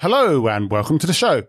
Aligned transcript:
Hello, 0.00 0.46
and 0.46 0.70
welcome 0.70 0.98
to 0.98 1.06
the 1.06 1.14
show. 1.14 1.44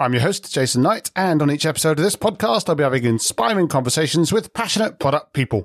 I'm 0.00 0.12
your 0.12 0.22
host, 0.22 0.52
Jason 0.52 0.82
Knight, 0.82 1.12
and 1.14 1.40
on 1.40 1.48
each 1.48 1.64
episode 1.64 1.96
of 1.96 2.04
this 2.04 2.16
podcast, 2.16 2.68
I'll 2.68 2.74
be 2.74 2.82
having 2.82 3.04
inspiring 3.04 3.68
conversations 3.68 4.32
with 4.32 4.52
passionate 4.52 4.98
product 4.98 5.32
people. 5.32 5.64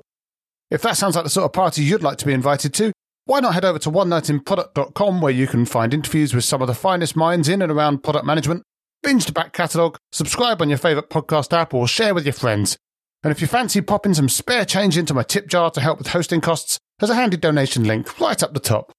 If 0.70 0.80
that 0.82 0.96
sounds 0.96 1.16
like 1.16 1.24
the 1.24 1.30
sort 1.30 1.46
of 1.46 1.52
party 1.52 1.82
you'd 1.82 2.04
like 2.04 2.18
to 2.18 2.24
be 2.26 2.32
invited 2.32 2.72
to, 2.74 2.92
why 3.24 3.40
not 3.40 3.54
head 3.54 3.64
over 3.64 3.80
to 3.80 3.90
onenightinproduct.com 3.90 5.22
where 5.22 5.32
you 5.32 5.48
can 5.48 5.66
find 5.66 5.92
interviews 5.92 6.32
with 6.32 6.44
some 6.44 6.62
of 6.62 6.68
the 6.68 6.74
finest 6.74 7.16
minds 7.16 7.48
in 7.48 7.60
and 7.60 7.72
around 7.72 8.04
product 8.04 8.24
management, 8.24 8.62
binge 9.02 9.26
the 9.26 9.32
back 9.32 9.52
catalogue, 9.52 9.98
subscribe 10.12 10.62
on 10.62 10.68
your 10.68 10.78
favourite 10.78 11.10
podcast 11.10 11.52
app, 11.52 11.74
or 11.74 11.88
share 11.88 12.14
with 12.14 12.24
your 12.24 12.32
friends. 12.32 12.76
And 13.24 13.32
if 13.32 13.40
you 13.40 13.48
fancy 13.48 13.80
popping 13.80 14.14
some 14.14 14.28
spare 14.28 14.64
change 14.64 14.96
into 14.96 15.14
my 15.14 15.24
tip 15.24 15.48
jar 15.48 15.68
to 15.72 15.80
help 15.80 15.98
with 15.98 16.06
hosting 16.06 16.40
costs, 16.40 16.78
there's 17.00 17.10
a 17.10 17.16
handy 17.16 17.38
donation 17.38 17.82
link 17.82 18.20
right 18.20 18.40
up 18.40 18.54
the 18.54 18.60
top. 18.60 18.92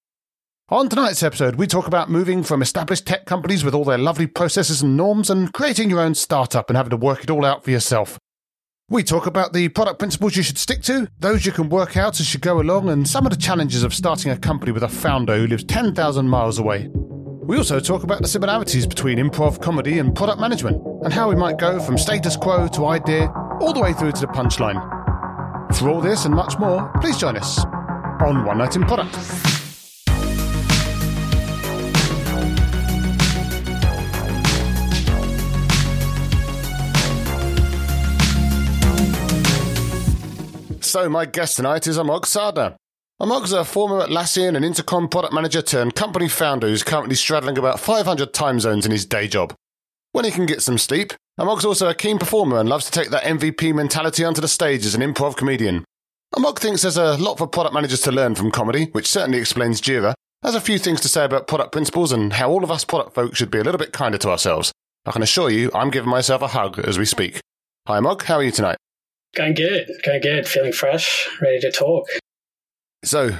On 0.70 0.90
tonight's 0.90 1.22
episode, 1.22 1.58
we 1.58 1.68
talk 1.68 1.86
about 1.86 2.10
moving 2.10 2.42
from 2.42 2.64
established 2.64 3.06
tech 3.06 3.28
companies 3.28 3.64
with 3.64 3.76
all 3.76 3.84
their 3.84 4.00
lovely 4.00 4.26
processes 4.26 4.82
and 4.82 4.98
norms 4.98 5.30
and 5.30 5.54
creating 5.54 5.92
your 5.92 6.00
own 6.00 6.16
startup 6.16 6.72
and 6.72 6.76
having 6.76 6.90
to 6.90 6.98
work 6.98 7.24
it 7.24 7.30
all 7.30 7.46
out 7.46 7.64
for 7.64 7.70
yourself. 7.70 8.18
We 8.90 9.04
talk 9.04 9.28
about 9.28 9.54
the 9.54 9.70
product 9.70 10.00
principles 10.00 10.36
you 10.36 10.42
should 10.42 10.58
stick 10.58 10.82
to, 10.84 11.08
those 11.20 11.46
you 11.46 11.52
can 11.52 11.70
work 11.70 11.96
out 11.98 12.20
as 12.20 12.34
you 12.34 12.40
go 12.40 12.60
along, 12.60 12.90
and 12.90 13.08
some 13.08 13.28
of 13.28 13.32
the 13.32 13.38
challenges 13.38 13.84
of 13.84 13.94
starting 13.94 14.32
a 14.32 14.38
company 14.40 14.72
with 14.72 14.82
a 14.82 14.88
founder 14.88 15.38
who 15.38 15.46
lives 15.46 15.66
10,000 15.66 16.28
miles 16.28 16.58
away. 16.58 16.90
We 17.44 17.58
also 17.58 17.80
talk 17.80 18.02
about 18.02 18.24
the 18.24 18.28
similarities 18.28 18.88
between 18.88 19.20
improv 19.20 19.62
comedy 19.62 20.00
and 20.00 20.16
product 20.16 20.40
management, 20.40 20.82
and 21.04 21.14
how 21.14 21.30
we 21.30 21.36
might 21.36 21.60
go 21.60 21.80
from 21.80 21.96
status 21.96 22.36
quo 22.36 22.68
to 22.70 22.88
idea 22.88 23.32
all 23.62 23.72
the 23.72 23.82
way 23.82 23.94
through 23.94 24.14
to 24.14 24.22
the 24.22 24.28
punchline. 24.28 24.82
For 25.76 25.90
all 25.90 26.02
this 26.02 26.26
and 26.26 26.34
much 26.34 26.58
more, 26.58 26.92
please 27.02 27.20
join 27.20 27.38
us 27.38 27.64
on 28.20 28.46
One 28.46 28.58
Night 28.58 28.76
in 28.76 28.84
Product. 28.86 29.55
So, 40.96 41.10
my 41.10 41.26
guest 41.26 41.58
tonight 41.58 41.88
is 41.88 41.98
Amogh 41.98 42.22
Sarda. 42.22 42.78
Amogh's 43.22 43.52
a 43.52 43.66
former 43.66 44.00
Atlassian 44.00 44.56
and 44.56 44.64
Intercom 44.64 45.10
product 45.10 45.34
manager 45.34 45.62
turned 45.62 45.94
company 45.94 46.30
founder 46.30 46.68
who's 46.68 46.84
currently 46.84 47.16
straddling 47.16 47.58
about 47.58 47.82
500 47.82 48.34
time 48.34 48.62
zones 48.62 48.86
in 48.86 48.94
his 48.94 49.06
day 49.06 49.28
job. 49.28 49.54
When 50.14 50.24
he 50.24 50.32
can 50.32 50.46
get 50.46 50.62
some 50.62 50.78
sleep, 50.78 51.12
Amogh's 51.38 51.66
also 51.66 51.90
a 51.90 51.94
keen 51.94 52.18
performer 52.18 52.62
and 52.62 52.70
loves 52.70 52.86
to 52.86 52.92
take 52.92 53.10
that 53.10 53.24
MVP 53.24 53.76
mentality 53.76 54.24
onto 54.24 54.40
the 54.40 54.48
stage 54.48 54.86
as 54.86 54.96
an 54.96 55.02
improv 55.02 55.36
comedian. 55.36 55.84
Amogh 56.34 56.60
thinks 56.60 56.84
there's 56.84 56.96
a 56.96 57.18
lot 57.18 57.40
for 57.40 57.46
product 57.46 57.74
managers 57.74 58.00
to 58.04 58.14
learn 58.14 58.34
from 58.34 58.50
comedy, 58.50 58.86
which 58.94 59.10
certainly 59.10 59.40
explains 59.40 59.82
Jira, 59.82 60.14
has 60.44 60.56
a 60.56 60.62
few 60.62 60.80
things 60.80 61.02
to 61.02 61.10
say 61.10 61.26
about 61.26 61.46
product 61.46 61.74
principles 61.74 62.14
and 62.14 62.32
how 62.32 62.50
all 62.50 62.64
of 62.64 62.72
us 62.72 62.86
product 62.86 63.14
folk 63.14 63.36
should 63.36 63.52
be 63.52 63.60
a 63.60 63.66
little 63.66 63.80
bit 63.80 63.92
kinder 63.92 64.18
to 64.20 64.30
ourselves. 64.30 64.72
I 65.06 65.12
can 65.12 65.24
assure 65.24 65.50
you, 65.50 65.72
I'm 65.76 65.92
giving 65.92 66.10
myself 66.10 66.42
a 66.42 66.48
hug 66.48 66.80
as 66.80 66.98
we 66.98 67.04
speak. 67.04 67.42
Hi, 67.86 68.00
Amogh, 68.00 68.22
how 68.22 68.36
are 68.36 68.44
you 68.44 68.52
tonight? 68.52 68.78
Going 69.36 69.54
good, 69.54 69.92
going 70.04 70.22
good, 70.22 70.48
feeling 70.48 70.72
fresh, 70.72 71.28
ready 71.42 71.60
to 71.60 71.70
talk. 71.70 72.08
So, 73.04 73.32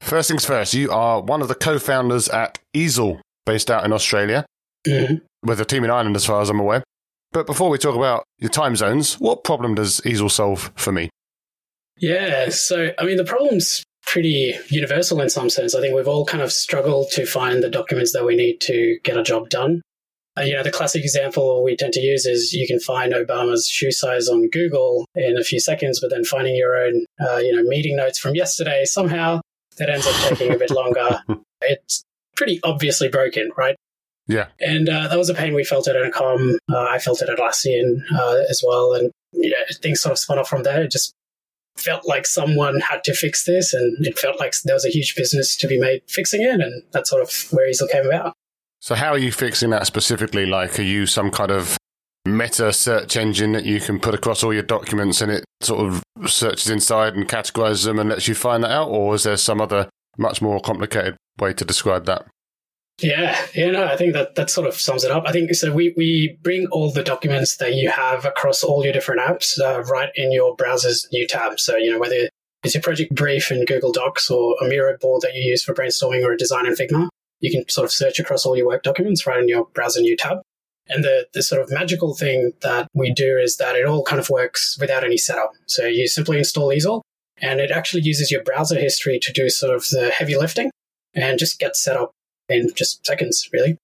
first 0.00 0.28
things 0.28 0.44
first, 0.44 0.74
you 0.74 0.92
are 0.92 1.20
one 1.20 1.42
of 1.42 1.48
the 1.48 1.56
co 1.56 1.78
founders 1.80 2.28
at 2.28 2.58
Eesel, 2.74 3.20
based 3.44 3.70
out 3.70 3.84
in 3.84 3.92
Australia, 3.92 4.46
hmm 4.86 5.16
with 5.42 5.58
a 5.58 5.64
team 5.64 5.84
in 5.84 5.90
Ireland, 5.90 6.16
as 6.16 6.26
far 6.26 6.42
as 6.42 6.50
I'm 6.50 6.60
aware. 6.60 6.84
But 7.32 7.46
before 7.46 7.70
we 7.70 7.78
talk 7.78 7.96
about 7.96 8.24
your 8.38 8.50
time 8.50 8.76
zones, 8.76 9.14
what 9.14 9.42
problem 9.42 9.74
does 9.74 10.00
Eesel 10.02 10.30
solve 10.30 10.70
for 10.76 10.92
me? 10.92 11.08
Yeah, 11.96 12.50
so 12.50 12.92
I 12.98 13.04
mean, 13.04 13.16
the 13.16 13.24
problem's 13.24 13.82
pretty 14.06 14.54
universal 14.68 15.20
in 15.20 15.30
some 15.30 15.50
sense. 15.50 15.74
I 15.74 15.80
think 15.80 15.94
we've 15.94 16.08
all 16.08 16.26
kind 16.26 16.42
of 16.42 16.52
struggled 16.52 17.10
to 17.12 17.26
find 17.26 17.62
the 17.62 17.70
documents 17.70 18.12
that 18.12 18.24
we 18.24 18.36
need 18.36 18.60
to 18.62 18.98
get 19.02 19.16
a 19.16 19.22
job 19.22 19.48
done. 19.48 19.82
Uh, 20.38 20.42
you 20.42 20.54
know, 20.54 20.62
the 20.62 20.70
classic 20.70 21.02
example 21.02 21.64
we 21.64 21.76
tend 21.76 21.92
to 21.92 22.00
use 22.00 22.24
is 22.24 22.52
you 22.52 22.66
can 22.66 22.78
find 22.78 23.12
Obama's 23.12 23.66
shoe 23.66 23.90
size 23.90 24.28
on 24.28 24.48
Google 24.50 25.06
in 25.14 25.36
a 25.36 25.44
few 25.44 25.58
seconds, 25.58 26.00
but 26.00 26.10
then 26.10 26.24
finding 26.24 26.54
your 26.54 26.76
own, 26.76 27.04
uh, 27.20 27.38
you 27.38 27.54
know, 27.54 27.62
meeting 27.64 27.96
notes 27.96 28.18
from 28.18 28.34
yesterday 28.34 28.84
somehow 28.84 29.40
that 29.78 29.90
ends 29.90 30.06
up 30.06 30.14
taking 30.28 30.52
a 30.52 30.58
bit 30.58 30.70
longer. 30.70 31.20
It's 31.62 32.02
pretty 32.36 32.58
obviously 32.64 33.08
broken, 33.08 33.50
right? 33.54 33.76
Yeah. 34.26 34.46
And 34.60 34.88
uh, 34.88 35.08
that 35.08 35.18
was 35.18 35.28
a 35.28 35.34
pain 35.34 35.52
we 35.52 35.62
felt 35.62 35.88
at 35.88 35.94
Intercom. 35.94 36.56
Uh, 36.72 36.86
I 36.88 36.98
felt 36.98 37.20
it 37.20 37.28
at 37.28 37.38
Atlassian 37.38 38.00
uh, 38.14 38.44
as 38.48 38.62
well. 38.66 38.94
And 38.94 39.10
yeah, 39.32 39.56
things 39.82 40.00
sort 40.00 40.12
of 40.12 40.18
spun 40.18 40.38
off 40.38 40.48
from 40.48 40.62
there. 40.62 40.82
It 40.82 40.90
just 40.90 41.12
felt 41.76 42.06
like 42.06 42.26
someone 42.26 42.80
had 42.80 43.04
to 43.04 43.14
fix 43.14 43.44
this, 43.44 43.74
and 43.74 44.06
it 44.06 44.18
felt 44.18 44.38
like 44.38 44.54
there 44.64 44.74
was 44.74 44.86
a 44.86 44.90
huge 44.90 45.14
business 45.16 45.56
to 45.56 45.66
be 45.66 45.78
made 45.78 46.02
fixing 46.08 46.42
it. 46.42 46.60
And 46.60 46.82
that's 46.92 47.10
sort 47.10 47.22
of 47.22 47.30
where 47.50 47.68
Eesel 47.68 47.90
came 47.90 48.06
about. 48.06 48.34
So, 48.80 48.94
how 48.94 49.10
are 49.10 49.18
you 49.18 49.30
fixing 49.30 49.70
that 49.70 49.86
specifically? 49.86 50.46
Like, 50.46 50.78
are 50.78 50.82
you 50.82 51.06
some 51.06 51.30
kind 51.30 51.50
of 51.50 51.76
meta 52.26 52.72
search 52.72 53.16
engine 53.16 53.52
that 53.52 53.64
you 53.64 53.80
can 53.80 54.00
put 54.00 54.14
across 54.14 54.42
all 54.42 54.52
your 54.52 54.62
documents 54.62 55.20
and 55.20 55.32
it 55.32 55.44
sort 55.62 55.86
of 55.86 56.02
searches 56.30 56.68
inside 56.68 57.14
and 57.14 57.28
categorizes 57.28 57.84
them 57.84 57.98
and 57.98 58.08
lets 58.08 58.26
you 58.26 58.34
find 58.34 58.64
that 58.64 58.70
out? 58.70 58.88
Or 58.88 59.14
is 59.14 59.24
there 59.24 59.36
some 59.36 59.60
other 59.60 59.88
much 60.18 60.40
more 60.42 60.60
complicated 60.60 61.16
way 61.38 61.52
to 61.54 61.64
describe 61.64 62.06
that? 62.06 62.26
Yeah, 63.02 63.38
yeah, 63.54 63.70
no, 63.70 63.84
I 63.84 63.96
think 63.96 64.12
that 64.12 64.34
that 64.34 64.50
sort 64.50 64.66
of 64.66 64.74
sums 64.74 65.04
it 65.04 65.10
up. 65.10 65.24
I 65.26 65.32
think 65.32 65.54
so. 65.54 65.72
We 65.72 65.94
we 65.96 66.38
bring 66.42 66.66
all 66.66 66.90
the 66.90 67.02
documents 67.02 67.56
that 67.56 67.74
you 67.74 67.90
have 67.90 68.26
across 68.26 68.62
all 68.62 68.84
your 68.84 68.92
different 68.92 69.22
apps 69.22 69.58
uh, 69.58 69.82
right 69.84 70.10
in 70.16 70.32
your 70.32 70.54
browser's 70.54 71.08
new 71.12 71.26
tab. 71.26 71.58
So 71.58 71.76
you 71.76 71.90
know 71.90 71.98
whether 71.98 72.28
it's 72.62 72.74
your 72.74 72.82
project 72.82 73.14
brief 73.14 73.50
in 73.50 73.64
Google 73.64 73.92
Docs 73.92 74.30
or 74.30 74.54
a 74.60 74.68
Miro 74.68 74.96
board 74.98 75.22
that 75.22 75.34
you 75.34 75.42
use 75.42 75.64
for 75.64 75.72
brainstorming 75.72 76.22
or 76.22 76.32
a 76.32 76.36
design 76.36 76.66
in 76.66 76.74
Figma, 76.74 77.08
you 77.40 77.50
can 77.50 77.68
sort 77.68 77.84
of 77.84 77.92
search 77.92 78.18
across 78.18 78.44
all 78.44 78.56
your 78.56 78.66
work 78.66 78.82
documents 78.82 79.26
right 79.26 79.40
in 79.40 79.48
your 79.48 79.66
browser 79.74 80.00
new 80.00 80.16
tab. 80.16 80.38
And 80.88 81.04
the, 81.04 81.26
the 81.34 81.42
sort 81.42 81.62
of 81.62 81.70
magical 81.70 82.14
thing 82.14 82.52
that 82.62 82.88
we 82.94 83.12
do 83.12 83.38
is 83.38 83.56
that 83.58 83.76
it 83.76 83.86
all 83.86 84.02
kind 84.02 84.20
of 84.20 84.28
works 84.28 84.76
without 84.80 85.04
any 85.04 85.16
setup. 85.16 85.52
So 85.66 85.84
you 85.86 86.08
simply 86.08 86.38
install 86.38 86.68
Eesel 86.68 87.02
and 87.40 87.60
it 87.60 87.70
actually 87.70 88.02
uses 88.02 88.30
your 88.30 88.42
browser 88.42 88.78
history 88.78 89.18
to 89.20 89.32
do 89.32 89.48
sort 89.48 89.74
of 89.74 89.88
the 89.90 90.10
heavy 90.10 90.36
lifting 90.36 90.70
and 91.14 91.38
just 91.38 91.58
get 91.58 91.76
set 91.76 91.96
up 91.96 92.10
in 92.48 92.70
just 92.74 93.06
seconds, 93.06 93.48
really. 93.52 93.76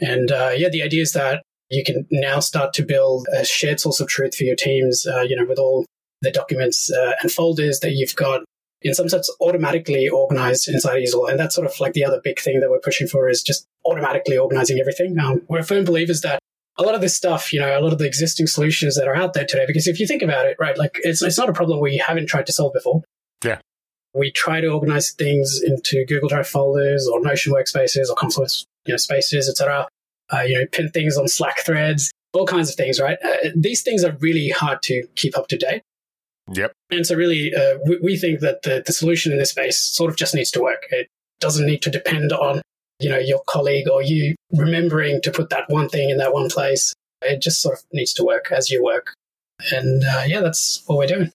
And 0.00 0.30
uh, 0.30 0.52
yeah, 0.54 0.68
the 0.68 0.82
idea 0.82 1.02
is 1.02 1.12
that 1.12 1.42
you 1.70 1.84
can 1.84 2.06
now 2.10 2.40
start 2.40 2.72
to 2.74 2.82
build 2.82 3.26
a 3.32 3.44
shared 3.44 3.80
source 3.80 4.00
of 4.00 4.08
truth 4.08 4.34
for 4.34 4.44
your 4.44 4.56
teams, 4.56 5.06
uh, 5.06 5.22
you 5.22 5.36
know, 5.36 5.46
with 5.46 5.58
all 5.58 5.86
the 6.20 6.30
documents 6.30 6.90
uh, 6.92 7.12
and 7.22 7.30
folders 7.30 7.80
that 7.80 7.92
you've 7.92 8.16
got 8.16 8.42
in 8.82 8.94
some 8.94 9.08
sense 9.08 9.30
automatically 9.40 10.08
organized 10.08 10.68
inside 10.68 11.02
Eesel. 11.02 11.30
And 11.30 11.38
that's 11.38 11.54
sort 11.54 11.66
of 11.66 11.78
like 11.80 11.92
the 11.92 12.04
other 12.04 12.20
big 12.22 12.40
thing 12.40 12.60
that 12.60 12.70
we're 12.70 12.80
pushing 12.80 13.06
for 13.06 13.28
is 13.28 13.42
just 13.42 13.66
automatically 13.86 14.38
organizing 14.38 14.78
everything. 14.80 15.18
Um, 15.18 15.42
we're 15.48 15.62
firm 15.62 15.84
believers 15.84 16.22
that 16.22 16.38
a 16.78 16.82
lot 16.82 16.94
of 16.94 17.00
this 17.00 17.14
stuff, 17.14 17.52
you 17.52 17.60
know, 17.60 17.78
a 17.78 17.80
lot 17.80 17.92
of 17.92 17.98
the 17.98 18.06
existing 18.06 18.46
solutions 18.46 18.96
that 18.96 19.06
are 19.06 19.14
out 19.14 19.34
there 19.34 19.44
today, 19.44 19.64
because 19.66 19.86
if 19.86 20.00
you 20.00 20.06
think 20.06 20.22
about 20.22 20.46
it, 20.46 20.56
right, 20.58 20.78
like 20.78 20.98
it's, 21.02 21.20
it's 21.20 21.38
not 21.38 21.48
a 21.48 21.52
problem 21.52 21.80
we 21.80 21.98
haven't 21.98 22.26
tried 22.26 22.46
to 22.46 22.52
solve 22.52 22.72
before. 22.72 23.02
Yeah. 23.44 23.58
We 24.14 24.30
try 24.30 24.60
to 24.60 24.68
organize 24.68 25.10
things 25.10 25.60
into 25.62 26.04
Google 26.06 26.28
Drive 26.28 26.48
folders 26.48 27.06
or 27.06 27.20
Notion 27.20 27.52
workspaces 27.52 28.08
or 28.08 28.16
Confluence, 28.16 28.64
you 28.86 28.94
know, 28.94 28.96
spaces, 28.96 29.48
etc. 29.48 29.86
Uh, 30.32 30.40
you 30.40 30.58
know, 30.58 30.66
pin 30.66 30.90
things 30.90 31.16
on 31.16 31.28
Slack 31.28 31.58
threads, 31.60 32.10
all 32.32 32.46
kinds 32.46 32.70
of 32.70 32.76
things, 32.76 32.98
right? 32.98 33.18
Uh, 33.22 33.50
these 33.54 33.82
things 33.82 34.02
are 34.02 34.16
really 34.20 34.48
hard 34.48 34.82
to 34.82 35.06
keep 35.16 35.36
up 35.36 35.48
to 35.48 35.56
date. 35.56 35.82
Yep. 36.52 36.72
And 36.90 37.06
so, 37.06 37.14
really, 37.14 37.52
uh, 37.54 37.78
we, 37.86 37.98
we 38.02 38.16
think 38.16 38.40
that 38.40 38.62
the, 38.62 38.82
the 38.84 38.92
solution 38.92 39.32
in 39.32 39.38
this 39.38 39.50
space 39.50 39.78
sort 39.78 40.10
of 40.10 40.16
just 40.16 40.34
needs 40.34 40.50
to 40.52 40.60
work. 40.60 40.84
It 40.90 41.08
doesn't 41.40 41.66
need 41.66 41.82
to 41.82 41.90
depend 41.90 42.32
on, 42.32 42.60
you 42.98 43.08
know, 43.08 43.18
your 43.18 43.40
colleague 43.48 43.88
or 43.88 44.02
you 44.02 44.34
remembering 44.52 45.20
to 45.22 45.30
put 45.30 45.50
that 45.50 45.64
one 45.68 45.88
thing 45.88 46.10
in 46.10 46.18
that 46.18 46.32
one 46.32 46.48
place. 46.48 46.92
It 47.22 47.40
just 47.40 47.60
sort 47.60 47.78
of 47.78 47.84
needs 47.92 48.12
to 48.14 48.24
work 48.24 48.50
as 48.50 48.70
you 48.70 48.82
work. 48.82 49.14
And 49.72 50.02
uh, 50.04 50.24
yeah, 50.26 50.40
that's 50.40 50.82
what 50.86 50.98
we're 50.98 51.06
doing. 51.06 51.30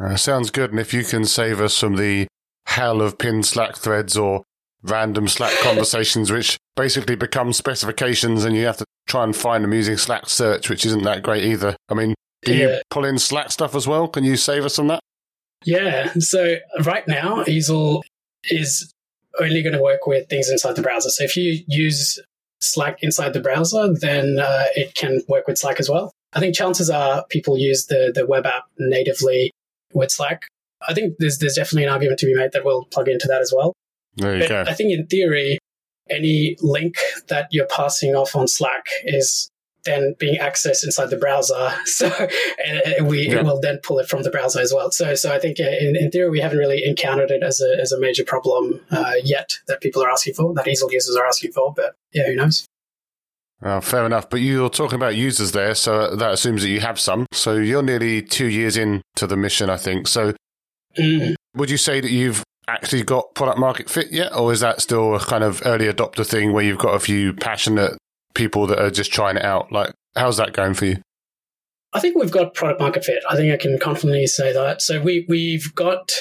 Uh, 0.00 0.16
sounds 0.16 0.50
good. 0.50 0.70
And 0.70 0.80
if 0.80 0.92
you 0.94 1.04
can 1.04 1.24
save 1.24 1.60
us 1.60 1.78
from 1.78 1.96
the 1.96 2.26
hell 2.66 3.00
of 3.00 3.18
pinned 3.18 3.46
Slack 3.46 3.76
threads 3.76 4.16
or 4.16 4.42
random 4.82 5.28
Slack 5.28 5.52
conversations, 5.62 6.32
which 6.32 6.58
basically 6.74 7.16
become 7.16 7.52
specifications 7.52 8.44
and 8.44 8.56
you 8.56 8.66
have 8.66 8.76
to 8.78 8.84
try 9.06 9.24
and 9.24 9.34
find 9.34 9.64
them 9.64 9.72
using 9.72 9.96
Slack 9.96 10.28
search, 10.28 10.68
which 10.68 10.84
isn't 10.86 11.04
that 11.04 11.22
great 11.22 11.44
either. 11.44 11.76
I 11.88 11.94
mean, 11.94 12.14
do 12.42 12.54
you 12.54 12.80
pull 12.90 13.04
in 13.04 13.18
Slack 13.18 13.50
stuff 13.50 13.74
as 13.74 13.86
well? 13.86 14.08
Can 14.08 14.24
you 14.24 14.36
save 14.36 14.64
us 14.64 14.78
on 14.78 14.86
that? 14.88 15.00
Yeah. 15.64 16.12
So 16.18 16.56
right 16.84 17.06
now, 17.08 17.42
Eesel 17.44 18.02
is 18.44 18.92
only 19.40 19.62
going 19.62 19.74
to 19.74 19.82
work 19.82 20.06
with 20.06 20.28
things 20.28 20.50
inside 20.50 20.76
the 20.76 20.82
browser. 20.82 21.08
So 21.10 21.24
if 21.24 21.36
you 21.36 21.62
use 21.66 22.18
Slack 22.60 23.02
inside 23.02 23.32
the 23.32 23.40
browser, 23.40 23.92
then 24.00 24.38
uh, 24.38 24.64
it 24.74 24.94
can 24.94 25.22
work 25.28 25.46
with 25.46 25.58
Slack 25.58 25.80
as 25.80 25.90
well. 25.90 26.12
I 26.32 26.40
think 26.40 26.54
chances 26.54 26.90
are 26.90 27.24
people 27.30 27.58
use 27.58 27.86
the, 27.86 28.12
the 28.14 28.26
web 28.26 28.46
app 28.46 28.64
natively 28.78 29.50
with 29.92 30.10
Slack. 30.10 30.42
I 30.86 30.94
think 30.94 31.14
there's 31.18 31.38
there's 31.38 31.54
definitely 31.54 31.84
an 31.84 31.90
argument 31.90 32.18
to 32.20 32.26
be 32.26 32.34
made 32.34 32.52
that 32.52 32.64
we'll 32.64 32.84
plug 32.84 33.08
into 33.08 33.26
that 33.28 33.40
as 33.40 33.52
well. 33.54 33.72
There 34.16 34.34
you 34.34 34.40
But 34.40 34.48
go. 34.48 34.64
I 34.70 34.74
think 34.74 34.92
in 34.92 35.06
theory, 35.06 35.58
any 36.10 36.56
link 36.60 36.96
that 37.28 37.48
you're 37.50 37.66
passing 37.66 38.14
off 38.14 38.36
on 38.36 38.46
Slack 38.46 38.86
is 39.04 39.48
then 39.86 40.14
being 40.18 40.38
accessed 40.38 40.84
inside 40.84 41.10
the 41.10 41.16
browser. 41.16 41.72
So 41.86 42.10
we 43.04 43.30
yeah. 43.30 43.42
will 43.42 43.58
then 43.60 43.78
pull 43.82 43.98
it 44.00 44.08
from 44.08 44.22
the 44.22 44.30
browser 44.30 44.60
as 44.60 44.72
well. 44.74 44.90
So, 44.90 45.14
so 45.14 45.32
I 45.32 45.38
think 45.38 45.58
uh, 45.60 45.64
in, 45.64 45.96
in 45.96 46.10
theory, 46.10 46.28
we 46.28 46.40
haven't 46.40 46.58
really 46.58 46.84
encountered 46.84 47.30
it 47.30 47.42
as 47.42 47.60
a, 47.60 47.80
as 47.80 47.90
a 47.90 47.98
major 47.98 48.24
problem 48.24 48.80
uh, 48.90 49.14
yet 49.22 49.52
that 49.66 49.80
people 49.80 50.02
are 50.02 50.10
asking 50.10 50.34
for, 50.34 50.52
that 50.54 50.66
Eesel 50.66 50.92
users 50.92 51.16
are 51.16 51.24
asking 51.26 51.52
for. 51.52 51.72
But 51.74 51.94
yeah, 52.12 52.26
who 52.26 52.34
knows? 52.34 52.66
Well, 53.62 53.80
fair 53.80 54.04
enough. 54.04 54.28
But 54.28 54.40
you're 54.40 54.68
talking 54.68 54.96
about 54.96 55.16
users 55.16 55.52
there, 55.52 55.74
so 55.74 56.14
that 56.16 56.32
assumes 56.32 56.62
that 56.62 56.68
you 56.68 56.80
have 56.80 57.00
some. 57.00 57.26
So 57.32 57.54
you're 57.54 57.82
nearly 57.82 58.20
two 58.20 58.46
years 58.46 58.76
into 58.76 59.26
the 59.26 59.36
mission, 59.36 59.70
I 59.70 59.78
think. 59.78 60.08
So 60.08 60.34
mm. 60.98 61.34
would 61.54 61.70
you 61.70 61.78
say 61.78 62.00
that 62.00 62.10
you've 62.10 62.42
actually 62.68 63.04
got 63.04 63.34
product 63.34 63.58
market 63.58 63.88
fit 63.88 64.12
yet, 64.12 64.34
or 64.34 64.52
is 64.52 64.60
that 64.60 64.82
still 64.82 65.14
a 65.14 65.20
kind 65.20 65.44
of 65.44 65.62
early 65.64 65.86
adopter 65.86 66.26
thing 66.26 66.52
where 66.52 66.64
you've 66.64 66.78
got 66.78 66.94
a 66.94 67.00
few 67.00 67.32
passionate 67.32 67.96
people 68.36 68.68
that 68.68 68.78
are 68.78 68.90
just 68.90 69.12
trying 69.12 69.36
it 69.36 69.44
out? 69.44 69.72
Like, 69.72 69.92
how's 70.14 70.36
that 70.36 70.52
going 70.52 70.74
for 70.74 70.86
you? 70.86 70.98
I 71.92 72.00
think 72.00 72.16
we've 72.16 72.30
got 72.30 72.54
product 72.54 72.80
market 72.80 73.04
fit. 73.04 73.22
I 73.28 73.36
think 73.36 73.52
I 73.52 73.56
can 73.56 73.78
confidently 73.78 74.26
say 74.26 74.52
that. 74.52 74.82
So 74.82 75.00
we 75.00 75.24
we've 75.28 75.74
got 75.74 76.12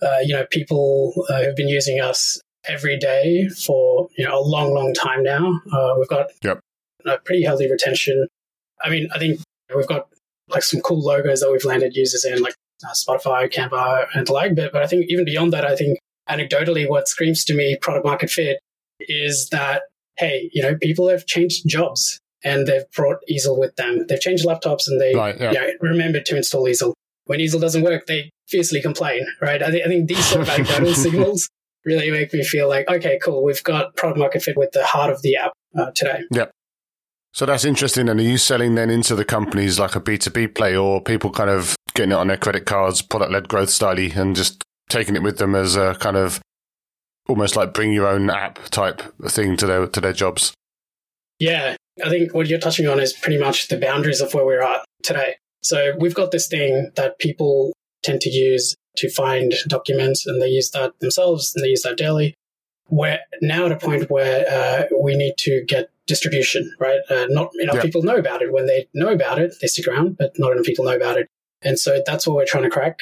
uh, 0.00 0.18
you 0.22 0.32
know 0.32 0.46
people 0.50 1.12
uh, 1.28 1.42
who've 1.42 1.56
been 1.56 1.68
using 1.68 2.00
us 2.00 2.40
every 2.66 2.98
day 2.98 3.48
for 3.48 4.08
you 4.16 4.24
know 4.24 4.38
a 4.38 4.44
long, 4.44 4.72
long 4.72 4.94
time 4.94 5.22
now. 5.22 5.60
Uh, 5.72 5.94
we've 5.98 6.08
got 6.08 6.26
yep. 6.42 6.60
a 7.04 7.18
pretty 7.18 7.42
healthy 7.42 7.70
retention. 7.70 8.26
I 8.82 8.90
mean, 8.90 9.08
I 9.14 9.18
think 9.18 9.40
we've 9.74 9.88
got 9.88 10.08
like 10.48 10.62
some 10.62 10.80
cool 10.80 11.02
logos 11.02 11.40
that 11.40 11.50
we've 11.50 11.64
landed 11.64 11.96
users 11.96 12.24
in, 12.24 12.40
like 12.40 12.54
uh, 12.84 12.92
Spotify, 12.92 13.52
Canva, 13.52 14.06
and 14.14 14.26
the 14.26 14.32
like. 14.32 14.54
But, 14.54 14.72
but 14.72 14.82
I 14.82 14.86
think 14.86 15.06
even 15.08 15.24
beyond 15.24 15.52
that, 15.52 15.64
I 15.64 15.74
think 15.74 15.98
anecdotally, 16.28 16.88
what 16.88 17.08
screams 17.08 17.44
to 17.46 17.54
me 17.54 17.76
product 17.80 18.04
market 18.04 18.30
fit 18.30 18.58
is 19.00 19.48
that 19.50 19.82
hey, 20.16 20.50
you 20.52 20.62
know, 20.62 20.76
people 20.76 21.08
have 21.08 21.26
changed 21.26 21.66
jobs 21.66 22.20
and 22.42 22.66
they've 22.66 22.90
brought 22.94 23.18
Eesel 23.30 23.58
with 23.58 23.74
them. 23.76 24.06
They've 24.08 24.20
changed 24.20 24.46
laptops 24.46 24.86
and 24.86 25.00
they 25.00 25.14
right, 25.14 25.38
yeah. 25.40 25.52
you 25.52 25.58
know, 25.58 25.68
remember 25.80 26.20
to 26.20 26.36
install 26.36 26.66
Eesel. 26.66 26.92
When 27.26 27.40
Eesel 27.40 27.60
doesn't 27.60 27.82
work, 27.82 28.06
they 28.06 28.30
fiercely 28.48 28.82
complain, 28.82 29.26
right? 29.40 29.62
I, 29.62 29.70
th- 29.70 29.84
I 29.84 29.88
think 29.88 30.08
these 30.08 30.24
sort 30.24 30.42
of 30.42 30.48
anecdotal 30.50 30.94
signals 30.94 31.48
really 31.84 32.10
make 32.10 32.32
me 32.32 32.44
feel 32.44 32.68
like, 32.68 32.88
okay, 32.88 33.18
cool, 33.22 33.42
we've 33.42 33.62
got 33.64 33.96
product 33.96 34.18
market 34.18 34.42
fit 34.42 34.56
with 34.56 34.72
the 34.72 34.84
heart 34.84 35.10
of 35.10 35.22
the 35.22 35.36
app 35.36 35.52
uh, 35.76 35.90
today. 35.94 36.22
Yep. 36.30 36.50
So 37.32 37.46
that's 37.46 37.64
interesting. 37.64 38.08
And 38.08 38.20
are 38.20 38.22
you 38.22 38.38
selling 38.38 38.76
then 38.76 38.90
into 38.90 39.16
the 39.16 39.24
companies 39.24 39.78
like 39.78 39.96
a 39.96 40.00
B2B 40.00 40.54
play 40.54 40.76
or 40.76 41.00
people 41.00 41.30
kind 41.30 41.50
of 41.50 41.74
getting 41.94 42.12
it 42.12 42.16
on 42.16 42.28
their 42.28 42.36
credit 42.36 42.64
cards, 42.64 43.02
product 43.02 43.32
led 43.32 43.48
growth 43.48 43.70
style 43.70 43.98
and 43.98 44.36
just 44.36 44.62
taking 44.88 45.16
it 45.16 45.22
with 45.22 45.38
them 45.38 45.54
as 45.54 45.76
a 45.76 45.94
kind 45.96 46.16
of 46.16 46.40
almost 47.28 47.56
like 47.56 47.72
bring 47.72 47.92
your 47.92 48.06
own 48.06 48.30
app 48.30 48.58
type 48.70 49.02
thing 49.28 49.56
to 49.56 49.66
their 49.66 49.86
to 49.86 50.00
their 50.00 50.12
jobs? 50.12 50.54
Yeah, 51.38 51.76
I 52.04 52.08
think 52.08 52.34
what 52.34 52.46
you're 52.46 52.58
touching 52.58 52.88
on 52.88 53.00
is 53.00 53.12
pretty 53.12 53.38
much 53.38 53.68
the 53.68 53.76
boundaries 53.76 54.20
of 54.20 54.34
where 54.34 54.44
we're 54.44 54.62
at 54.62 54.84
today. 55.02 55.36
So 55.62 55.94
we've 55.98 56.14
got 56.14 56.30
this 56.30 56.46
thing 56.46 56.90
that 56.96 57.18
people 57.18 57.72
tend 58.02 58.20
to 58.22 58.30
use 58.30 58.74
to 58.96 59.10
find 59.10 59.54
documents, 59.66 60.26
and 60.26 60.40
they 60.40 60.48
use 60.48 60.70
that 60.70 60.98
themselves, 61.00 61.52
and 61.54 61.64
they 61.64 61.70
use 61.70 61.82
that 61.82 61.96
daily. 61.96 62.34
We're 62.90 63.18
now 63.40 63.66
at 63.66 63.72
a 63.72 63.76
point 63.76 64.10
where 64.10 64.46
uh, 64.48 64.84
we 65.00 65.16
need 65.16 65.34
to 65.38 65.64
get 65.66 65.90
distribution, 66.06 66.70
right? 66.78 67.00
Uh, 67.08 67.26
not 67.30 67.50
enough 67.58 67.76
yeah. 67.76 67.82
people 67.82 68.02
know 68.02 68.16
about 68.16 68.42
it. 68.42 68.52
When 68.52 68.66
they 68.66 68.86
know 68.92 69.08
about 69.08 69.38
it, 69.38 69.54
they 69.60 69.66
stick 69.66 69.88
around, 69.88 70.18
but 70.18 70.38
not 70.38 70.52
enough 70.52 70.66
people 70.66 70.84
know 70.84 70.94
about 70.94 71.16
it. 71.16 71.28
And 71.62 71.78
so 71.78 72.02
that's 72.04 72.26
what 72.26 72.36
we're 72.36 72.44
trying 72.44 72.64
to 72.64 72.70
crack. 72.70 73.00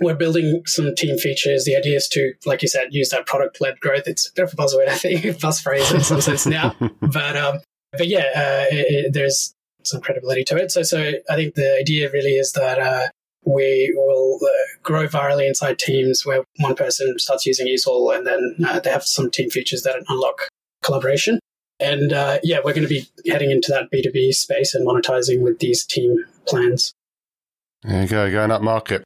We're 0.00 0.14
building 0.14 0.62
some 0.66 0.94
team 0.94 1.18
features. 1.18 1.64
The 1.64 1.76
idea 1.76 1.96
is 1.96 2.08
to, 2.08 2.34
like 2.44 2.62
you 2.62 2.68
said, 2.68 2.88
use 2.90 3.10
that 3.10 3.26
product 3.26 3.60
led 3.60 3.80
growth. 3.80 4.04
It's 4.06 4.28
a 4.28 4.32
bit 4.34 4.44
of 4.44 4.52
a 4.52 4.56
buzzword, 4.56 4.88
I 4.88 4.96
think, 4.96 5.40
buzz 5.40 5.60
phrase 5.60 5.90
in 5.92 6.00
some 6.02 6.20
sense 6.20 6.46
now. 6.46 6.74
But 7.00 7.36
um, 7.36 7.60
but 7.92 8.08
yeah, 8.08 8.26
uh, 8.34 8.74
it, 8.74 9.06
it, 9.06 9.12
there's 9.12 9.54
some 9.84 10.00
credibility 10.00 10.44
to 10.44 10.56
it. 10.56 10.70
So, 10.70 10.82
so 10.82 11.12
I 11.30 11.34
think 11.34 11.54
the 11.54 11.76
idea 11.78 12.10
really 12.10 12.36
is 12.36 12.52
that 12.52 12.78
uh, 12.78 13.08
we 13.44 13.92
will 13.96 14.38
uh, 14.42 14.48
grow 14.82 15.06
virally 15.06 15.46
inside 15.46 15.78
teams 15.78 16.26
where 16.26 16.44
one 16.58 16.74
person 16.74 17.18
starts 17.18 17.46
using 17.46 17.68
Eesel 17.68 18.14
and 18.14 18.26
then 18.26 18.56
uh, 18.66 18.80
they 18.80 18.90
have 18.90 19.04
some 19.04 19.30
team 19.30 19.50
features 19.50 19.82
that 19.82 20.02
unlock 20.08 20.48
collaboration. 20.82 21.38
And 21.78 22.12
uh, 22.12 22.38
yeah, 22.42 22.58
we're 22.64 22.72
going 22.72 22.88
to 22.88 22.88
be 22.88 23.06
heading 23.26 23.50
into 23.50 23.70
that 23.70 23.90
B2B 23.92 24.32
space 24.34 24.74
and 24.74 24.86
monetizing 24.86 25.42
with 25.42 25.58
these 25.58 25.84
team 25.84 26.24
plans. 26.46 26.92
There 27.82 28.02
you 28.02 28.08
go, 28.08 28.30
going 28.30 28.50
up 28.50 28.62
market. 28.62 29.04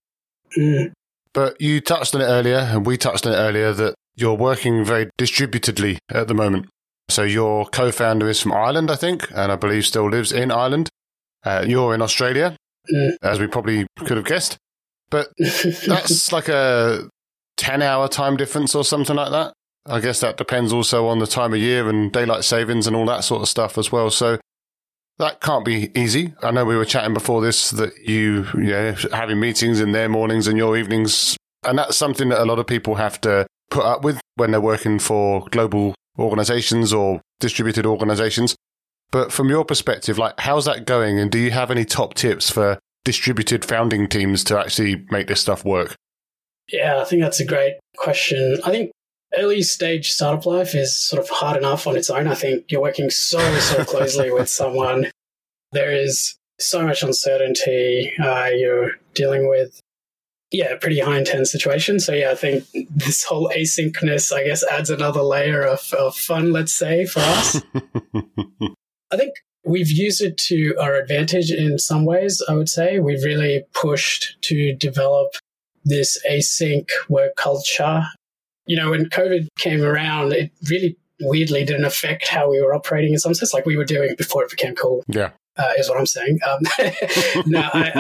Mm. 0.57 0.93
But 1.33 1.61
you 1.61 1.81
touched 1.81 2.15
on 2.15 2.21
it 2.21 2.27
earlier, 2.27 2.59
and 2.59 2.87
we 2.87 2.97
touched 2.97 3.27
on 3.27 3.33
it 3.33 3.37
earlier, 3.37 3.73
that 3.73 3.95
you're 4.17 4.35
working 4.35 4.85
very 4.85 5.11
distributedly 5.17 5.99
at 6.11 6.29
the 6.29 6.35
moment. 6.35 6.67
So 7.09 7.23
your 7.23 7.67
co-founder 7.67 8.29
is 8.29 8.41
from 8.41 8.53
Ireland, 8.53 8.91
I 8.91 8.97
think, 8.97 9.31
and 9.35 9.51
I 9.51 9.57
believe 9.57 9.87
still 9.87 10.09
lives 10.09 10.33
in 10.33 10.51
Ireland. 10.51 10.89
Uh, 11.45 11.65
you're 11.67 11.95
in 11.95 12.03
Australia, 12.03 12.57
mm. 12.93 13.11
as 13.23 13.41
we 13.41 13.47
probably 13.47 13.87
could 13.99 14.17
have 14.17 14.27
guessed. 14.27 14.59
But 15.11 15.29
that's 15.39 16.33
like 16.33 16.49
a 16.49 17.09
10 17.57 17.83
hour 17.83 18.09
time 18.09 18.37
difference 18.37 18.75
or 18.75 18.85
something 18.85 19.17
like 19.17 19.31
that. 19.31 19.53
I 19.87 20.01
guess 20.01 20.21
that 20.21 20.37
depends 20.37 20.73
also 20.73 21.07
on 21.09 21.19
the 21.19 21.27
time 21.27 21.53
of 21.53 21.59
year 21.59 21.89
and 21.89 22.13
daylight 22.13 22.45
savings 22.45 22.87
and 22.87 22.95
all 22.95 23.07
that 23.07 23.25
sort 23.25 23.43
of 23.43 23.49
stuff 23.49 23.79
as 23.79 23.91
well. 23.91 24.11
So 24.11 24.39
that 25.21 25.41
can't 25.41 25.65
be 25.65 25.91
easy. 25.99 26.35
I 26.43 26.51
know 26.51 26.65
we 26.65 26.77
were 26.77 26.85
chatting 26.85 27.15
before 27.15 27.41
this 27.41 27.71
that 27.71 27.97
you, 27.99 28.47
yeah, 28.59 28.97
having 29.13 29.39
meetings 29.39 29.81
in 29.81 29.93
their 29.93 30.09
mornings 30.09 30.47
and 30.47 30.59
your 30.59 30.77
evenings. 30.77 31.37
And 31.63 31.79
that's 31.79 31.97
something 31.97 32.31
that 32.31 32.43
a 32.43 32.45
lot 32.45 32.59
of 32.59 32.67
people 32.67 32.97
have 32.97 33.21
to 33.23 33.47
put 33.71 33.85
up 33.85 34.03
with 34.03 34.21
when 34.37 34.51
they're 34.51 34.61
working 34.61 34.99
for 34.99 35.47
global 35.51 35.95
organizations 36.19 36.93
or 36.93 37.21
distributed 37.39 37.87
organizations. 37.87 38.57
But 39.11 39.33
from 39.33 39.49
your 39.49 39.65
perspective, 39.65 40.19
like 40.19 40.39
how's 40.41 40.65
that 40.65 40.87
going? 40.87 41.19
And 41.19 41.31
do 41.31 41.39
you 41.39 41.51
have 41.51 41.71
any 41.71 41.85
top 41.85 42.15
tips 42.15 42.51
for 42.51 42.79
distributed 43.05 43.65
founding 43.65 44.09
teams 44.09 44.45
to 44.45 44.59
actually 44.59 45.05
make 45.11 45.27
this 45.27 45.41
stuff 45.41 45.65
work? 45.65 45.95
Yeah, 46.69 47.01
I 47.01 47.05
think 47.05 47.23
that's 47.23 47.41
a 47.41 47.45
great 47.45 47.75
question. 47.97 48.59
I 48.65 48.71
think 48.71 48.93
early 49.37 49.63
stage 49.63 50.11
startup 50.11 50.47
life 50.47 50.75
is 50.75 50.97
sort 50.97 51.23
of 51.23 51.29
hard 51.29 51.57
enough 51.57 51.87
on 51.87 51.97
its 51.97 52.11
own. 52.11 52.27
I 52.27 52.35
think 52.35 52.71
you're 52.71 52.83
working 52.83 53.11
so, 53.11 53.39
so 53.59 53.85
closely 53.85 54.31
with 54.31 54.49
someone. 54.49 55.11
There 55.73 55.93
is 55.93 56.37
so 56.59 56.83
much 56.83 57.03
uncertainty. 57.03 58.13
Uh, 58.23 58.51
you're 58.55 58.93
dealing 59.15 59.49
with 59.49 59.81
yeah, 60.51 60.77
pretty 60.77 60.99
high 60.99 61.19
intense 61.19 61.53
situation. 61.53 62.01
So 62.01 62.13
yeah, 62.13 62.33
I 62.33 62.35
think 62.35 62.65
this 62.91 63.23
whole 63.23 63.51
asynchronous, 63.51 64.33
I 64.33 64.45
guess, 64.45 64.65
adds 64.65 64.91
another 64.91 65.23
layer 65.23 65.63
of, 65.63 65.93
of 65.93 66.17
fun, 66.17 66.53
let's 66.53 66.77
say, 66.77 67.07
for 67.07 67.21
us. 67.21 67.63
I 69.13 69.17
think 69.17 69.35
we've 69.65 69.91
used 69.91 70.21
it 70.23 70.37
to 70.39 70.75
our 70.81 70.95
advantage 70.95 71.53
in 71.53 71.79
some 71.79 72.05
ways, 72.05 72.43
I 72.49 72.55
would 72.55 72.69
say. 72.69 72.99
We've 72.99 73.23
really 73.23 73.65
pushed 73.73 74.39
to 74.43 74.75
develop 74.75 75.35
this 75.85 76.19
async 76.29 76.89
work 77.09 77.37
culture. 77.37 78.03
You 78.67 78.77
know, 78.77 78.91
when 78.91 79.07
COVID 79.07 79.49
came 79.59 79.83
around, 79.83 80.33
it 80.33 80.53
really 80.69 80.97
weirdly 81.21 81.65
didn't 81.65 81.85
affect 81.85 82.29
how 82.29 82.51
we 82.51 82.61
were 82.61 82.75
operating 82.75 83.13
in 83.13 83.19
some 83.19 83.35
sense, 83.35 83.53
like 83.53 83.67
we 83.67 83.77
were 83.77 83.85
doing 83.85 84.15
before 84.17 84.43
it 84.45 84.51
became 84.51 84.75
cool. 84.75 85.03
Yeah. 85.09 85.31
Uh, 85.57 85.73
is 85.79 85.89
what 85.89 85.99
I'm 85.99 86.07
saying. 86.07 86.39
Um, 86.49 86.61
no, 87.47 87.61
I, 87.61 87.93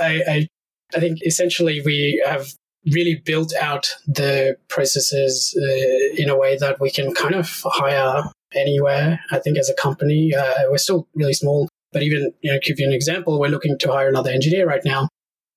I, 0.00 0.22
I, 0.28 0.48
I 0.94 1.00
think 1.00 1.18
essentially 1.24 1.80
we 1.84 2.22
have 2.26 2.48
really 2.92 3.20
built 3.24 3.54
out 3.54 3.94
the 4.06 4.56
processes 4.68 5.56
uh, 5.60 6.14
in 6.20 6.28
a 6.28 6.36
way 6.36 6.56
that 6.56 6.80
we 6.80 6.90
can 6.90 7.14
kind 7.14 7.34
of 7.34 7.62
hire 7.64 8.24
anywhere. 8.54 9.20
I 9.30 9.38
think 9.38 9.58
as 9.58 9.68
a 9.68 9.74
company, 9.74 10.34
uh, 10.34 10.70
we're 10.70 10.78
still 10.78 11.08
really 11.14 11.32
small, 11.32 11.68
but 11.92 12.02
even 12.02 12.32
you 12.42 12.52
know, 12.52 12.58
give 12.62 12.78
you 12.78 12.86
an 12.86 12.92
example, 12.92 13.40
we're 13.40 13.48
looking 13.48 13.78
to 13.78 13.92
hire 13.92 14.08
another 14.08 14.30
engineer 14.30 14.66
right 14.66 14.84
now, 14.84 15.08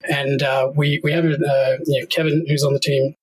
and 0.07 0.41
uh, 0.41 0.71
we 0.75 0.99
we 1.03 1.11
have 1.11 1.25
uh, 1.25 1.77
you 1.85 2.01
know, 2.01 2.07
Kevin 2.07 2.45
who's 2.47 2.63
on 2.63 2.73
the 2.73 2.79
team, 2.79 3.13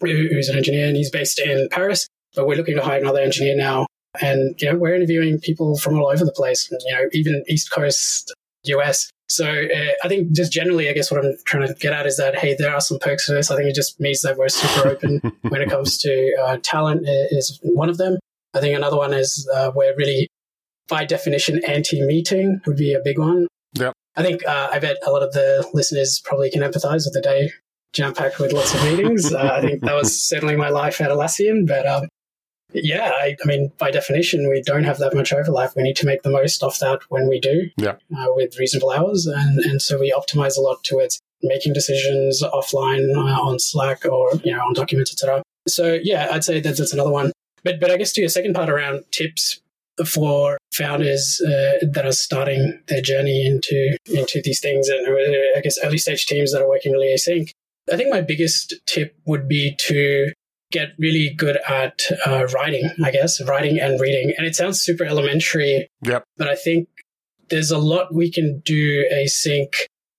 who's 0.00 0.48
an 0.48 0.56
engineer, 0.56 0.86
and 0.86 0.96
he's 0.96 1.10
based 1.10 1.38
in 1.38 1.68
Paris, 1.70 2.08
but 2.34 2.46
we're 2.46 2.56
looking 2.56 2.76
to 2.76 2.82
hire 2.82 3.00
another 3.00 3.20
engineer 3.20 3.56
now. 3.56 3.86
And 4.20 4.54
you 4.60 4.70
know 4.70 4.78
we're 4.78 4.94
interviewing 4.94 5.40
people 5.40 5.76
from 5.76 5.98
all 5.98 6.08
over 6.08 6.24
the 6.24 6.32
place, 6.32 6.70
you 6.70 6.92
know 6.92 7.08
even 7.12 7.42
East 7.48 7.70
Coast 7.70 8.32
US. 8.64 9.10
So 9.28 9.46
uh, 9.46 9.92
I 10.04 10.08
think 10.08 10.32
just 10.32 10.52
generally, 10.52 10.88
I 10.88 10.92
guess 10.92 11.10
what 11.10 11.24
I'm 11.24 11.34
trying 11.44 11.66
to 11.66 11.74
get 11.74 11.92
at 11.92 12.06
is 12.06 12.18
that 12.18 12.36
hey, 12.36 12.54
there 12.58 12.72
are 12.74 12.80
some 12.80 12.98
perks 12.98 13.26
to 13.26 13.32
this. 13.32 13.50
I 13.50 13.56
think 13.56 13.68
it 13.68 13.74
just 13.74 13.98
means 13.98 14.20
that 14.20 14.36
we're 14.36 14.48
super 14.48 14.88
open 14.88 15.20
when 15.48 15.62
it 15.62 15.70
comes 15.70 15.98
to 15.98 16.36
uh, 16.42 16.58
talent 16.62 17.02
is 17.06 17.58
one 17.62 17.88
of 17.88 17.96
them. 17.96 18.18
I 18.54 18.60
think 18.60 18.76
another 18.76 18.96
one 18.96 19.12
is 19.12 19.48
uh, 19.52 19.72
we're 19.74 19.96
really, 19.96 20.28
by 20.88 21.04
definition, 21.04 21.64
anti-meeting 21.64 22.60
would 22.66 22.76
be 22.76 22.92
a 22.92 23.00
big 23.02 23.18
one. 23.18 23.48
Yeah. 23.74 23.90
I 24.14 24.22
think 24.22 24.46
uh, 24.46 24.68
I 24.70 24.78
bet 24.78 24.98
a 25.04 25.10
lot 25.10 25.24
of 25.24 25.32
the 25.32 25.68
listeners 25.74 26.22
probably 26.24 26.50
can 26.50 26.62
empathize 26.62 27.04
with 27.04 27.14
the 27.14 27.20
day 27.20 27.50
jam 27.94 28.14
packed 28.14 28.38
with 28.38 28.52
lots 28.52 28.74
of 28.74 28.82
meetings. 28.84 29.32
Uh, 29.32 29.52
I 29.54 29.60
think 29.60 29.82
that 29.82 29.94
was 29.94 30.22
certainly 30.28 30.56
my 30.56 30.68
life 30.68 31.00
at 31.00 31.10
Atlassian, 31.10 31.66
but 31.66 31.86
um, 31.86 32.08
yeah, 32.72 33.12
I, 33.14 33.36
I, 33.42 33.46
mean, 33.46 33.72
by 33.78 33.90
definition, 33.90 34.48
we 34.50 34.60
don't 34.62 34.84
have 34.84 34.98
that 34.98 35.14
much 35.14 35.32
overlap. 35.32 35.72
We 35.76 35.82
need 35.82 35.96
to 35.96 36.06
make 36.06 36.22
the 36.22 36.30
most 36.30 36.62
of 36.62 36.78
that 36.80 37.00
when 37.08 37.28
we 37.28 37.38
do, 37.38 37.70
yeah. 37.76 37.96
uh, 38.16 38.26
with 38.28 38.58
reasonable 38.58 38.90
hours, 38.90 39.26
and 39.26 39.60
and 39.60 39.80
so 39.80 39.98
we 39.98 40.12
optimize 40.12 40.58
a 40.58 40.60
lot 40.60 40.82
towards 40.84 41.20
making 41.42 41.72
decisions 41.72 42.42
offline 42.42 43.14
uh, 43.14 43.40
on 43.40 43.58
Slack 43.58 44.04
or 44.04 44.32
you 44.42 44.52
know 44.52 44.60
on 44.60 44.74
documents, 44.74 45.12
etc. 45.12 45.42
So 45.68 45.98
yeah, 46.02 46.28
I'd 46.32 46.44
say 46.44 46.60
that 46.60 46.76
that's 46.76 46.92
another 46.92 47.12
one. 47.12 47.32
But 47.62 47.80
but 47.80 47.90
I 47.90 47.96
guess 47.96 48.12
to 48.14 48.20
your 48.20 48.28
second 48.28 48.54
part 48.54 48.68
around 48.68 49.04
tips, 49.12 49.60
for 50.04 50.58
founders 50.72 51.40
uh, 51.46 51.86
that 51.92 52.04
are 52.04 52.12
starting 52.12 52.80
their 52.88 53.00
journey 53.00 53.46
into 53.46 53.96
into 54.06 54.42
these 54.42 54.58
things 54.58 54.88
and 54.88 55.06
uh, 55.06 55.56
I 55.56 55.60
guess 55.62 55.78
early 55.84 55.98
stage 55.98 56.26
teams 56.26 56.52
that 56.52 56.62
are 56.62 56.68
working 56.68 56.92
really 56.92 57.14
async. 57.14 57.50
I 57.92 57.96
think 57.96 58.10
my 58.10 58.20
biggest 58.20 58.74
tip 58.86 59.16
would 59.26 59.48
be 59.48 59.76
to 59.86 60.32
get 60.72 60.92
really 60.98 61.30
good 61.30 61.58
at 61.68 62.00
uh, 62.26 62.46
writing, 62.52 62.90
I 63.04 63.10
guess, 63.10 63.40
writing 63.42 63.78
and 63.78 64.00
reading. 64.00 64.34
And 64.36 64.46
it 64.46 64.56
sounds 64.56 64.80
super 64.80 65.04
elementary, 65.04 65.88
yep. 66.02 66.24
but 66.36 66.48
I 66.48 66.56
think 66.56 66.88
there's 67.50 67.70
a 67.70 67.78
lot 67.78 68.14
we 68.14 68.30
can 68.30 68.60
do 68.64 69.06
async 69.12 69.72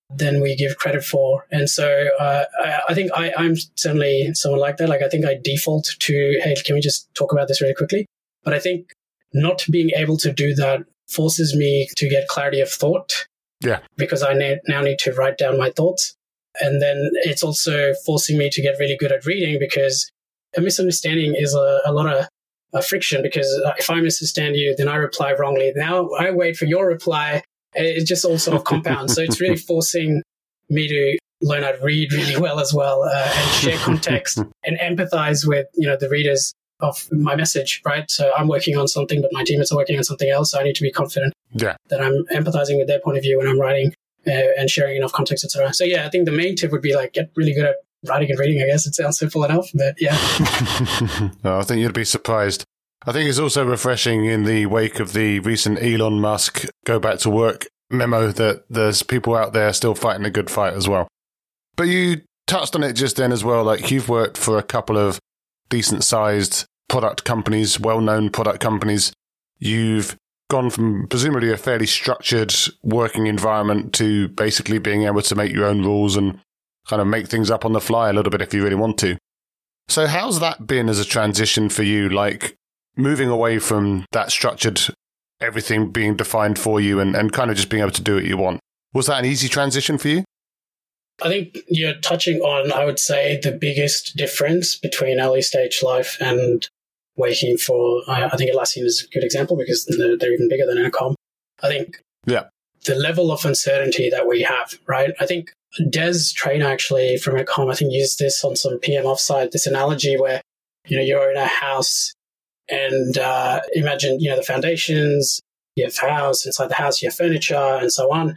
than 0.08 0.40
we 0.40 0.56
give 0.56 0.78
credit 0.78 1.04
for. 1.04 1.46
And 1.50 1.68
so 1.68 2.08
uh, 2.20 2.44
I, 2.64 2.80
I, 2.88 2.94
think 2.94 3.10
I, 3.14 3.32
I'm 3.36 3.56
certainly 3.74 4.30
someone 4.34 4.60
like 4.60 4.76
that. 4.76 4.88
Like 4.88 5.02
I 5.02 5.08
think 5.08 5.26
I 5.26 5.36
default 5.42 5.90
to, 5.98 6.40
hey, 6.42 6.54
can 6.64 6.74
we 6.74 6.80
just 6.80 7.12
talk 7.14 7.32
about 7.32 7.48
this 7.48 7.60
really 7.60 7.74
quickly? 7.74 8.06
But 8.44 8.54
I 8.54 8.58
think 8.58 8.92
not 9.34 9.64
being 9.70 9.90
able 9.96 10.16
to 10.18 10.32
do 10.32 10.54
that 10.54 10.80
forces 11.08 11.54
me 11.54 11.88
to 11.96 12.08
get 12.08 12.28
clarity 12.28 12.60
of 12.60 12.70
thought. 12.70 13.26
Yeah. 13.60 13.80
Because 13.96 14.22
I 14.22 14.34
now 14.68 14.80
need 14.80 14.98
to 15.00 15.12
write 15.12 15.38
down 15.38 15.58
my 15.58 15.70
thoughts. 15.70 16.14
And 16.60 16.80
then 16.80 17.10
it's 17.24 17.42
also 17.42 17.92
forcing 18.04 18.38
me 18.38 18.50
to 18.50 18.62
get 18.62 18.78
really 18.78 18.96
good 18.96 19.12
at 19.12 19.26
reading 19.26 19.58
because 19.58 20.10
a 20.56 20.60
misunderstanding 20.60 21.34
is 21.36 21.54
a, 21.54 21.80
a 21.84 21.92
lot 21.92 22.12
of 22.12 22.26
uh, 22.74 22.80
friction 22.80 23.22
because 23.22 23.48
if 23.78 23.90
I 23.90 24.00
misunderstand 24.00 24.56
you, 24.56 24.74
then 24.76 24.88
I 24.88 24.96
reply 24.96 25.34
wrongly. 25.34 25.72
Now 25.74 26.10
I 26.18 26.30
wait 26.30 26.56
for 26.56 26.66
your 26.66 26.86
reply. 26.86 27.42
It 27.74 28.06
just 28.06 28.24
all 28.24 28.38
sort 28.38 28.56
of 28.56 28.64
compounds. 28.64 29.14
so 29.14 29.22
it's 29.22 29.40
really 29.40 29.56
forcing 29.70 30.22
me 30.70 30.88
to 30.88 31.18
learn 31.42 31.62
how 31.62 31.72
to 31.72 31.82
read 31.82 32.10
really 32.12 32.40
well 32.40 32.58
as 32.58 32.72
well 32.72 33.02
uh, 33.02 33.30
and 33.34 33.50
share 33.52 33.78
context 33.78 34.38
and 34.64 34.78
empathize 34.78 35.46
with 35.46 35.66
you 35.74 35.86
know 35.86 35.96
the 35.96 36.08
readers 36.08 36.54
of 36.80 37.06
my 37.10 37.36
message, 37.36 37.80
right? 37.84 38.10
So 38.10 38.32
I'm 38.36 38.48
working 38.48 38.76
on 38.76 38.88
something, 38.88 39.22
but 39.22 39.30
my 39.32 39.44
teammates 39.44 39.72
are 39.72 39.76
working 39.76 39.96
on 39.96 40.04
something 40.04 40.28
else. 40.28 40.50
So 40.50 40.60
I 40.60 40.62
need 40.62 40.74
to 40.76 40.82
be 40.82 40.90
confident 40.90 41.32
yeah. 41.52 41.76
that 41.88 42.02
I'm 42.02 42.24
empathizing 42.26 42.76
with 42.76 42.86
their 42.86 43.00
point 43.00 43.16
of 43.16 43.22
view 43.22 43.38
when 43.38 43.48
I'm 43.48 43.58
writing 43.58 43.88
uh, 43.88 43.92
Uh, 44.28 44.58
and 44.58 44.68
sharing 44.68 44.96
enough 44.96 45.12
context, 45.12 45.44
etc. 45.44 45.72
So 45.72 45.84
yeah, 45.84 46.04
I 46.04 46.10
think 46.10 46.24
the 46.24 46.32
main 46.32 46.56
tip 46.56 46.72
would 46.72 46.82
be 46.82 46.96
like 46.96 47.12
get 47.12 47.30
really 47.36 47.54
good 47.54 47.64
at 47.64 47.76
writing 48.08 48.30
and 48.30 48.38
reading. 48.38 48.60
I 48.60 48.66
guess 48.66 48.86
it 48.86 48.94
sounds 48.94 49.18
simple 49.18 49.44
enough, 49.44 49.70
but 49.72 49.94
yeah. 50.00 50.16
no, 51.44 51.58
I 51.58 51.62
think 51.62 51.80
you'd 51.80 51.94
be 51.94 52.04
surprised. 52.04 52.64
I 53.06 53.12
think 53.12 53.28
it's 53.28 53.38
also 53.38 53.64
refreshing 53.64 54.24
in 54.24 54.44
the 54.44 54.66
wake 54.66 54.98
of 54.98 55.12
the 55.12 55.38
recent 55.40 55.80
Elon 55.80 56.20
Musk 56.20 56.66
go 56.84 56.98
back 56.98 57.20
to 57.20 57.30
work 57.30 57.66
memo 57.88 58.32
that 58.32 58.64
there's 58.68 59.04
people 59.04 59.36
out 59.36 59.52
there 59.52 59.72
still 59.72 59.94
fighting 59.94 60.26
a 60.26 60.30
good 60.30 60.50
fight 60.50 60.74
as 60.74 60.88
well. 60.88 61.06
But 61.76 61.84
you 61.84 62.22
touched 62.46 62.74
on 62.74 62.82
it 62.82 62.94
just 62.94 63.16
then 63.16 63.32
as 63.32 63.44
well. 63.44 63.62
Like 63.62 63.90
you've 63.90 64.08
worked 64.08 64.36
for 64.36 64.58
a 64.58 64.62
couple 64.62 64.98
of 64.98 65.20
decent 65.68 66.02
sized 66.04 66.64
product 66.88 67.24
companies, 67.24 67.78
well 67.78 68.00
known 68.00 68.30
product 68.30 68.60
companies. 68.60 69.12
You've 69.58 70.16
gone 70.48 70.70
from 70.70 71.06
presumably 71.08 71.50
a 71.50 71.56
fairly 71.56 71.86
structured 71.86 72.54
working 72.82 73.26
environment 73.26 73.92
to 73.94 74.28
basically 74.28 74.78
being 74.78 75.02
able 75.02 75.22
to 75.22 75.34
make 75.34 75.52
your 75.52 75.64
own 75.64 75.82
rules 75.82 76.16
and 76.16 76.38
kind 76.88 77.02
of 77.02 77.08
make 77.08 77.28
things 77.28 77.50
up 77.50 77.64
on 77.64 77.72
the 77.72 77.80
fly 77.80 78.08
a 78.08 78.12
little 78.12 78.30
bit 78.30 78.42
if 78.42 78.54
you 78.54 78.62
really 78.62 78.76
want 78.76 78.98
to. 78.98 79.16
So, 79.88 80.06
how's 80.06 80.40
that 80.40 80.66
been 80.66 80.88
as 80.88 80.98
a 80.98 81.04
transition 81.04 81.68
for 81.68 81.82
you? 81.82 82.08
Like 82.08 82.56
moving 82.96 83.28
away 83.28 83.58
from 83.58 84.04
that 84.12 84.30
structured 84.30 84.80
everything 85.40 85.90
being 85.90 86.16
defined 86.16 86.58
for 86.58 86.80
you 86.80 86.98
and, 86.98 87.14
and 87.14 87.32
kind 87.32 87.50
of 87.50 87.56
just 87.56 87.68
being 87.68 87.82
able 87.82 87.92
to 87.92 88.02
do 88.02 88.14
what 88.14 88.24
you 88.24 88.36
want. 88.36 88.60
Was 88.94 89.06
that 89.06 89.18
an 89.18 89.26
easy 89.26 89.48
transition 89.48 89.98
for 89.98 90.08
you? 90.08 90.24
I 91.22 91.28
think 91.28 91.58
you're 91.68 91.98
touching 92.00 92.40
on, 92.40 92.72
I 92.72 92.84
would 92.84 92.98
say, 92.98 93.38
the 93.42 93.52
biggest 93.52 94.16
difference 94.16 94.76
between 94.76 95.20
early 95.20 95.42
stage 95.42 95.82
life 95.82 96.16
and 96.20 96.68
waking 97.16 97.58
for, 97.58 98.02
I, 98.08 98.24
I 98.24 98.36
think 98.36 98.50
Atlassian 98.50 98.84
is 98.84 99.04
a 99.04 99.12
good 99.12 99.24
example 99.24 99.56
because 99.56 99.84
they're, 99.86 100.16
they're 100.16 100.32
even 100.32 100.48
bigger 100.48 100.66
than 100.66 100.78
Intercom. 100.78 101.14
I 101.62 101.68
think 101.68 101.98
yeah. 102.26 102.44
the 102.84 102.94
level 102.94 103.32
of 103.32 103.44
uncertainty 103.44 104.10
that 104.10 104.26
we 104.26 104.42
have, 104.42 104.78
right? 104.86 105.12
I 105.20 105.26
think 105.26 105.52
Des 105.90 106.18
Traynor 106.34 106.68
actually 106.68 107.16
from 107.16 107.34
Intercom, 107.34 107.70
I 107.70 107.74
think 107.74 107.92
used 107.92 108.18
this 108.18 108.44
on 108.44 108.56
some 108.56 108.78
PM 108.78 109.04
offsite, 109.04 109.50
this 109.50 109.66
analogy 109.66 110.18
where, 110.18 110.40
you 110.86 110.96
know, 110.96 111.02
you're 111.02 111.30
in 111.30 111.36
a 111.36 111.46
house 111.46 112.12
and 112.68 113.16
uh, 113.18 113.60
imagine, 113.72 114.20
you 114.20 114.30
know, 114.30 114.36
the 114.36 114.42
foundations, 114.42 115.40
you 115.74 115.84
have 115.84 115.96
house, 115.96 116.46
inside 116.46 116.68
the 116.68 116.74
house, 116.74 117.02
you 117.02 117.08
have 117.08 117.16
furniture 117.16 117.78
and 117.80 117.92
so 117.92 118.12
on 118.12 118.36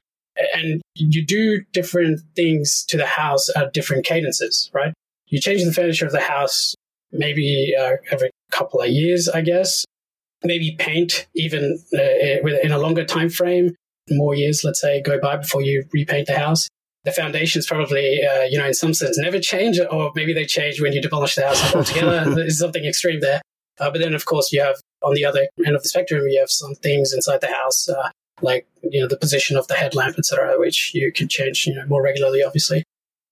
and 0.54 0.82
you 0.96 1.26
do 1.26 1.62
different 1.74 2.22
things 2.36 2.86
to 2.86 2.98
the 2.98 3.06
house 3.06 3.50
at 3.56 3.74
different 3.74 4.06
cadences, 4.06 4.70
right? 4.74 4.94
You 5.28 5.40
change 5.40 5.64
the 5.64 5.74
furniture 5.74 6.06
of 6.06 6.12
the 6.12 6.22
house 6.22 6.76
maybe 7.12 7.74
uh, 7.80 7.94
every 8.12 8.30
couple 8.52 8.82
of 8.82 8.90
years, 8.90 9.28
I 9.30 9.42
guess. 9.42 9.86
Maybe 10.44 10.76
paint 10.80 11.28
even 11.36 11.78
uh, 11.94 12.50
in 12.64 12.72
a 12.72 12.78
longer 12.78 13.04
time 13.04 13.30
frame, 13.30 13.76
more 14.10 14.36
years, 14.36 14.64
let's 14.64 14.80
say, 14.80 15.02
go 15.02 15.20
by 15.20 15.38
before 15.38 15.62
you 15.62 15.86
repaint 15.92 16.28
the 16.28 16.38
house. 16.38 16.70
The 17.04 17.12
foundations 17.12 17.66
probably, 17.66 18.22
uh, 18.26 18.44
you 18.44 18.58
know, 18.58 18.66
in 18.66 18.74
some 18.74 18.94
sense, 18.94 19.18
never 19.18 19.40
change, 19.40 19.80
or 19.80 20.12
maybe 20.16 20.34
they 20.34 20.46
change 20.46 20.82
when 20.82 20.94
you 20.94 21.02
demolish 21.02 21.36
the 21.36 21.46
house 21.46 21.76
altogether. 21.76 22.30
There's 22.36 22.60
something 22.60 22.86
extreme 22.86 23.20
there. 23.22 23.42
Uh, 23.80 23.90
but 23.90 24.00
then, 24.00 24.14
of 24.14 24.26
course, 24.26 24.52
you 24.52 24.62
have 24.62 24.76
on 25.02 25.14
the 25.14 25.26
other 25.26 25.48
end 25.66 25.76
of 25.76 25.84
the 25.84 25.90
spectrum, 25.90 26.26
you 26.28 26.40
have 26.40 26.52
some 26.52 26.76
things 26.76 27.14
inside 27.14 27.42
the 27.42 27.48
house 27.48 27.88
uh, 27.88 28.10
like 28.42 28.68
you 28.84 29.02
know 29.02 29.08
the 29.08 29.18
position 29.18 29.58
of 29.58 29.68
the 29.68 29.76
headlamp, 29.76 30.18
etc., 30.18 30.58
which 30.58 30.94
you 30.94 31.12
can 31.12 31.28
change 31.28 31.66
you 31.68 31.74
know 31.74 31.86
more 31.88 32.02
regularly, 32.02 32.44
obviously. 32.44 32.84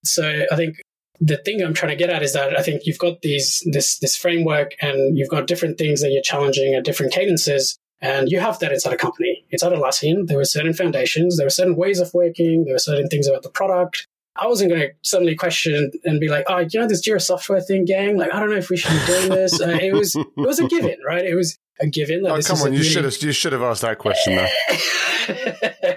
So 0.04 0.46
I 0.52 0.56
think 0.56 0.82
the 1.20 1.38
thing 1.38 1.62
I'm 1.62 1.74
trying 1.74 1.92
to 1.92 1.96
get 1.96 2.10
at 2.10 2.24
is 2.24 2.34
that 2.34 2.58
I 2.58 2.62
think 2.62 2.86
you've 2.86 3.00
got 3.00 3.22
these 3.22 3.64
this 3.72 4.00
this 4.00 4.16
framework 4.16 4.76
and 4.82 5.18
you've 5.18 5.30
got 5.30 5.48
different 5.48 5.78
things 5.78 6.02
that 6.02 6.12
you're 6.12 6.22
challenging 6.22 6.74
at 6.74 6.84
different 6.84 7.12
cadences. 7.12 7.78
And 8.00 8.30
you 8.30 8.40
have 8.40 8.60
that 8.60 8.72
inside 8.72 8.94
a 8.94 8.98
company. 8.98 9.44
Inside 9.50 9.72
Atlassian, 9.72 10.28
there 10.28 10.38
were 10.38 10.46
certain 10.46 10.74
foundations, 10.74 11.38
there 11.38 11.48
were 11.48 11.52
certain 11.52 11.76
ways 11.76 12.00
of 12.00 12.14
working, 12.14 12.66
there 12.66 12.76
were 12.76 12.80
certain 12.80 13.08
things 13.08 13.28
about 13.28 13.42
the 13.42 13.50
product. 13.50 14.06
I 14.40 14.46
wasn't 14.46 14.70
going 14.70 14.82
to 14.82 14.94
suddenly 15.02 15.36
question 15.36 15.92
and 16.04 16.20
be 16.20 16.30
like, 16.30 16.46
oh, 16.48 16.60
you 16.60 16.80
know, 16.80 16.88
this 16.88 17.08
Jira 17.08 17.20
software 17.20 17.60
thing, 17.60 17.86
gang. 17.86 18.18
Like, 18.18 18.32
I 18.32 18.40
don't 18.40 18.52
know 18.52 18.58
if 18.58 18.70
we 18.70 18.78
should 18.78 18.92
be 18.92 19.06
doing 19.08 19.30
this. 19.30 19.60
Uh, 19.60 19.80
it 19.82 19.94
was, 19.94 20.16
it 20.16 20.28
was 20.36 20.60
a 20.60 20.68
given, 20.68 20.98
right? 21.08 21.26
It 21.26 21.34
was 21.34 21.58
a 21.80 21.88
given. 21.88 22.22
Like, 22.22 22.44
oh, 22.46 22.48
come 22.48 22.62
on, 22.62 22.74
you 22.74 22.80
really... 22.80 22.90
should 22.90 23.04
have, 23.04 23.20
you 23.20 23.32
should 23.32 23.54
have 23.54 23.64
asked 23.64 23.82
that 23.82 23.98
question 23.98 24.36
though. 24.36 25.94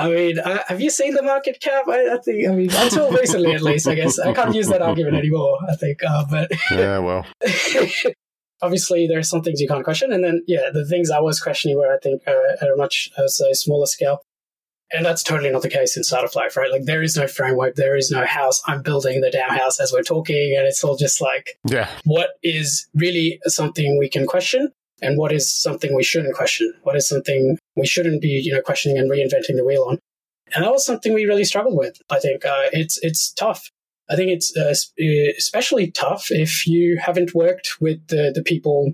I 0.00 0.08
mean, 0.08 0.38
uh, 0.38 0.62
have 0.68 0.80
you 0.80 0.90
seen 0.90 1.14
the 1.14 1.22
market 1.22 1.60
cap? 1.60 1.84
I, 1.86 2.14
I, 2.14 2.18
think, 2.18 2.48
I 2.48 2.52
mean, 2.52 2.70
until 2.72 3.10
recently 3.10 3.52
at 3.52 3.62
least, 3.62 3.86
I 3.86 3.94
guess. 3.94 4.18
I 4.18 4.32
can't 4.32 4.54
use 4.54 4.68
that 4.68 4.80
argument 4.82 5.16
anymore, 5.16 5.58
I 5.68 5.76
think. 5.76 5.98
Uh, 6.02 6.24
but 6.28 6.50
yeah, 6.70 6.98
well. 6.98 7.26
Obviously, 8.62 9.06
there 9.06 9.18
are 9.18 9.22
some 9.22 9.42
things 9.42 9.60
you 9.60 9.68
can't 9.68 9.84
question. 9.84 10.12
And 10.12 10.24
then, 10.24 10.42
yeah, 10.46 10.70
the 10.72 10.86
things 10.86 11.10
I 11.10 11.20
was 11.20 11.40
questioning 11.40 11.78
were, 11.78 11.92
I 11.92 11.98
think, 11.98 12.22
uh, 12.26 12.32
at 12.60 12.68
a 12.68 12.76
much 12.76 13.10
uh, 13.16 13.26
say, 13.26 13.52
smaller 13.52 13.86
scale. 13.86 14.20
And 14.92 15.06
that's 15.06 15.22
totally 15.22 15.50
not 15.50 15.62
the 15.62 15.70
case 15.70 15.96
in 15.96 16.02
startup 16.02 16.34
life, 16.34 16.56
right? 16.56 16.70
Like, 16.70 16.84
there 16.84 17.02
is 17.02 17.16
no 17.16 17.26
framework, 17.26 17.76
there 17.76 17.96
is 17.96 18.10
no 18.10 18.24
house. 18.24 18.60
I'm 18.66 18.82
building 18.82 19.20
the 19.20 19.30
damn 19.30 19.50
house 19.50 19.80
as 19.80 19.92
we're 19.92 20.02
talking. 20.02 20.56
And 20.58 20.66
it's 20.66 20.82
all 20.82 20.96
just 20.96 21.20
like, 21.20 21.58
yeah. 21.64 21.88
what 22.04 22.30
is 22.42 22.88
really 22.94 23.38
something 23.46 23.98
we 23.98 24.08
can 24.08 24.26
question? 24.26 24.72
and 25.02 25.18
what 25.18 25.32
is 25.32 25.52
something 25.52 25.94
we 25.94 26.02
shouldn't 26.02 26.34
question? 26.34 26.72
What 26.82 26.96
is 26.96 27.08
something 27.08 27.58
we 27.80 27.86
shouldn't 27.86 28.22
be, 28.22 28.28
you 28.28 28.52
know, 28.52 28.60
questioning 28.60 28.98
and 28.98 29.10
reinventing 29.10 29.56
the 29.56 29.64
wheel 29.64 29.84
on? 29.88 29.98
And 30.54 30.64
that 30.64 30.72
was 30.72 30.84
something 30.84 31.14
we 31.14 31.26
really 31.26 31.44
struggled 31.44 31.76
with. 31.76 31.96
I 32.10 32.18
think 32.18 32.44
uh, 32.44 32.68
it's 32.72 32.98
it's 33.02 33.32
tough. 33.32 33.70
I 34.10 34.16
think 34.16 34.30
it's 34.30 34.56
uh, 34.56 34.74
uh, 35.02 35.32
especially 35.38 35.90
tough 35.90 36.26
if 36.30 36.66
you 36.66 36.98
haven't 36.98 37.34
worked 37.34 37.80
with 37.80 38.06
the, 38.08 38.32
the 38.34 38.42
people 38.42 38.92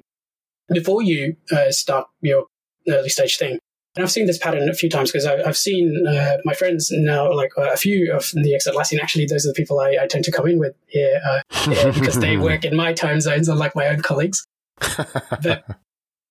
before 0.68 1.02
you 1.02 1.36
uh, 1.50 1.70
start 1.70 2.06
your 2.20 2.44
early 2.88 3.08
stage 3.08 3.38
thing. 3.38 3.58
And 3.94 4.04
I've 4.04 4.10
seen 4.10 4.26
this 4.26 4.36
pattern 4.36 4.68
a 4.68 4.74
few 4.74 4.90
times 4.90 5.10
because 5.10 5.24
I've, 5.24 5.40
I've 5.46 5.56
seen 5.56 6.06
uh, 6.06 6.36
my 6.44 6.52
friends 6.52 6.90
now, 6.90 7.32
like 7.32 7.52
uh, 7.56 7.72
a 7.72 7.78
few 7.78 8.12
of 8.12 8.30
the 8.34 8.54
ex 8.54 8.68
Atlassian, 8.68 9.00
actually, 9.00 9.24
those 9.24 9.46
are 9.46 9.48
the 9.48 9.54
people 9.54 9.80
I, 9.80 9.96
I 10.02 10.06
tend 10.06 10.24
to 10.26 10.32
come 10.32 10.46
in 10.46 10.58
with 10.58 10.74
here 10.86 11.18
because 11.94 12.20
they 12.20 12.36
work 12.36 12.66
in 12.66 12.76
my 12.76 12.92
time 12.92 13.22
zones, 13.22 13.48
unlike 13.48 13.74
my 13.74 13.86
own 13.88 14.02
colleagues. 14.02 14.46
but 15.42 15.64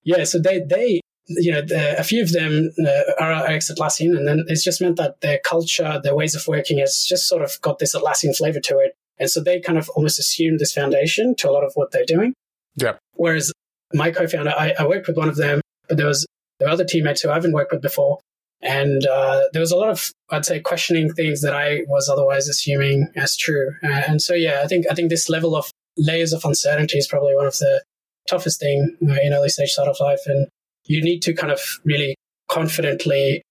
yeah, 0.03 0.23
so 0.25 0.37
they 0.37 0.59
they 0.59 1.01
you 1.27 1.51
know 1.51 1.61
the, 1.61 1.99
a 1.99 2.03
few 2.03 2.21
of 2.21 2.31
them 2.31 2.71
uh, 2.85 3.23
are 3.23 3.47
ex 3.47 3.71
Atlassian, 3.71 4.15
and 4.17 4.27
then 4.27 4.43
it's 4.47 4.63
just 4.63 4.81
meant 4.81 4.97
that 4.97 5.21
their 5.21 5.39
culture, 5.43 5.99
their 6.03 6.15
ways 6.15 6.35
of 6.35 6.47
working, 6.47 6.79
has 6.79 7.05
just 7.07 7.27
sort 7.27 7.41
of 7.41 7.59
got 7.61 7.79
this 7.79 7.95
Atlassian 7.95 8.35
flavor 8.35 8.59
to 8.61 8.79
it, 8.79 8.95
and 9.19 9.29
so 9.29 9.41
they 9.41 9.59
kind 9.59 9.77
of 9.77 9.89
almost 9.89 10.19
assumed 10.19 10.59
this 10.59 10.73
foundation 10.73 11.35
to 11.37 11.49
a 11.49 11.51
lot 11.51 11.63
of 11.63 11.71
what 11.75 11.91
they're 11.91 12.05
doing. 12.05 12.33
Yeah. 12.75 12.93
Whereas 13.13 13.51
my 13.93 14.11
co-founder, 14.11 14.53
I, 14.55 14.73
I 14.77 14.85
worked 14.85 15.07
with 15.07 15.17
one 15.17 15.29
of 15.29 15.37
them, 15.37 15.61
but 15.87 15.97
there 15.97 16.07
was 16.07 16.25
there 16.59 16.67
were 16.67 16.73
other 16.73 16.85
teammates 16.85 17.21
who 17.21 17.29
I 17.29 17.35
haven't 17.35 17.53
worked 17.53 17.71
with 17.71 17.81
before, 17.81 18.19
and 18.61 19.05
uh, 19.05 19.43
there 19.53 19.61
was 19.61 19.71
a 19.71 19.77
lot 19.77 19.89
of 19.89 20.11
I'd 20.29 20.45
say 20.45 20.59
questioning 20.59 21.13
things 21.13 21.41
that 21.41 21.55
I 21.55 21.81
was 21.87 22.09
otherwise 22.09 22.47
assuming 22.47 23.11
as 23.15 23.35
true. 23.37 23.73
Uh, 23.83 24.01
and 24.07 24.21
so 24.21 24.33
yeah, 24.33 24.61
I 24.63 24.67
think 24.67 24.85
I 24.89 24.95
think 24.95 25.09
this 25.09 25.29
level 25.29 25.55
of 25.55 25.71
layers 25.97 26.33
of 26.33 26.43
uncertainty 26.45 26.97
is 26.97 27.07
probably 27.07 27.35
one 27.35 27.47
of 27.47 27.57
the 27.57 27.83
toughest 28.29 28.59
thing 28.59 28.97
uh, 29.07 29.17
in 29.23 29.33
early 29.33 29.49
stage 29.49 29.69
startup 29.69 29.99
life. 29.99 30.21
And 30.25 30.47
you 30.85 31.01
need 31.03 31.21
to 31.21 31.33
kind 31.33 31.51
of 31.51 31.59
really 31.83 32.15
confidently 32.49 33.41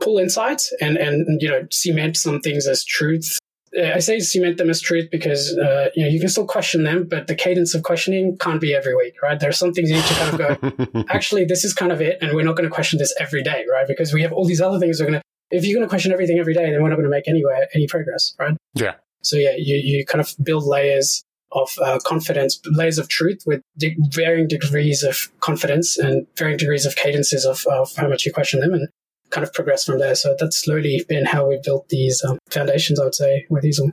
pull 0.00 0.18
insights 0.18 0.72
and, 0.80 0.96
and, 0.96 1.40
you 1.40 1.48
know, 1.48 1.66
cement 1.70 2.16
some 2.16 2.40
things 2.40 2.66
as 2.66 2.84
truth 2.84 3.38
uh, 3.76 3.92
I 3.94 3.98
say 3.98 4.20
cement 4.20 4.58
them 4.58 4.70
as 4.70 4.80
truth 4.80 5.08
because 5.10 5.56
uh, 5.58 5.88
you 5.94 6.04
know 6.04 6.08
you 6.08 6.20
can 6.20 6.28
still 6.28 6.46
question 6.46 6.84
them, 6.84 7.06
but 7.08 7.26
the 7.26 7.34
cadence 7.34 7.74
of 7.74 7.82
questioning 7.82 8.36
can't 8.38 8.60
be 8.60 8.74
every 8.74 8.94
week, 8.94 9.14
right? 9.22 9.38
There 9.38 9.48
are 9.48 9.52
some 9.52 9.72
things 9.72 9.90
you 9.90 9.96
need 9.96 10.04
to 10.04 10.14
kind 10.14 10.40
of 10.40 10.92
go. 10.92 11.04
actually, 11.08 11.44
this 11.44 11.64
is 11.64 11.74
kind 11.74 11.90
of 11.90 12.00
it, 12.00 12.18
and 12.20 12.34
we're 12.34 12.44
not 12.44 12.56
going 12.56 12.68
to 12.68 12.74
question 12.74 12.98
this 12.98 13.14
every 13.18 13.42
day, 13.42 13.64
right? 13.70 13.86
Because 13.86 14.12
we 14.12 14.22
have 14.22 14.32
all 14.32 14.46
these 14.46 14.60
other 14.60 14.78
things 14.78 15.00
we're 15.00 15.06
going 15.06 15.18
to. 15.18 15.22
If 15.50 15.64
you're 15.64 15.76
going 15.76 15.86
to 15.86 15.90
question 15.90 16.12
everything 16.12 16.38
every 16.38 16.54
day, 16.54 16.70
then 16.70 16.82
we're 16.82 16.88
not 16.88 16.96
going 16.96 17.04
to 17.04 17.10
make 17.10 17.28
anywhere 17.28 17.68
any 17.74 17.86
progress, 17.86 18.34
right? 18.38 18.56
Yeah. 18.74 18.94
So 19.22 19.36
yeah, 19.36 19.54
you 19.56 19.76
you 19.76 20.04
kind 20.04 20.20
of 20.20 20.34
build 20.42 20.64
layers 20.64 21.24
of 21.54 21.70
uh, 21.80 21.98
confidence, 22.04 22.60
layers 22.66 22.98
of 22.98 23.08
truth 23.08 23.42
with 23.46 23.62
de- 23.78 23.96
varying 24.10 24.48
degrees 24.48 25.02
of 25.02 25.30
confidence 25.40 25.96
and 25.96 26.26
varying 26.36 26.58
degrees 26.58 26.84
of 26.84 26.96
cadences 26.96 27.44
of, 27.44 27.66
of 27.66 27.94
how 27.96 28.08
much 28.08 28.26
you 28.26 28.32
question 28.32 28.60
them, 28.60 28.74
and 28.74 28.88
kind 29.30 29.46
of 29.46 29.52
progress 29.52 29.84
from 29.84 29.98
there. 29.98 30.14
So 30.14 30.36
that's 30.38 30.58
slowly 30.58 31.04
been 31.08 31.26
how 31.26 31.48
we 31.48 31.60
built 31.64 31.88
these 31.88 32.22
um, 32.24 32.38
foundations, 32.50 33.00
I 33.00 33.04
would 33.04 33.14
say, 33.14 33.46
with 33.48 33.64
Eesel. 33.64 33.92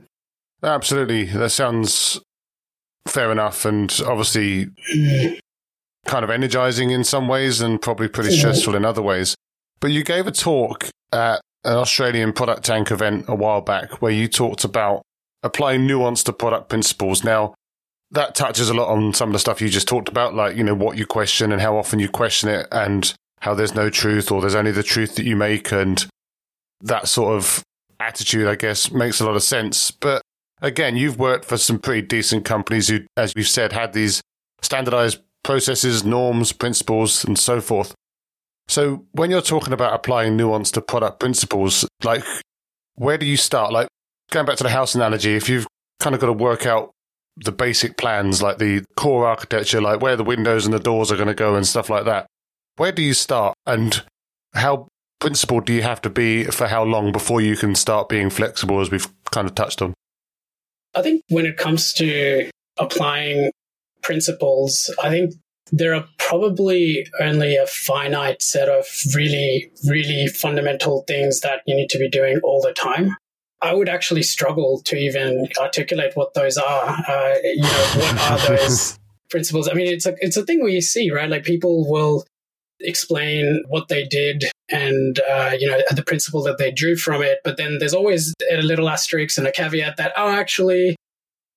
Absolutely. 0.62 1.24
That 1.24 1.50
sounds 1.50 2.20
fair 3.08 3.32
enough 3.32 3.64
and 3.64 4.00
obviously 4.06 4.68
kind 6.06 6.24
of 6.24 6.30
energizing 6.30 6.90
in 6.90 7.02
some 7.02 7.26
ways 7.26 7.60
and 7.60 7.80
probably 7.82 8.08
pretty 8.08 8.36
stressful 8.36 8.74
in 8.74 8.84
other 8.84 9.02
ways. 9.02 9.34
But 9.80 9.90
you 9.90 10.04
gave 10.04 10.28
a 10.28 10.32
talk 10.32 10.88
at 11.12 11.40
an 11.64 11.76
Australian 11.76 12.32
product 12.32 12.64
tank 12.64 12.90
event 12.90 13.24
a 13.28 13.34
while 13.34 13.60
back 13.60 14.00
where 14.00 14.12
you 14.12 14.28
talked 14.28 14.64
about 14.64 15.02
applying 15.42 15.86
nuance 15.86 16.22
to 16.24 16.32
product 16.32 16.68
principles. 16.68 17.24
Now, 17.24 17.54
that 18.10 18.34
touches 18.34 18.68
a 18.68 18.74
lot 18.74 18.88
on 18.88 19.14
some 19.14 19.30
of 19.30 19.32
the 19.32 19.38
stuff 19.38 19.60
you 19.60 19.68
just 19.68 19.88
talked 19.88 20.08
about, 20.08 20.34
like, 20.34 20.56
you 20.56 20.62
know, 20.62 20.74
what 20.74 20.98
you 20.98 21.06
question 21.06 21.50
and 21.50 21.60
how 21.60 21.76
often 21.76 21.98
you 21.98 22.08
question 22.08 22.48
it 22.48 22.68
and 22.70 23.14
how 23.40 23.54
there's 23.54 23.74
no 23.74 23.90
truth 23.90 24.30
or 24.30 24.40
there's 24.40 24.54
only 24.54 24.70
the 24.70 24.82
truth 24.82 25.16
that 25.16 25.24
you 25.24 25.34
make 25.34 25.72
and 25.72 26.06
that 26.82 27.08
sort 27.08 27.34
of 27.34 27.62
attitude, 27.98 28.46
I 28.46 28.54
guess, 28.54 28.92
makes 28.92 29.20
a 29.20 29.26
lot 29.26 29.34
of 29.34 29.42
sense. 29.42 29.90
But 29.90 30.22
again, 30.60 30.96
you've 30.96 31.18
worked 31.18 31.44
for 31.44 31.56
some 31.56 31.78
pretty 31.78 32.06
decent 32.06 32.44
companies 32.44 32.88
who, 32.88 33.00
as 33.16 33.32
you've 33.34 33.48
said, 33.48 33.72
had 33.72 33.92
these 33.92 34.20
standardized 34.60 35.20
processes, 35.42 36.04
norms, 36.04 36.52
principles, 36.52 37.24
and 37.24 37.38
so 37.38 37.60
forth. 37.60 37.94
So 38.68 39.06
when 39.12 39.30
you're 39.30 39.42
talking 39.42 39.72
about 39.72 39.94
applying 39.94 40.36
nuance 40.36 40.70
to 40.72 40.80
product 40.80 41.18
principles, 41.18 41.86
like 42.04 42.22
where 42.94 43.18
do 43.18 43.26
you 43.26 43.36
start? 43.36 43.72
Like 43.72 43.88
going 44.32 44.46
back 44.46 44.56
to 44.56 44.64
the 44.64 44.70
house 44.70 44.94
analogy, 44.94 45.36
if 45.36 45.48
you've 45.48 45.66
kind 46.00 46.14
of 46.14 46.20
got 46.20 46.26
to 46.26 46.32
work 46.32 46.66
out 46.66 46.90
the 47.36 47.52
basic 47.52 47.96
plans, 47.96 48.42
like 48.42 48.58
the 48.58 48.84
core 48.96 49.26
architecture, 49.26 49.80
like 49.80 50.00
where 50.00 50.16
the 50.16 50.24
windows 50.24 50.64
and 50.64 50.74
the 50.74 50.80
doors 50.80 51.12
are 51.12 51.16
going 51.16 51.28
to 51.28 51.34
go 51.34 51.54
and 51.54 51.66
stuff 51.66 51.88
like 51.88 52.04
that, 52.04 52.26
where 52.76 52.92
do 52.92 53.02
you 53.02 53.14
start 53.14 53.54
and 53.66 54.02
how 54.54 54.88
principled 55.20 55.66
do 55.66 55.72
you 55.72 55.82
have 55.82 56.02
to 56.02 56.10
be 56.10 56.44
for 56.44 56.66
how 56.66 56.82
long 56.82 57.12
before 57.12 57.40
you 57.40 57.56
can 57.56 57.74
start 57.74 58.08
being 58.08 58.28
flexible, 58.28 58.80
as 58.80 58.90
we've 58.90 59.06
kind 59.30 59.46
of 59.46 59.54
touched 59.54 59.80
on? 59.80 59.94
I 60.94 61.02
think 61.02 61.22
when 61.28 61.46
it 61.46 61.56
comes 61.56 61.92
to 61.94 62.50
applying 62.78 63.50
principles, 64.02 64.92
I 65.02 65.08
think 65.08 65.34
there 65.70 65.94
are 65.94 66.04
probably 66.18 67.06
only 67.20 67.56
a 67.56 67.66
finite 67.66 68.42
set 68.42 68.68
of 68.68 68.84
really, 69.14 69.70
really 69.88 70.26
fundamental 70.26 71.04
things 71.06 71.40
that 71.40 71.60
you 71.66 71.74
need 71.74 71.88
to 71.90 71.98
be 71.98 72.10
doing 72.10 72.40
all 72.42 72.60
the 72.60 72.74
time. 72.74 73.16
I 73.62 73.74
would 73.74 73.88
actually 73.88 74.24
struggle 74.24 74.82
to 74.86 74.96
even 74.96 75.48
articulate 75.60 76.12
what 76.14 76.34
those 76.34 76.58
are. 76.58 76.88
Uh, 76.88 77.34
you 77.44 77.62
know, 77.62 77.86
what 77.94 78.30
are 78.30 78.48
those 78.48 78.98
principles? 79.30 79.68
I 79.68 79.74
mean, 79.74 79.86
it's 79.86 80.06
a 80.06 80.14
it's 80.20 80.36
a 80.36 80.44
thing 80.44 80.60
where 80.60 80.70
you 80.70 80.80
see, 80.80 81.10
right? 81.10 81.30
Like 81.30 81.44
people 81.44 81.88
will 81.90 82.24
explain 82.80 83.62
what 83.68 83.88
they 83.88 84.04
did 84.04 84.44
and 84.70 85.20
uh, 85.30 85.52
you 85.58 85.68
know 85.68 85.80
the 85.94 86.02
principle 86.02 86.42
that 86.42 86.58
they 86.58 86.72
drew 86.72 86.96
from 86.96 87.22
it 87.22 87.38
but 87.44 87.56
then 87.56 87.78
there's 87.78 87.94
always 87.94 88.34
a 88.50 88.56
little 88.56 88.88
asterisk 88.88 89.38
and 89.38 89.46
a 89.46 89.52
caveat 89.52 89.96
that 89.96 90.12
oh 90.16 90.30
actually 90.30 90.96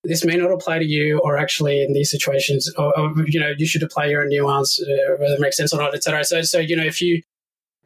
this 0.03 0.23
may 0.23 0.35
not 0.35 0.51
apply 0.51 0.77
to 0.77 0.85
you 0.85 1.19
or 1.23 1.37
actually 1.37 1.81
in 1.81 1.93
these 1.93 2.11
situations 2.11 2.71
or, 2.77 2.97
or 2.97 3.13
you 3.25 3.39
know 3.39 3.53
you 3.57 3.65
should 3.65 3.81
apply 3.81 4.05
your 4.05 4.21
own 4.21 4.29
nuance 4.29 4.79
uh, 4.79 5.15
whether 5.17 5.33
it 5.33 5.39
makes 5.39 5.57
sense 5.57 5.73
or 5.73 5.79
not 5.79 5.95
etc 5.95 6.23
so 6.23 6.41
so 6.41 6.59
you 6.59 6.75
know 6.75 6.85
if 6.85 7.01
you 7.01 7.21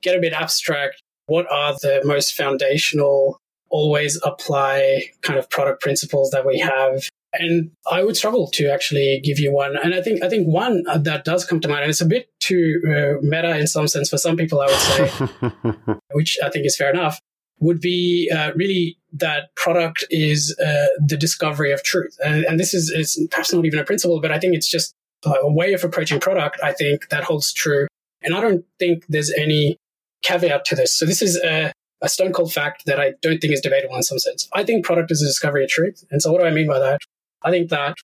get 0.02 0.18
a 0.18 0.20
bit 0.20 0.34
abstract 0.34 1.02
what 1.28 1.50
are 1.52 1.74
the 1.82 2.02
most 2.04 2.34
foundational 2.34 3.40
always 3.70 4.20
apply 4.24 5.04
kind 5.22 5.38
of 5.38 5.50
product 5.50 5.82
principles 5.82 6.32
that 6.32 6.46
we 6.46 6.60
have 6.60 7.04
and 7.34 7.72
I 7.90 8.04
would 8.04 8.18
struggle 8.18 8.50
to 8.54 8.72
actually 8.72 9.22
give 9.24 9.40
you 9.40 9.54
one. 9.54 9.76
And 9.78 9.94
I 9.94 10.02
think 10.02 10.24
I 10.24 10.30
think 10.30 10.48
one 10.48 10.84
that 10.96 11.24
does 11.26 11.46
come 11.46 11.60
to 11.62 11.68
mind, 11.68 11.82
and 11.82 11.90
it's 11.90 12.02
a 12.02 12.06
bit 12.06 12.30
too 12.40 12.82
uh, 12.88 13.22
meta 13.22 13.58
in 13.58 13.68
some 13.68 13.88
sense 13.88 14.10
for 14.10 14.18
some 14.18 14.36
people, 14.36 14.62
I 14.62 14.66
would 14.66 14.76
say, 14.76 15.94
which 16.12 16.38
I 16.44 16.50
think 16.50 16.66
is 16.66 16.76
fair 16.76 16.90
enough, 16.90 17.20
would 17.60 17.82
be 17.82 18.32
uh, 18.36 18.52
really 18.56 18.98
that 19.14 19.56
product 19.56 20.06
is 20.10 20.58
uh, 20.60 20.88
the 21.06 21.18
discovery 21.18 21.72
of 21.72 21.84
truth. 21.84 22.16
And, 22.24 22.46
and 22.46 22.60
this 22.60 22.74
is, 22.74 22.90
is 22.90 23.28
perhaps 23.30 23.54
not 23.54 23.66
even 23.66 23.80
a 23.80 23.84
principle, 23.84 24.22
but 24.22 24.32
I 24.32 24.40
think 24.40 24.56
it's 24.56 24.70
just 24.70 24.94
a 25.26 25.52
way 25.52 25.74
of 25.74 25.84
approaching 25.84 26.20
product. 26.20 26.60
I 26.64 26.74
think 26.74 27.10
that 27.10 27.24
holds 27.24 27.54
true, 27.54 27.88
and 28.24 28.34
I 28.34 28.42
don't 28.42 28.66
think 28.80 29.06
there's 29.08 29.32
any 29.32 29.78
caveat 30.24 30.66
to 30.66 30.76
this. 30.76 30.98
So 30.98 31.06
this 31.06 31.22
is 31.22 31.38
a 31.38 31.72
a 32.02 32.10
stone 32.10 32.32
cold 32.32 32.54
fact 32.54 32.86
that 32.86 33.00
I 33.00 33.14
don't 33.22 33.40
think 33.40 33.54
is 33.54 33.62
debatable 33.62 33.96
in 33.96 34.04
some 34.04 34.20
sense. 34.20 34.48
I 34.54 34.64
think 34.64 34.86
product 34.86 35.12
is 35.12 35.22
a 35.22 35.26
discovery 35.26 35.64
of 35.64 35.70
truth. 35.70 36.04
And 36.12 36.22
so 36.22 36.32
what 36.32 36.40
do 36.40 36.48
I 36.48 36.52
mean 36.52 36.68
by 36.68 36.80
that? 36.80 37.00
I 37.44 37.52
think 37.52 37.70
that 37.70 37.96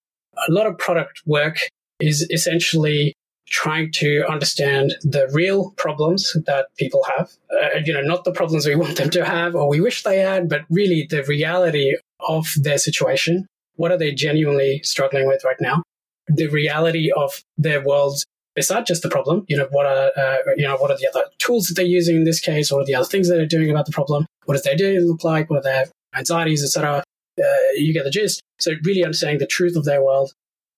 a 0.48 0.52
lot 0.52 0.68
of 0.68 0.78
product 0.78 1.22
work 1.26 1.60
is 2.00 2.28
essentially 2.30 3.14
trying 3.48 3.92
to 3.92 4.26
understand 4.28 4.96
the 5.04 5.30
real 5.32 5.72
problems 5.72 6.36
that 6.46 6.68
people 6.78 7.06
have. 7.16 7.32
Uh, 7.52 7.80
you 7.86 7.94
know, 7.94 8.02
not 8.02 8.24
the 8.24 8.32
problems 8.32 8.66
we 8.66 8.76
want 8.84 8.98
them 8.98 9.10
to 9.12 9.24
have 9.24 9.56
or 9.56 9.70
we 9.70 9.80
wish 9.80 10.04
they 10.04 10.20
had, 10.20 10.50
but 10.50 10.62
really 10.70 11.08
the 11.10 11.24
reality 11.24 11.96
of 12.28 12.48
their 12.58 12.78
situation. 12.78 13.46
What 13.76 13.92
are 13.92 13.98
they 13.98 14.14
genuinely 14.14 14.82
struggling 14.84 15.28
with 15.28 15.44
right 15.44 15.60
now? 15.60 15.84
The 16.28 16.48
reality 16.48 17.12
of 17.16 17.44
their 17.58 17.84
world 17.84 18.24
besides 18.56 18.88
just 18.88 19.04
the 19.04 19.10
problem. 19.10 19.46
You 19.48 19.58
know, 19.58 19.68
what 19.72 19.86
are 19.86 20.12
uh, 20.18 20.38
you 20.56 20.68
know 20.68 20.78
what 20.78 20.92
are 20.92 20.98
the 20.98 21.08
other 21.08 21.26
tools 21.40 21.68
that 21.68 21.76
they're 21.76 21.86
using 21.86 22.16
in 22.16 22.24
this 22.24 22.40
case? 22.40 22.72
What 22.72 22.82
are 22.82 22.86
the 22.86 22.96
other 22.96 23.06
things 23.08 23.30
that 23.30 23.36
they're 23.36 23.46
doing 23.46 23.70
about 23.70 23.86
the 23.86 23.92
problem? 23.92 24.26
What 24.46 24.56
does 24.56 24.64
their 24.64 24.76
day 24.76 25.00
look 25.00 25.24
like? 25.24 25.50
What 25.50 25.60
are 25.60 25.64
their 25.64 25.86
anxieties, 26.16 26.64
etc. 26.64 27.04
Uh, 27.40 27.44
you 27.76 27.94
get 27.94 28.04
the 28.04 28.10
gist. 28.10 28.42
So 28.60 28.72
really 28.84 29.04
understanding 29.04 29.40
the 29.40 29.48
truth 29.48 29.76
of 29.76 29.84
their 29.84 30.04
world 30.04 30.32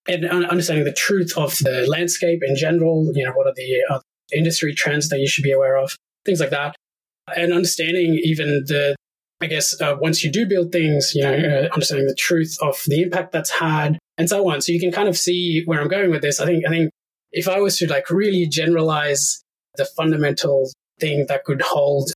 and 0.08 0.24
understanding 0.26 0.84
the 0.84 0.92
truth 0.92 1.32
of 1.36 1.56
the 1.58 1.86
landscape 1.88 2.42
in 2.42 2.56
general. 2.56 3.10
You 3.14 3.24
know, 3.24 3.32
what 3.32 3.46
are 3.46 3.54
the 3.54 3.84
uh, 3.88 4.00
industry 4.32 4.74
trends 4.74 5.08
that 5.10 5.20
you 5.20 5.28
should 5.28 5.44
be 5.44 5.52
aware 5.52 5.76
of? 5.76 5.96
Things 6.24 6.40
like 6.40 6.50
that, 6.50 6.74
and 7.36 7.52
understanding 7.52 8.20
even 8.22 8.64
the. 8.66 8.96
I 9.40 9.46
guess 9.46 9.80
uh, 9.80 9.96
once 10.00 10.24
you 10.24 10.32
do 10.32 10.46
build 10.46 10.72
things, 10.72 11.12
you 11.14 11.22
know, 11.22 11.32
uh, 11.32 11.72
understanding 11.72 12.08
the 12.08 12.14
truth 12.16 12.58
of 12.60 12.82
the 12.88 13.02
impact 13.02 13.30
that's 13.30 13.50
had, 13.50 13.96
and 14.16 14.28
so 14.28 14.50
on. 14.50 14.60
So 14.60 14.72
you 14.72 14.80
can 14.80 14.90
kind 14.90 15.08
of 15.08 15.16
see 15.16 15.62
where 15.64 15.80
I'm 15.80 15.86
going 15.86 16.10
with 16.10 16.22
this. 16.22 16.40
I 16.40 16.44
think 16.44 16.66
I 16.66 16.70
think 16.70 16.90
if 17.32 17.48
I 17.48 17.60
was 17.60 17.76
to 17.78 17.88
like 17.88 18.10
really 18.10 18.46
generalize 18.46 19.42
the 19.76 19.84
fundamental 19.84 20.70
thing 21.00 21.26
that 21.28 21.44
could 21.44 21.62
hold 21.62 22.10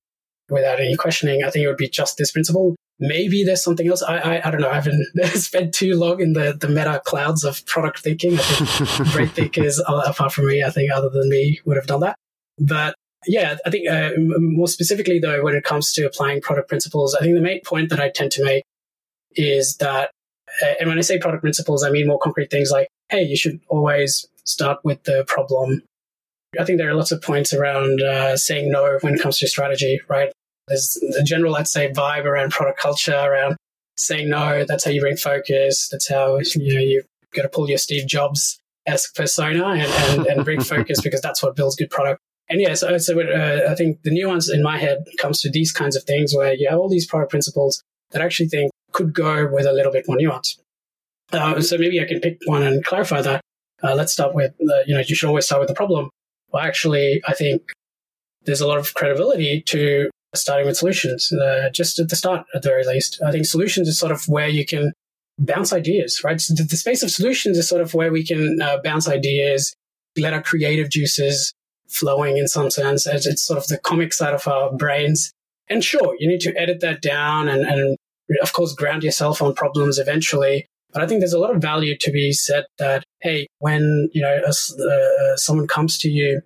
without 0.49 0.79
any 0.79 0.95
questioning, 0.95 1.43
I 1.43 1.49
think 1.49 1.63
it 1.63 1.67
would 1.67 1.77
be 1.77 1.89
just 1.89 2.17
this 2.17 2.31
principle. 2.31 2.75
Maybe 2.99 3.43
there's 3.43 3.63
something 3.63 3.87
else. 3.87 4.03
I, 4.03 4.17
I, 4.17 4.47
I 4.47 4.51
don't 4.51 4.61
know. 4.61 4.69
I 4.69 4.75
haven't 4.75 5.05
spent 5.33 5.73
too 5.73 5.95
long 5.95 6.21
in 6.21 6.33
the, 6.33 6.53
the 6.59 6.67
meta 6.67 7.01
clouds 7.03 7.43
of 7.43 7.65
product 7.65 7.99
thinking. 7.99 8.35
I 8.35 8.41
think 8.41 9.07
great 9.11 9.31
thinkers, 9.31 9.81
apart 9.87 10.31
from 10.31 10.47
me, 10.47 10.63
I 10.63 10.69
think 10.69 10.91
other 10.91 11.09
than 11.09 11.29
me, 11.29 11.59
would 11.65 11.77
have 11.77 11.87
done 11.87 12.01
that. 12.01 12.17
But 12.59 12.95
yeah, 13.25 13.57
I 13.65 13.69
think 13.69 13.89
uh, 13.89 14.11
more 14.17 14.67
specifically 14.67 15.19
though, 15.19 15.43
when 15.43 15.55
it 15.55 15.63
comes 15.63 15.91
to 15.93 16.05
applying 16.05 16.41
product 16.41 16.69
principles, 16.69 17.15
I 17.15 17.21
think 17.21 17.35
the 17.35 17.41
main 17.41 17.61
point 17.65 17.89
that 17.89 17.99
I 17.99 18.09
tend 18.09 18.31
to 18.33 18.43
make 18.43 18.63
is 19.35 19.77
that, 19.77 20.11
uh, 20.61 20.73
and 20.79 20.89
when 20.89 20.97
I 20.97 21.01
say 21.01 21.17
product 21.17 21.41
principles, 21.41 21.83
I 21.83 21.89
mean 21.89 22.07
more 22.07 22.19
concrete 22.19 22.51
things 22.51 22.69
like, 22.69 22.89
hey, 23.09 23.23
you 23.23 23.35
should 23.35 23.59
always 23.69 24.27
start 24.45 24.79
with 24.83 25.03
the 25.03 25.23
problem. 25.27 25.83
I 26.59 26.65
think 26.65 26.77
there 26.77 26.89
are 26.89 26.95
lots 26.95 27.11
of 27.11 27.21
points 27.21 27.53
around 27.53 28.01
uh, 28.01 28.37
saying 28.37 28.71
no 28.71 28.97
when 29.01 29.15
it 29.15 29.21
comes 29.21 29.39
to 29.39 29.47
strategy, 29.47 29.99
right? 30.07 30.31
There's 30.67 31.01
a 31.19 31.23
general, 31.23 31.51
let's 31.51 31.71
say, 31.71 31.91
vibe 31.91 32.25
around 32.25 32.51
product 32.51 32.79
culture, 32.79 33.15
around 33.15 33.57
saying 33.97 34.29
no. 34.29 34.63
That's 34.67 34.85
how 34.85 34.91
you 34.91 35.01
bring 35.01 35.17
focus. 35.17 35.89
That's 35.89 36.07
how 36.07 36.39
you 36.55 36.73
know 36.73 36.79
you've 36.79 37.05
got 37.35 37.43
to 37.43 37.49
pull 37.49 37.67
your 37.67 37.77
Steve 37.77 38.07
Jobs 38.07 38.59
esque 38.85 39.15
persona 39.15 39.65
and, 39.65 39.81
and, 39.91 40.27
and 40.27 40.45
bring 40.45 40.61
focus 40.63 41.01
because 41.01 41.21
that's 41.21 41.41
what 41.41 41.55
builds 41.55 41.75
good 41.75 41.89
product. 41.89 42.19
And 42.49 42.61
yeah, 42.61 42.73
so, 42.73 42.97
so 42.97 43.19
uh, 43.19 43.71
I 43.71 43.75
think 43.75 44.03
the 44.03 44.11
nuance 44.11 44.49
in 44.49 44.61
my 44.61 44.77
head 44.77 45.05
comes 45.17 45.41
to 45.41 45.49
these 45.49 45.71
kinds 45.71 45.95
of 45.95 46.03
things 46.03 46.35
where 46.35 46.53
you 46.53 46.67
have 46.69 46.77
all 46.77 46.89
these 46.89 47.07
product 47.07 47.31
principles 47.31 47.81
that 48.11 48.21
I 48.21 48.25
actually 48.25 48.49
think 48.49 48.71
could 48.91 49.13
go 49.13 49.49
with 49.51 49.65
a 49.65 49.71
little 49.71 49.91
bit 49.91 50.05
more 50.07 50.17
nuance. 50.17 50.59
Uh, 51.31 51.61
so 51.61 51.77
maybe 51.77 51.99
I 51.99 52.05
can 52.05 52.19
pick 52.19 52.37
one 52.45 52.61
and 52.61 52.83
clarify 52.83 53.21
that. 53.21 53.41
Uh, 53.83 53.95
let's 53.95 54.13
start 54.13 54.33
with, 54.33 54.53
uh, 54.61 54.79
you 54.85 54.93
know, 54.93 55.01
you 55.05 55.15
should 55.15 55.27
always 55.27 55.45
start 55.45 55.59
with 55.59 55.67
the 55.67 55.75
problem. 55.75 56.09
Well, 56.51 56.63
actually, 56.63 57.21
I 57.27 57.33
think 57.33 57.63
there's 58.45 58.61
a 58.61 58.67
lot 58.67 58.77
of 58.77 58.93
credibility 58.93 59.61
to 59.67 60.09
starting 60.35 60.65
with 60.65 60.77
solutions, 60.77 61.31
uh, 61.31 61.69
just 61.71 61.99
at 61.99 62.09
the 62.09 62.15
start, 62.15 62.45
at 62.55 62.61
the 62.61 62.69
very 62.69 62.85
least. 62.85 63.21
I 63.25 63.31
think 63.31 63.45
solutions 63.45 63.87
is 63.87 63.99
sort 63.99 64.11
of 64.11 64.27
where 64.27 64.47
you 64.47 64.65
can 64.65 64.93
bounce 65.37 65.73
ideas, 65.73 66.21
right? 66.23 66.39
So 66.39 66.53
the, 66.53 66.63
the, 66.63 66.77
space 66.77 67.03
of 67.03 67.11
solutions 67.11 67.57
is 67.57 67.67
sort 67.67 67.81
of 67.81 67.93
where 67.93 68.11
we 68.11 68.25
can 68.25 68.61
uh, 68.61 68.77
bounce 68.83 69.07
ideas, 69.07 69.75
let 70.17 70.33
our 70.33 70.41
creative 70.41 70.89
juices 70.89 71.53
flowing 71.89 72.37
in 72.37 72.47
some 72.47 72.69
sense. 72.71 73.05
As 73.07 73.25
it's 73.25 73.43
sort 73.43 73.57
of 73.57 73.67
the 73.67 73.77
comic 73.77 74.13
side 74.13 74.33
of 74.33 74.47
our 74.47 74.71
brains. 74.75 75.31
And 75.69 75.83
sure, 75.83 76.15
you 76.19 76.27
need 76.27 76.41
to 76.41 76.55
edit 76.59 76.81
that 76.81 77.01
down 77.01 77.47
and, 77.47 77.65
and 77.65 77.97
of 78.41 78.53
course, 78.53 78.73
ground 78.73 79.03
yourself 79.03 79.41
on 79.41 79.53
problems 79.53 79.97
eventually. 79.97 80.67
But 80.93 81.01
I 81.01 81.07
think 81.07 81.21
there's 81.21 81.33
a 81.33 81.39
lot 81.39 81.55
of 81.55 81.61
value 81.61 81.97
to 81.97 82.11
be 82.11 82.31
said 82.31 82.65
that, 82.77 83.03
hey, 83.21 83.47
when, 83.59 84.09
you 84.13 84.21
know, 84.21 84.41
uh, 84.47 85.35
someone 85.35 85.67
comes 85.67 85.97
to 85.99 86.09
you 86.09 86.41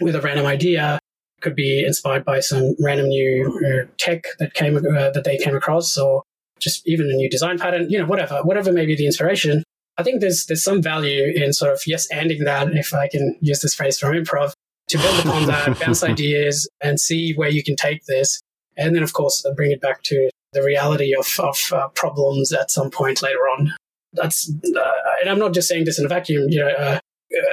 with 0.00 0.14
a 0.14 0.20
random 0.20 0.46
idea, 0.46 0.98
could 1.40 1.56
be 1.56 1.84
inspired 1.84 2.24
by 2.24 2.40
some 2.40 2.74
random 2.80 3.08
new 3.08 3.60
uh, 3.66 3.86
tech 3.98 4.24
that 4.38 4.54
came, 4.54 4.76
uh, 4.76 5.10
that 5.10 5.24
they 5.24 5.36
came 5.36 5.56
across 5.56 5.98
or 5.98 6.22
just 6.60 6.86
even 6.86 7.06
a 7.06 7.14
new 7.14 7.28
design 7.28 7.58
pattern, 7.58 7.90
you 7.90 7.98
know, 7.98 8.06
whatever, 8.06 8.40
whatever 8.44 8.72
may 8.72 8.86
be 8.86 8.94
the 8.94 9.06
inspiration. 9.06 9.62
I 9.98 10.02
think 10.02 10.20
there's, 10.20 10.46
there's 10.46 10.64
some 10.64 10.80
value 10.80 11.32
in 11.34 11.52
sort 11.52 11.72
of, 11.72 11.82
yes, 11.86 12.06
ending 12.10 12.44
that, 12.44 12.72
if 12.74 12.94
I 12.94 13.08
can 13.08 13.36
use 13.40 13.60
this 13.60 13.74
phrase 13.74 13.98
from 13.98 14.12
improv, 14.12 14.52
to 14.88 14.98
build 14.98 15.20
upon 15.20 15.46
that, 15.46 15.80
bounce 15.80 16.02
ideas 16.04 16.68
and 16.82 17.00
see 17.00 17.32
where 17.34 17.48
you 17.48 17.62
can 17.62 17.76
take 17.76 18.04
this. 18.06 18.40
And 18.76 18.94
then, 18.94 19.02
of 19.02 19.12
course, 19.12 19.44
bring 19.56 19.70
it 19.70 19.80
back 19.80 20.02
to 20.04 20.30
the 20.54 20.62
reality 20.62 21.14
of, 21.14 21.28
of 21.38 21.58
uh, 21.72 21.88
problems 21.88 22.52
at 22.52 22.70
some 22.70 22.90
point 22.90 23.22
later 23.22 23.38
on. 23.58 23.72
That's, 24.12 24.50
uh, 24.50 24.90
and 25.20 25.28
I'm 25.28 25.38
not 25.38 25.54
just 25.54 25.68
saying 25.68 25.84
this 25.84 25.98
in 25.98 26.06
a 26.06 26.08
vacuum. 26.08 26.46
You 26.48 26.60
know, 26.60 26.68
uh, 26.68 26.98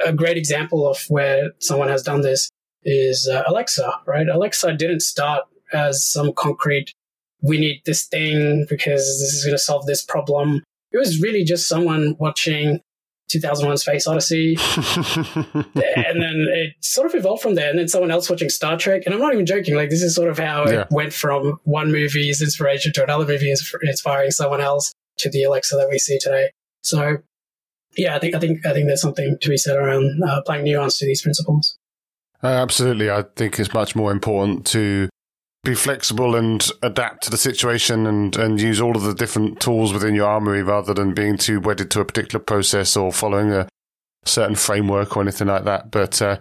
a 0.06 0.12
great 0.12 0.36
example 0.36 0.88
of 0.88 1.04
where 1.08 1.50
someone 1.58 1.88
has 1.88 2.02
done 2.02 2.22
this 2.22 2.48
is 2.84 3.28
uh, 3.28 3.42
Alexa, 3.46 3.92
right? 4.06 4.28
Alexa 4.28 4.74
didn't 4.74 5.00
start 5.00 5.44
as 5.72 6.04
some 6.04 6.32
concrete, 6.32 6.92
we 7.40 7.58
need 7.58 7.82
this 7.84 8.06
thing 8.06 8.66
because 8.68 9.00
this 9.00 9.32
is 9.32 9.44
going 9.44 9.54
to 9.54 9.62
solve 9.62 9.86
this 9.86 10.04
problem. 10.04 10.62
It 10.92 10.98
was 10.98 11.20
really 11.20 11.44
just 11.44 11.68
someone 11.68 12.16
watching 12.18 12.80
2001 13.32 13.76
Space 13.78 14.06
Odyssey. 14.06 14.56
and 14.76 16.22
then 16.22 16.46
it 16.50 16.74
sort 16.80 17.06
of 17.06 17.14
evolved 17.14 17.42
from 17.42 17.54
there. 17.54 17.70
And 17.70 17.78
then 17.78 17.88
someone 17.88 18.10
else 18.10 18.28
watching 18.28 18.48
Star 18.48 18.76
Trek. 18.76 19.02
And 19.04 19.14
I'm 19.14 19.20
not 19.20 19.32
even 19.32 19.46
joking. 19.46 19.74
Like, 19.74 19.90
this 19.90 20.02
is 20.02 20.14
sort 20.14 20.30
of 20.30 20.38
how 20.38 20.66
yeah. 20.66 20.82
it 20.82 20.88
went 20.90 21.12
from 21.12 21.58
one 21.64 21.90
movie's 21.90 22.42
inspiration 22.42 22.92
to 22.92 23.02
another 23.02 23.26
movie 23.26 23.52
inspiring 23.82 24.30
someone 24.30 24.60
else 24.60 24.92
to 25.18 25.30
the 25.30 25.42
Alexa 25.42 25.76
that 25.76 25.88
we 25.88 25.98
see 25.98 26.18
today. 26.18 26.50
So, 26.82 27.18
yeah, 27.96 28.16
I 28.16 28.18
think, 28.18 28.34
I 28.34 28.38
think, 28.38 28.64
I 28.66 28.72
think 28.72 28.86
there's 28.86 29.02
something 29.02 29.36
to 29.40 29.48
be 29.48 29.56
said 29.56 29.76
around 29.76 30.22
uh, 30.22 30.38
applying 30.38 30.64
nuance 30.64 30.98
to 30.98 31.06
these 31.06 31.22
principles. 31.22 31.78
Uh, 32.42 32.48
absolutely. 32.48 33.10
I 33.10 33.24
think 33.36 33.58
it's 33.58 33.72
much 33.72 33.94
more 33.94 34.10
important 34.10 34.66
to 34.68 35.08
be 35.64 35.74
flexible 35.74 36.34
and 36.34 36.70
adapt 36.82 37.22
to 37.22 37.30
the 37.30 37.36
situation 37.36 38.06
and, 38.06 38.36
and 38.36 38.60
use 38.60 38.80
all 38.80 38.96
of 38.96 39.02
the 39.02 39.14
different 39.14 39.60
tools 39.60 39.92
within 39.92 40.14
your 40.14 40.28
armory 40.28 40.62
rather 40.62 40.92
than 40.92 41.14
being 41.14 41.36
too 41.36 41.60
wedded 41.60 41.90
to 41.90 42.00
a 42.00 42.04
particular 42.04 42.42
process 42.42 42.96
or 42.96 43.12
following 43.12 43.52
a 43.52 43.68
certain 44.24 44.56
framework 44.56 45.16
or 45.16 45.22
anything 45.22 45.46
like 45.46 45.64
that. 45.64 45.90
But 45.90 46.20
uh, 46.20 46.38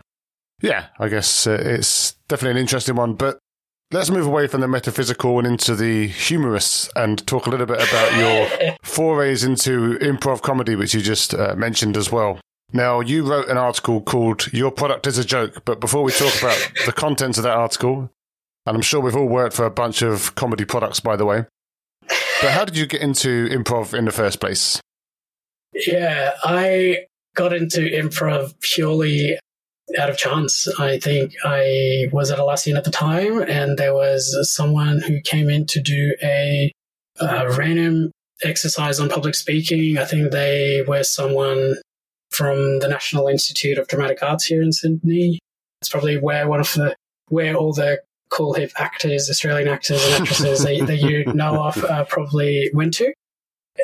yeah, 0.62 0.88
I 1.00 1.08
guess 1.08 1.46
uh, 1.46 1.62
it's 1.64 2.14
definitely 2.28 2.60
an 2.60 2.64
interesting 2.64 2.96
one. 2.96 3.14
But 3.14 3.38
let's 3.92 4.10
move 4.10 4.26
away 4.26 4.48
from 4.48 4.62
the 4.62 4.68
metaphysical 4.68 5.38
and 5.38 5.48
into 5.48 5.76
the 5.76 6.08
humorous 6.08 6.90
and 6.96 7.26
talk 7.28 7.46
a 7.46 7.52
little 7.52 7.68
bit 7.68 7.88
about 7.88 8.18
your 8.18 8.78
forays 8.84 9.44
into 9.44 10.00
improv 10.00 10.42
comedy, 10.42 10.76
which 10.76 10.96
you 10.96 11.02
just 11.02 11.36
uh, 11.36 11.54
mentioned 11.56 11.96
as 11.96 12.12
well. 12.12 12.40
Now, 12.74 13.02
you 13.02 13.30
wrote 13.30 13.50
an 13.50 13.58
article 13.58 14.02
called 14.02 14.52
Your 14.54 14.72
Product 14.72 15.06
is 15.06 15.18
a 15.18 15.26
Joke, 15.26 15.64
but 15.66 15.82
before 15.82 16.04
we 16.04 16.12
talk 16.12 16.34
about 16.40 16.72
the 16.86 16.94
contents 16.94 17.38
of 17.38 17.44
that 17.44 17.58
article, 17.58 18.10
and 18.66 18.76
I'm 18.76 18.82
sure 18.82 19.00
we've 19.00 19.16
all 19.16 19.28
worked 19.28 19.56
for 19.56 19.66
a 19.66 19.72
bunch 19.72 20.02
of 20.02 20.36
comedy 20.36 20.66
products, 20.66 21.00
by 21.00 21.16
the 21.16 21.26
way. 21.26 21.46
But 22.42 22.52
how 22.52 22.66
did 22.66 22.78
you 22.78 22.86
get 22.86 23.02
into 23.02 23.48
improv 23.50 23.94
in 23.94 24.06
the 24.06 24.12
first 24.12 24.40
place? 24.40 24.82
Yeah, 25.74 26.34
I 26.44 27.06
got 27.36 27.54
into 27.54 27.82
improv 27.82 28.60
purely 28.62 29.38
out 29.98 30.10
of 30.10 30.18
chance. 30.18 30.68
I 30.80 31.00
think 31.00 31.34
I 31.44 32.08
was 32.12 32.32
at 32.32 32.40
Atlassian 32.40 32.78
at 32.78 32.84
the 32.84 32.92
time, 32.92 33.42
and 33.42 33.78
there 33.78 33.94
was 33.94 34.38
someone 34.54 35.02
who 35.02 35.22
came 35.22 35.50
in 35.50 35.66
to 35.68 35.82
do 35.82 36.16
a, 36.22 36.72
a 37.20 37.52
random 37.52 38.12
exercise 38.44 39.00
on 39.00 39.10
public 39.10 39.36
speaking. 39.36 39.98
I 39.98 40.06
think 40.06 40.32
they 40.32 40.84
were 40.88 41.04
someone 41.04 41.76
from 42.32 42.80
the 42.80 42.88
National 42.88 43.28
Institute 43.28 43.78
of 43.78 43.88
Dramatic 43.88 44.24
Arts 44.24 44.46
here 44.46 44.62
in 44.62 44.72
Sydney. 44.72 45.40
It's 45.82 45.90
probably 45.90 46.18
where 46.18 46.48
one 46.48 46.60
of 46.60 46.74
the 46.74 46.96
where 47.28 47.56
all 47.56 47.74
the 47.74 48.02
cool 48.32 48.54
hip 48.54 48.72
actors, 48.78 49.30
Australian 49.30 49.68
actors 49.68 50.04
and 50.06 50.22
actresses 50.22 50.64
that, 50.64 50.88
that, 50.88 50.98
you 50.98 51.26
know 51.34 51.64
of 51.64 51.84
uh, 51.84 52.06
probably 52.06 52.72
went 52.74 52.94
to. 52.96 53.14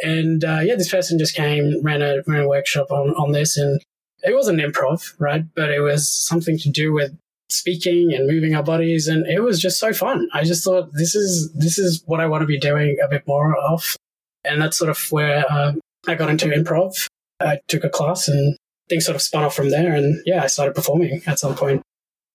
And 0.03 0.43
uh, 0.43 0.59
yeah, 0.63 0.75
this 0.75 0.89
person 0.89 1.19
just 1.19 1.35
came, 1.35 1.81
ran 1.83 2.01
a, 2.01 2.21
ran 2.27 2.43
a 2.43 2.47
workshop 2.47 2.91
on, 2.91 3.09
on 3.15 3.31
this, 3.31 3.57
and 3.57 3.81
it 4.23 4.33
wasn't 4.33 4.59
improv, 4.59 5.13
right? 5.19 5.43
But 5.55 5.69
it 5.69 5.79
was 5.79 6.09
something 6.09 6.57
to 6.59 6.69
do 6.69 6.93
with 6.93 7.15
speaking 7.49 8.13
and 8.13 8.27
moving 8.27 8.55
our 8.55 8.63
bodies, 8.63 9.07
and 9.07 9.25
it 9.27 9.41
was 9.41 9.61
just 9.61 9.79
so 9.79 9.93
fun. 9.93 10.27
I 10.33 10.43
just 10.43 10.63
thought 10.63 10.93
this 10.93 11.15
is 11.15 11.51
this 11.53 11.77
is 11.77 12.03
what 12.05 12.19
I 12.19 12.27
want 12.27 12.41
to 12.41 12.47
be 12.47 12.59
doing 12.59 12.97
a 13.03 13.07
bit 13.07 13.23
more 13.27 13.55
of, 13.57 13.95
and 14.43 14.61
that's 14.61 14.77
sort 14.77 14.89
of 14.89 14.99
where 15.09 15.45
uh, 15.49 15.73
I 16.07 16.15
got 16.15 16.29
into 16.29 16.47
improv. 16.47 17.07
I 17.39 17.59
took 17.67 17.83
a 17.83 17.89
class, 17.89 18.27
and 18.27 18.57
things 18.89 19.05
sort 19.05 19.15
of 19.15 19.21
spun 19.21 19.43
off 19.43 19.55
from 19.55 19.69
there, 19.69 19.95
and 19.95 20.21
yeah, 20.25 20.43
I 20.43 20.47
started 20.47 20.75
performing 20.75 21.21
at 21.25 21.39
some 21.39 21.55
point. 21.55 21.81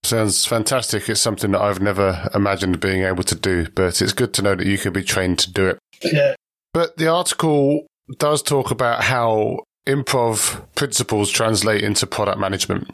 Sounds 0.04 0.44
fantastic. 0.44 1.08
It's 1.08 1.20
something 1.20 1.52
that 1.52 1.60
I've 1.60 1.80
never 1.80 2.28
imagined 2.34 2.80
being 2.80 3.04
able 3.04 3.22
to 3.24 3.36
do, 3.36 3.68
but 3.68 4.02
it's 4.02 4.12
good 4.12 4.34
to 4.34 4.42
know 4.42 4.54
that 4.56 4.66
you 4.66 4.76
can 4.76 4.92
be 4.92 5.04
trained 5.04 5.38
to 5.40 5.52
do 5.52 5.68
it. 5.68 5.78
Yeah. 6.02 6.34
But 6.72 6.96
the 6.96 7.08
article 7.08 7.86
does 8.18 8.42
talk 8.42 8.70
about 8.70 9.04
how 9.04 9.60
improv 9.86 10.62
principles 10.74 11.30
translate 11.30 11.84
into 11.84 12.06
product 12.06 12.38
management. 12.38 12.90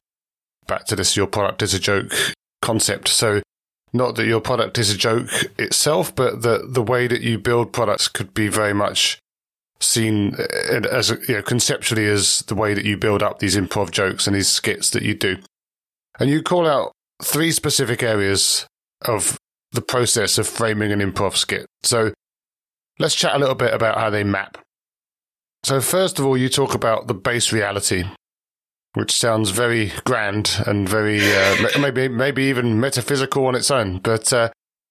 Back 0.66 0.84
to 0.86 0.96
this, 0.96 1.16
your 1.16 1.26
product 1.26 1.62
is 1.62 1.72
a 1.72 1.78
joke 1.78 2.12
concept. 2.60 3.08
So, 3.08 3.40
not 3.92 4.16
that 4.16 4.26
your 4.26 4.40
product 4.40 4.76
is 4.76 4.90
a 4.90 4.96
joke 4.96 5.30
itself, 5.58 6.14
but 6.14 6.42
that 6.42 6.74
the 6.74 6.82
way 6.82 7.06
that 7.06 7.22
you 7.22 7.38
build 7.38 7.72
products 7.72 8.06
could 8.06 8.34
be 8.34 8.48
very 8.48 8.74
much 8.74 9.18
seen 9.80 10.34
uh, 10.34 10.80
as 10.90 11.10
you 11.10 11.36
know, 11.36 11.42
conceptually 11.42 12.06
as 12.06 12.40
the 12.48 12.54
way 12.54 12.74
that 12.74 12.84
you 12.84 12.96
build 12.96 13.22
up 13.22 13.38
these 13.38 13.56
improv 13.56 13.90
jokes 13.90 14.26
and 14.26 14.36
these 14.36 14.48
skits 14.48 14.90
that 14.90 15.02
you 15.02 15.14
do. 15.14 15.38
And 16.18 16.28
you 16.28 16.42
call 16.42 16.66
out 16.66 16.92
three 17.22 17.52
specific 17.52 18.02
areas 18.02 18.66
of 19.02 19.38
the 19.72 19.82
process 19.82 20.38
of 20.38 20.46
framing 20.46 20.92
an 20.92 21.00
improv 21.00 21.36
skit. 21.36 21.66
So 21.82 22.12
let's 22.98 23.14
chat 23.14 23.34
a 23.34 23.38
little 23.38 23.54
bit 23.54 23.74
about 23.74 23.98
how 23.98 24.10
they 24.10 24.24
map. 24.24 24.58
So, 25.64 25.80
first 25.80 26.18
of 26.18 26.26
all, 26.26 26.36
you 26.36 26.48
talk 26.48 26.74
about 26.74 27.08
the 27.08 27.14
base 27.14 27.52
reality, 27.52 28.04
which 28.94 29.12
sounds 29.12 29.50
very 29.50 29.92
grand 30.04 30.62
and 30.66 30.88
very 30.88 31.20
uh, 31.20 31.56
maybe 31.80 32.08
maybe 32.08 32.44
even 32.44 32.80
metaphysical 32.80 33.46
on 33.46 33.54
its 33.54 33.70
own. 33.70 33.98
But 33.98 34.32
uh, 34.32 34.50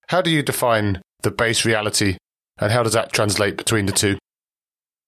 how 0.09 0.21
do 0.21 0.29
you 0.29 0.43
define 0.43 1.01
the 1.23 1.31
base 1.31 1.65
reality, 1.65 2.17
and 2.59 2.71
how 2.71 2.83
does 2.83 2.93
that 2.93 3.13
translate 3.13 3.57
between 3.57 3.85
the 3.85 3.93
two? 3.93 4.17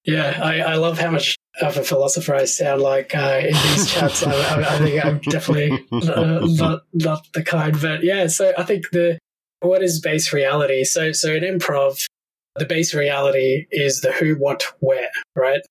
Yeah, 0.05 0.39
I, 0.41 0.59
I 0.59 0.75
love 0.75 0.97
how 0.97 1.11
much 1.11 1.35
of 1.61 1.77
a 1.77 1.83
philosopher 1.83 2.35
I 2.35 2.45
sound 2.45 2.81
like 2.81 3.15
uh, 3.15 3.41
in 3.43 3.53
these 3.53 3.91
chats. 3.91 4.23
I, 4.23 4.33
I, 4.33 4.75
I, 4.75 4.77
think 4.79 5.05
I'm 5.05 5.19
definitely 5.19 5.85
uh, 5.91 6.39
not 6.43 6.81
not 6.93 7.27
the 7.33 7.43
kind, 7.43 7.79
but 7.81 8.03
yeah. 8.03 8.27
So 8.27 8.53
I 8.57 8.63
think 8.63 8.89
the 8.91 9.19
what 9.61 9.83
is 9.83 9.99
base 9.99 10.31
reality? 10.33 10.83
So 10.83 11.11
so 11.11 11.33
in 11.33 11.43
improv, 11.43 12.05
the 12.55 12.65
base 12.65 12.93
reality 12.93 13.67
is 13.71 14.01
the 14.01 14.11
who, 14.11 14.35
what, 14.35 14.63
where, 14.79 15.09
right? 15.35 15.61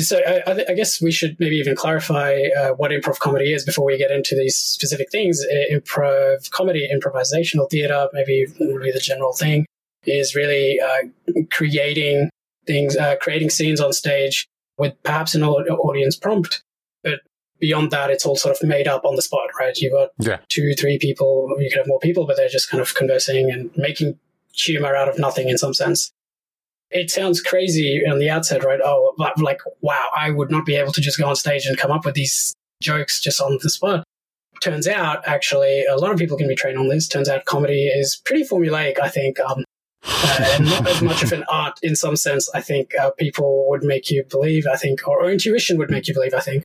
So 0.00 0.18
I, 0.18 0.64
I 0.68 0.74
guess 0.74 1.00
we 1.00 1.12
should 1.12 1.36
maybe 1.38 1.56
even 1.56 1.76
clarify 1.76 2.42
uh, 2.58 2.70
what 2.70 2.90
improv 2.90 3.20
comedy 3.20 3.52
is 3.52 3.64
before 3.64 3.84
we 3.84 3.96
get 3.96 4.10
into 4.10 4.34
these 4.34 4.56
specific 4.56 5.08
things. 5.12 5.44
Improv 5.70 6.50
comedy, 6.50 6.88
improvisational 6.92 7.70
theater, 7.70 8.08
maybe 8.12 8.46
really 8.58 8.90
the 8.90 8.98
general 8.98 9.32
thing, 9.32 9.66
is 10.04 10.34
really 10.34 10.80
uh, 10.80 11.44
creating 11.52 12.28
things, 12.66 12.96
uh, 12.96 13.14
creating 13.20 13.50
scenes 13.50 13.80
on 13.80 13.92
stage 13.92 14.48
with 14.78 15.00
perhaps 15.02 15.34
an 15.34 15.44
audience 15.44 16.16
prompt. 16.16 16.62
But 17.02 17.20
beyond 17.60 17.90
that, 17.90 18.10
it's 18.10 18.26
all 18.26 18.36
sort 18.36 18.56
of 18.56 18.68
made 18.68 18.88
up 18.88 19.04
on 19.04 19.16
the 19.16 19.22
spot, 19.22 19.50
right? 19.58 19.76
You've 19.78 19.92
got 19.92 20.10
yeah. 20.18 20.38
two, 20.48 20.74
three 20.74 20.98
people, 20.98 21.54
you 21.58 21.68
could 21.70 21.78
have 21.78 21.86
more 21.86 22.00
people, 22.00 22.26
but 22.26 22.36
they're 22.36 22.48
just 22.48 22.70
kind 22.70 22.80
of 22.80 22.94
conversing 22.94 23.50
and 23.50 23.70
making 23.76 24.18
humor 24.52 24.94
out 24.94 25.08
of 25.08 25.18
nothing 25.18 25.48
in 25.48 25.58
some 25.58 25.74
sense. 25.74 26.12
It 26.90 27.10
sounds 27.10 27.40
crazy 27.40 28.02
on 28.08 28.18
the 28.18 28.30
outset, 28.30 28.62
right? 28.62 28.80
Oh, 28.82 29.14
like, 29.38 29.60
wow, 29.80 30.08
I 30.16 30.30
would 30.30 30.50
not 30.50 30.64
be 30.64 30.76
able 30.76 30.92
to 30.92 31.00
just 31.00 31.18
go 31.18 31.26
on 31.26 31.36
stage 31.36 31.66
and 31.66 31.76
come 31.76 31.90
up 31.90 32.04
with 32.04 32.14
these 32.14 32.54
jokes 32.82 33.20
just 33.20 33.40
on 33.40 33.58
the 33.62 33.70
spot. 33.70 34.04
Turns 34.62 34.86
out, 34.86 35.26
actually, 35.26 35.84
a 35.84 35.96
lot 35.96 36.12
of 36.12 36.18
people 36.18 36.36
can 36.36 36.46
be 36.46 36.54
trained 36.54 36.78
on 36.78 36.88
this. 36.88 37.08
Turns 37.08 37.28
out 37.28 37.44
comedy 37.46 37.86
is 37.86 38.20
pretty 38.24 38.44
formulaic, 38.44 39.00
I 39.00 39.08
think. 39.08 39.40
Um, 39.40 39.64
uh, 40.06 40.54
and 40.54 40.66
not 40.66 40.86
as 40.86 41.02
much 41.02 41.22
of 41.22 41.32
an 41.32 41.44
art 41.48 41.78
in 41.82 41.96
some 41.96 42.16
sense. 42.16 42.50
I 42.54 42.60
think 42.60 42.94
uh, 42.98 43.10
people 43.12 43.66
would 43.68 43.82
make 43.82 44.10
you 44.10 44.24
believe. 44.28 44.66
I 44.70 44.76
think, 44.76 45.06
or, 45.06 45.22
or, 45.22 45.30
intuition 45.30 45.78
would 45.78 45.90
make 45.90 46.08
you 46.08 46.14
believe. 46.14 46.34
I 46.34 46.40
think. 46.40 46.64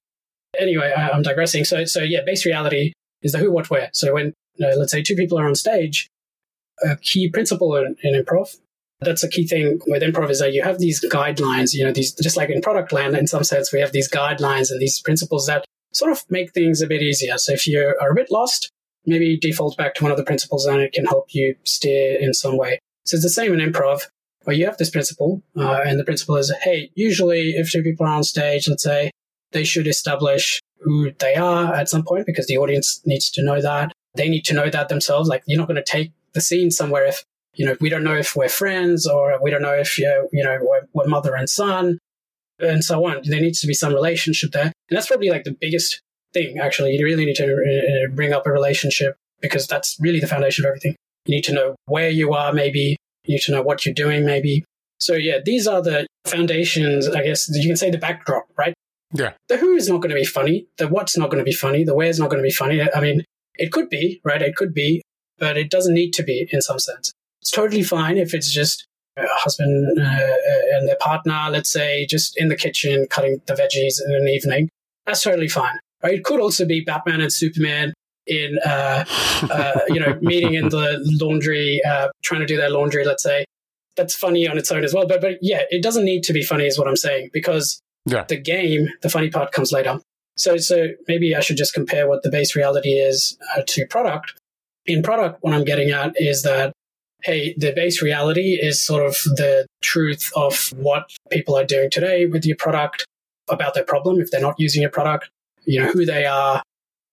Anyway, 0.59 0.91
I, 0.95 1.15
am 1.15 1.21
digressing. 1.21 1.65
So, 1.65 1.85
so 1.85 2.01
yeah, 2.01 2.21
base 2.25 2.45
reality 2.45 2.93
is 3.21 3.33
the 3.33 3.37
who, 3.37 3.51
what, 3.51 3.69
where. 3.69 3.89
So 3.93 4.13
when 4.13 4.33
uh, 4.61 4.75
let's 4.77 4.91
say 4.91 5.01
two 5.01 5.15
people 5.15 5.39
are 5.39 5.47
on 5.47 5.55
stage, 5.55 6.09
a 6.83 6.97
key 6.97 7.29
principle 7.29 7.75
in, 7.75 7.95
in 8.03 8.21
improv. 8.21 8.57
That's 9.01 9.23
a 9.23 9.29
key 9.29 9.47
thing 9.47 9.79
with 9.87 10.03
improv 10.03 10.29
is 10.29 10.39
that 10.39 10.53
you 10.53 10.61
have 10.63 10.79
these 10.79 11.03
guidelines. 11.05 11.73
You 11.73 11.85
know, 11.85 11.93
these 11.93 12.13
just 12.13 12.35
like 12.35 12.49
in 12.49 12.61
product 12.61 12.91
land, 12.91 13.15
in 13.15 13.27
some 13.27 13.43
sense, 13.43 13.71
we 13.71 13.79
have 13.79 13.93
these 13.93 14.11
guidelines 14.11 14.71
and 14.71 14.81
these 14.81 14.99
principles 14.99 15.45
that 15.47 15.63
sort 15.93 16.11
of 16.11 16.21
make 16.29 16.53
things 16.53 16.81
a 16.81 16.87
bit 16.87 17.01
easier. 17.01 17.37
So 17.37 17.53
if 17.53 17.65
you 17.65 17.95
are 18.01 18.11
a 18.11 18.15
bit 18.15 18.29
lost, 18.29 18.71
maybe 19.05 19.37
default 19.37 19.77
back 19.77 19.95
to 19.95 20.03
one 20.03 20.11
of 20.11 20.17
the 20.17 20.23
principles 20.23 20.65
and 20.65 20.81
it 20.81 20.91
can 20.91 21.05
help 21.05 21.27
you 21.29 21.55
steer 21.63 22.17
in 22.19 22.33
some 22.33 22.57
way. 22.57 22.79
So 23.09 23.15
it's 23.15 23.23
the 23.23 23.29
same 23.29 23.51
in 23.53 23.59
improv. 23.59 24.01
where 24.43 24.55
you 24.55 24.65
have 24.65 24.77
this 24.77 24.91
principle, 24.91 25.41
uh, 25.57 25.81
and 25.83 25.99
the 25.99 26.03
principle 26.03 26.35
is, 26.35 26.53
hey, 26.61 26.91
usually 26.93 27.55
if 27.55 27.71
two 27.71 27.81
people 27.81 28.05
are 28.05 28.13
on 28.13 28.23
stage, 28.23 28.69
let's 28.69 28.83
say, 28.83 29.09
they 29.51 29.63
should 29.63 29.87
establish 29.87 30.59
who 30.81 31.11
they 31.17 31.33
are 31.33 31.73
at 31.73 31.89
some 31.89 32.03
point 32.03 32.27
because 32.27 32.45
the 32.45 32.57
audience 32.57 33.01
needs 33.05 33.31
to 33.31 33.43
know 33.43 33.61
that. 33.61 33.91
They 34.15 34.29
need 34.29 34.45
to 34.45 34.53
know 34.53 34.69
that 34.69 34.89
themselves. 34.89 35.27
Like, 35.27 35.41
you're 35.47 35.57
not 35.57 35.67
going 35.67 35.83
to 35.83 35.91
take 35.91 36.11
the 36.33 36.41
scene 36.41 36.69
somewhere 36.69 37.07
if, 37.07 37.23
you 37.55 37.65
know, 37.65 37.75
we 37.81 37.89
don't 37.89 38.03
know 38.03 38.15
if 38.15 38.35
we're 38.35 38.47
friends 38.47 39.07
or 39.07 39.39
we 39.41 39.49
don't 39.49 39.63
know 39.63 39.73
if, 39.73 39.97
you 39.97 40.29
you 40.31 40.43
know, 40.43 40.59
we're, 40.61 40.81
we're 40.93 41.07
mother 41.07 41.33
and 41.35 41.49
son 41.49 41.97
and 42.59 42.83
so 42.83 43.03
on. 43.07 43.21
There 43.23 43.41
needs 43.41 43.59
to 43.61 43.67
be 43.67 43.73
some 43.73 43.91
relationship 43.91 44.51
there. 44.51 44.71
And 44.89 44.95
that's 44.95 45.07
probably 45.07 45.31
like 45.31 45.45
the 45.45 45.57
biggest 45.59 45.99
thing, 46.31 46.59
actually. 46.59 46.95
You 46.95 47.05
really 47.05 47.25
need 47.25 47.37
to 47.37 48.05
uh, 48.05 48.13
bring 48.13 48.33
up 48.33 48.45
a 48.45 48.51
relationship 48.51 49.17
because 49.41 49.65
that's 49.65 49.97
really 49.99 50.19
the 50.19 50.27
foundation 50.27 50.63
of 50.63 50.69
everything. 50.69 50.95
You 51.29 51.35
need 51.35 51.43
to 51.43 51.53
know 51.53 51.75
where 51.85 52.09
you 52.09 52.33
are, 52.33 52.51
maybe. 52.51 52.97
You 53.25 53.35
need 53.35 53.41
to 53.41 53.51
know 53.51 53.61
what 53.61 53.85
you're 53.85 53.93
doing, 53.93 54.25
maybe. 54.25 54.65
So, 54.99 55.13
yeah, 55.13 55.37
these 55.45 55.67
are 55.67 55.79
the 55.79 56.07
foundations, 56.25 57.07
I 57.07 57.21
guess 57.21 57.47
you 57.55 57.69
can 57.69 57.77
say 57.77 57.91
the 57.91 57.99
backdrop, 57.99 58.45
right? 58.57 58.73
Yeah. 59.13 59.33
The 59.47 59.57
who 59.57 59.75
is 59.75 59.87
not 59.87 60.01
going 60.01 60.09
to 60.09 60.15
be 60.15 60.25
funny. 60.25 60.65
The 60.79 60.87
what's 60.87 61.15
not 61.15 61.29
going 61.29 61.37
to 61.37 61.45
be 61.45 61.53
funny. 61.53 61.83
The 61.83 61.93
where's 61.93 62.17
not 62.17 62.31
going 62.31 62.41
to 62.41 62.47
be 62.47 62.51
funny. 62.51 62.81
I 62.81 62.99
mean, 62.99 63.23
it 63.59 63.71
could 63.71 63.89
be, 63.89 64.21
right? 64.23 64.41
It 64.41 64.55
could 64.55 64.73
be, 64.73 65.03
but 65.37 65.55
it 65.55 65.69
doesn't 65.69 65.93
need 65.93 66.13
to 66.13 66.23
be 66.23 66.49
in 66.51 66.63
some 66.63 66.79
sense. 66.79 67.11
It's 67.43 67.51
totally 67.51 67.83
fine 67.83 68.17
if 68.17 68.33
it's 68.33 68.51
just 68.51 68.87
a 69.15 69.27
husband 69.27 69.99
uh, 69.99 70.03
uh, 70.03 70.77
and 70.77 70.87
their 70.87 70.97
partner, 70.99 71.45
let's 71.51 71.71
say, 71.71 72.07
just 72.07 72.35
in 72.37 72.49
the 72.49 72.55
kitchen 72.55 73.05
cutting 73.07 73.39
the 73.45 73.53
veggies 73.53 73.97
in 74.03 74.15
an 74.15 74.27
evening. 74.27 74.67
That's 75.05 75.21
totally 75.21 75.47
fine. 75.47 75.77
Right? 76.01 76.15
It 76.15 76.23
could 76.23 76.39
also 76.39 76.65
be 76.65 76.81
Batman 76.81 77.21
and 77.21 77.31
Superman 77.31 77.93
in, 78.29 78.59
uh, 78.65 79.03
uh, 79.51 79.79
you 79.89 79.99
know, 79.99 80.17
meeting 80.21 80.53
in 80.53 80.69
the 80.69 80.99
laundry, 81.21 81.81
uh, 81.85 82.09
trying 82.23 82.41
to 82.41 82.47
do 82.47 82.57
their 82.57 82.69
laundry, 82.69 83.03
let's 83.05 83.23
say. 83.23 83.45
That's 83.97 84.15
funny 84.15 84.47
on 84.47 84.57
its 84.57 84.71
own 84.71 84.83
as 84.83 84.93
well. 84.93 85.07
But, 85.07 85.19
but 85.19 85.39
yeah, 85.41 85.63
it 85.69 85.83
doesn't 85.83 86.05
need 86.05 86.23
to 86.23 86.33
be 86.33 86.43
funny, 86.43 86.65
is 86.65 86.77
what 86.77 86.87
I'm 86.87 86.95
saying, 86.95 87.31
because 87.33 87.81
yeah. 88.05 88.23
the 88.23 88.37
game, 88.37 88.87
the 89.01 89.09
funny 89.09 89.29
part 89.29 89.51
comes 89.51 89.71
later. 89.71 89.99
So, 90.37 90.55
so 90.57 90.87
maybe 91.07 91.35
I 91.35 91.41
should 91.41 91.57
just 91.57 91.73
compare 91.73 92.07
what 92.07 92.23
the 92.23 92.29
base 92.29 92.55
reality 92.55 92.91
is 92.91 93.37
uh, 93.57 93.63
to 93.67 93.85
product 93.87 94.33
in 94.89 95.03
product, 95.03 95.37
what 95.41 95.53
I'm 95.53 95.63
getting 95.63 95.91
at 95.91 96.13
is 96.19 96.43
that, 96.43 96.73
hey, 97.23 97.53
the 97.57 97.71
base 97.73 98.01
reality 98.01 98.57
is 98.59 98.83
sort 98.83 99.05
of 99.05 99.13
the 99.35 99.67
truth 99.81 100.31
of 100.35 100.71
what 100.75 101.11
people 101.29 101.57
are 101.57 101.65
doing 101.65 101.89
today 101.89 102.25
with 102.25 102.45
your 102.45 102.57
product, 102.57 103.05
about 103.49 103.73
their 103.73 103.83
problem 103.83 104.19
if 104.19 104.29
they're 104.31 104.41
not 104.41 104.55
using 104.59 104.81
your 104.81 104.91
product, 104.91 105.29
you 105.65 105.79
know, 105.79 105.91
who 105.91 106.05
they 106.05 106.25
are, 106.25 106.61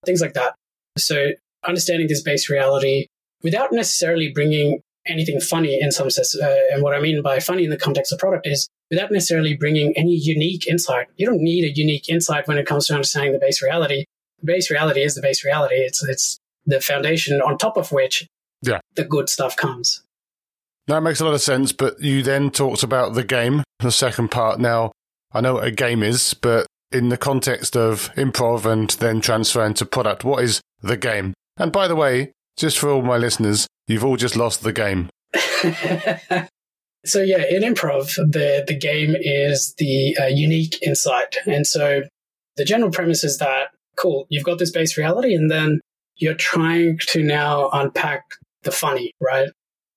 things 0.05 0.21
like 0.21 0.35
that. 0.35 0.55
So 0.97 1.31
understanding 1.67 2.09
this 2.09 2.23
base 2.23 2.49
reality 2.49 3.07
without 3.43 3.73
necessarily 3.73 4.31
bringing 4.33 4.81
anything 5.07 5.41
funny 5.41 5.81
in 5.81 5.93
some 5.93 6.11
sense. 6.11 6.37
Uh, 6.37 6.65
and 6.73 6.83
what 6.83 6.95
I 6.95 7.01
mean 7.01 7.23
by 7.23 7.39
funny 7.39 7.65
in 7.65 7.71
the 7.71 7.77
context 7.77 8.13
of 8.13 8.19
product 8.19 8.47
is 8.47 8.69
without 8.91 9.11
necessarily 9.11 9.57
bringing 9.57 9.97
any 9.97 10.15
unique 10.15 10.67
insight. 10.67 11.07
You 11.17 11.27
don't 11.27 11.43
need 11.43 11.65
a 11.65 11.73
unique 11.73 12.09
insight 12.09 12.49
when 12.49 12.59
it 12.59 12.67
comes 12.67 12.87
to 12.87 12.95
understanding 12.95 13.33
the 13.33 13.39
base 13.39 13.63
reality. 13.63 14.05
The 14.41 14.47
base 14.47 14.71
reality 14.71 15.03
is 15.03 15.15
the 15.15 15.23
base 15.23 15.45
reality. 15.45 15.77
It's, 15.77 16.03
it's 16.03 16.39
the 16.67 16.81
foundation 16.81 17.41
on 17.41 17.59
top 17.59 17.77
of 17.77 17.93
which 17.93 18.27
yeah. 18.63 18.81
the 18.95 19.05
good 19.05 19.29
stuff 19.29 19.57
comes. 19.57 20.03
That 20.89 21.03
makes 21.03 21.21
a 21.21 21.25
lot 21.25 21.35
of 21.35 21.41
sense, 21.41 21.73
but 21.73 22.01
you 22.01 22.23
then 22.23 22.51
talked 22.51 22.83
about 22.83 23.15
the 23.15 23.25
game, 23.25 23.65
the 23.81 23.91
second 23.91 24.31
part. 24.31 24.61
Now, 24.61 24.93
I 25.33 25.41
know 25.41 25.55
what 25.55 25.65
a 25.65 25.73
game 25.73 26.03
is, 26.03 26.35
but 26.35 26.67
in 26.93 27.09
the 27.09 27.17
context 27.17 27.77
of 27.77 28.13
improv 28.15 28.65
and 28.65 28.91
then 28.91 29.21
transferring 29.21 29.71
into 29.71 29.85
product, 29.85 30.25
what 30.25 30.45
is 30.45 30.61
the 30.87 30.97
game? 30.97 31.35
And 31.57 31.73
by 31.73 31.89
the 31.89 31.97
way, 31.97 32.33
just 32.57 32.79
for 32.79 32.91
all 32.91 33.03
my 33.03 33.17
listeners, 33.17 33.67
you've 33.87 34.05
all 34.05 34.17
just 34.17 34.37
lost 34.37 34.63
the 34.63 34.73
game. 34.73 35.09
so 37.05 37.23
yeah, 37.23 37.45
in 37.49 37.63
improv, 37.63 38.15
the 38.17 38.65
the 38.67 38.77
game 38.77 39.15
is 39.19 39.75
the 39.79 40.17
uh, 40.21 40.27
unique 40.27 40.83
insight, 40.83 41.37
and 41.47 41.67
so 41.67 42.03
the 42.57 42.65
general 42.65 42.91
premise 42.91 43.25
is 43.25 43.39
that 43.39 43.69
cool, 43.97 44.27
you've 44.29 44.45
got 44.45 44.59
this 44.59 44.71
base 44.71 44.97
reality, 44.97 45.35
and 45.35 45.51
then 45.51 45.81
you're 46.17 46.35
trying 46.35 46.99
to 47.09 47.23
now 47.23 47.69
unpack 47.73 48.23
the 48.63 48.71
funny, 48.71 49.13
right? 49.21 49.49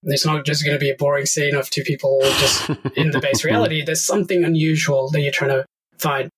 It's 0.04 0.26
not 0.26 0.46
just 0.46 0.64
going 0.64 0.76
to 0.76 0.80
be 0.80 0.90
a 0.90 0.96
boring 0.96 1.26
scene 1.26 1.56
of 1.56 1.70
two 1.70 1.84
people 1.84 2.20
just 2.22 2.70
in 2.96 3.12
the 3.12 3.20
base 3.20 3.44
reality. 3.46 3.84
There's 3.84 4.02
something 4.02 4.44
unusual 4.44 5.10
that 5.12 5.22
you're 5.22 5.32
trying 5.32 5.52
to 5.52 5.66
find. 5.98 6.30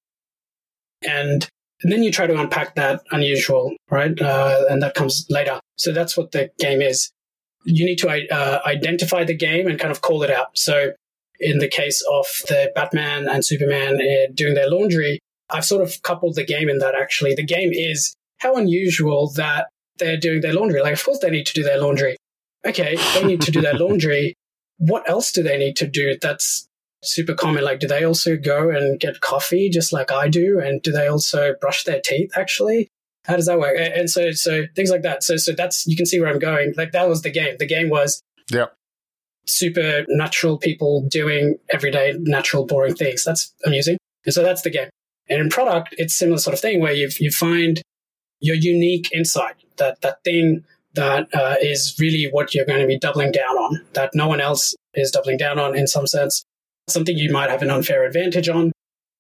And, 1.08 1.48
and 1.84 1.92
then 1.92 2.04
you 2.04 2.12
try 2.12 2.28
to 2.28 2.40
unpack 2.40 2.76
that 2.76 3.02
unusual, 3.12 3.74
right? 3.90 4.20
Uh, 4.20 4.66
and 4.70 4.82
that 4.84 4.94
comes 4.94 5.26
later. 5.30 5.60
So 5.78 5.92
that's 5.92 6.16
what 6.16 6.32
the 6.32 6.52
game 6.60 6.82
is. 6.82 7.12
You 7.66 7.86
need 7.86 7.98
to 7.98 8.10
uh, 8.10 8.62
identify 8.66 9.24
the 9.24 9.36
game 9.36 9.68
and 9.68 9.80
kind 9.80 9.92
of 9.92 10.02
call 10.02 10.24
it 10.24 10.32
out. 10.32 10.58
So 10.58 10.94
in 11.40 11.60
the 11.60 11.68
case 11.68 12.04
of 12.10 12.26
the 12.48 12.72
Batman 12.76 13.28
and 13.28 13.44
Superman 13.44 13.96
uh, 13.96 14.32
doing 14.34 14.54
their 14.54 14.70
laundry, 14.70 15.20
I've 15.50 15.66
sort 15.66 15.82
of 15.82 16.02
coupled 16.04 16.36
the 16.36 16.46
game 16.46 16.70
in 16.70 16.78
that 16.80 16.96
actually. 16.96 17.36
The 17.36 17.46
game 17.46 17.72
is 17.74 18.16
how 18.40 18.56
unusual 18.56 19.32
that 19.36 19.68
they're 19.98 20.18
doing 20.18 20.42
their 20.42 20.54
laundry. 20.54 20.82
Like, 20.82 20.94
of 20.94 21.04
course, 21.04 21.20
they 21.20 21.30
need 21.30 21.46
to 21.48 21.54
do 21.54 21.64
their 21.64 21.80
laundry. 21.80 22.18
Okay, 22.66 22.96
they 23.16 23.24
need 23.24 23.42
to 23.42 23.52
do 23.52 23.62
their 23.62 23.74
laundry. 23.78 24.36
What 24.78 25.08
else 25.10 25.32
do 25.32 25.44
they 25.44 25.58
need 25.58 25.76
to 25.78 25.88
do 25.88 26.16
that's 26.20 26.68
super 27.04 27.34
common? 27.34 27.64
Like, 27.64 27.80
do 27.80 27.88
they 27.88 28.04
also 28.04 28.38
go 28.38 28.70
and 28.70 29.00
get 29.00 29.22
coffee 29.22 29.70
just 29.70 29.92
like 29.92 30.12
I 30.12 30.28
do? 30.28 30.60
And 30.60 30.82
do 30.82 30.92
they 30.92 31.08
also 31.08 31.54
brush 31.60 31.84
their 31.84 32.02
teeth 32.02 32.32
actually? 32.38 32.90
How 33.26 33.36
does 33.36 33.46
that 33.46 33.60
work? 33.60 33.78
And 33.78 34.10
so, 34.10 34.32
so 34.32 34.64
things 34.76 34.90
like 34.90 35.04
that. 35.04 35.24
So, 35.24 35.38
so 35.38 35.52
that's, 35.52 35.86
you 35.86 35.96
can 35.96 36.06
see 36.06 36.20
where 36.20 36.30
I'm 36.30 36.40
going. 36.40 36.74
Like, 36.76 36.92
that 36.92 37.08
was 37.08 37.22
the 37.22 37.32
game. 37.32 37.56
The 37.60 37.68
game 37.68 37.90
was, 37.90 38.22
yeah, 38.52 38.68
super 39.46 40.06
natural 40.10 40.58
people 40.58 41.08
doing 41.10 41.58
everyday 41.70 42.16
natural 42.20 42.66
boring 42.66 42.96
things. 42.96 43.24
That's 43.24 43.54
amusing. 43.66 43.98
And 44.26 44.34
so 44.34 44.44
that's 44.44 44.62
the 44.62 44.70
game. 44.70 44.90
And 45.30 45.40
in 45.40 45.50
product, 45.50 45.96
it's 45.98 46.16
similar 46.16 46.38
sort 46.38 46.54
of 46.54 46.60
thing 46.60 46.82
where 46.82 46.94
you 46.94 47.10
you 47.20 47.32
find 47.32 47.82
your 48.40 48.56
unique 48.56 49.10
insight, 49.14 49.56
that, 49.78 50.02
that 50.02 50.24
thing 50.24 50.64
that 50.96 51.28
uh, 51.34 51.56
is 51.62 51.96
really 52.00 52.28
what 52.32 52.54
you're 52.54 52.66
going 52.66 52.82
to 52.82 52.88
be 52.88 52.98
doubling 52.98 53.32
down 53.32 53.56
on, 53.56 53.86
that 53.94 54.12
no 54.14 54.28
one 54.28 54.42
else 54.42 54.76
is 54.96 55.12
doubling 55.12 55.38
down 55.38 55.60
on 55.60 55.78
in 55.78 55.88
some 55.88 56.08
sense, 56.08 56.44
something 56.88 57.18
you 57.18 57.32
might 57.32 57.50
have 57.50 57.62
an 57.62 57.70
unfair 57.70 58.06
advantage 58.06 58.50
on. 58.50 58.72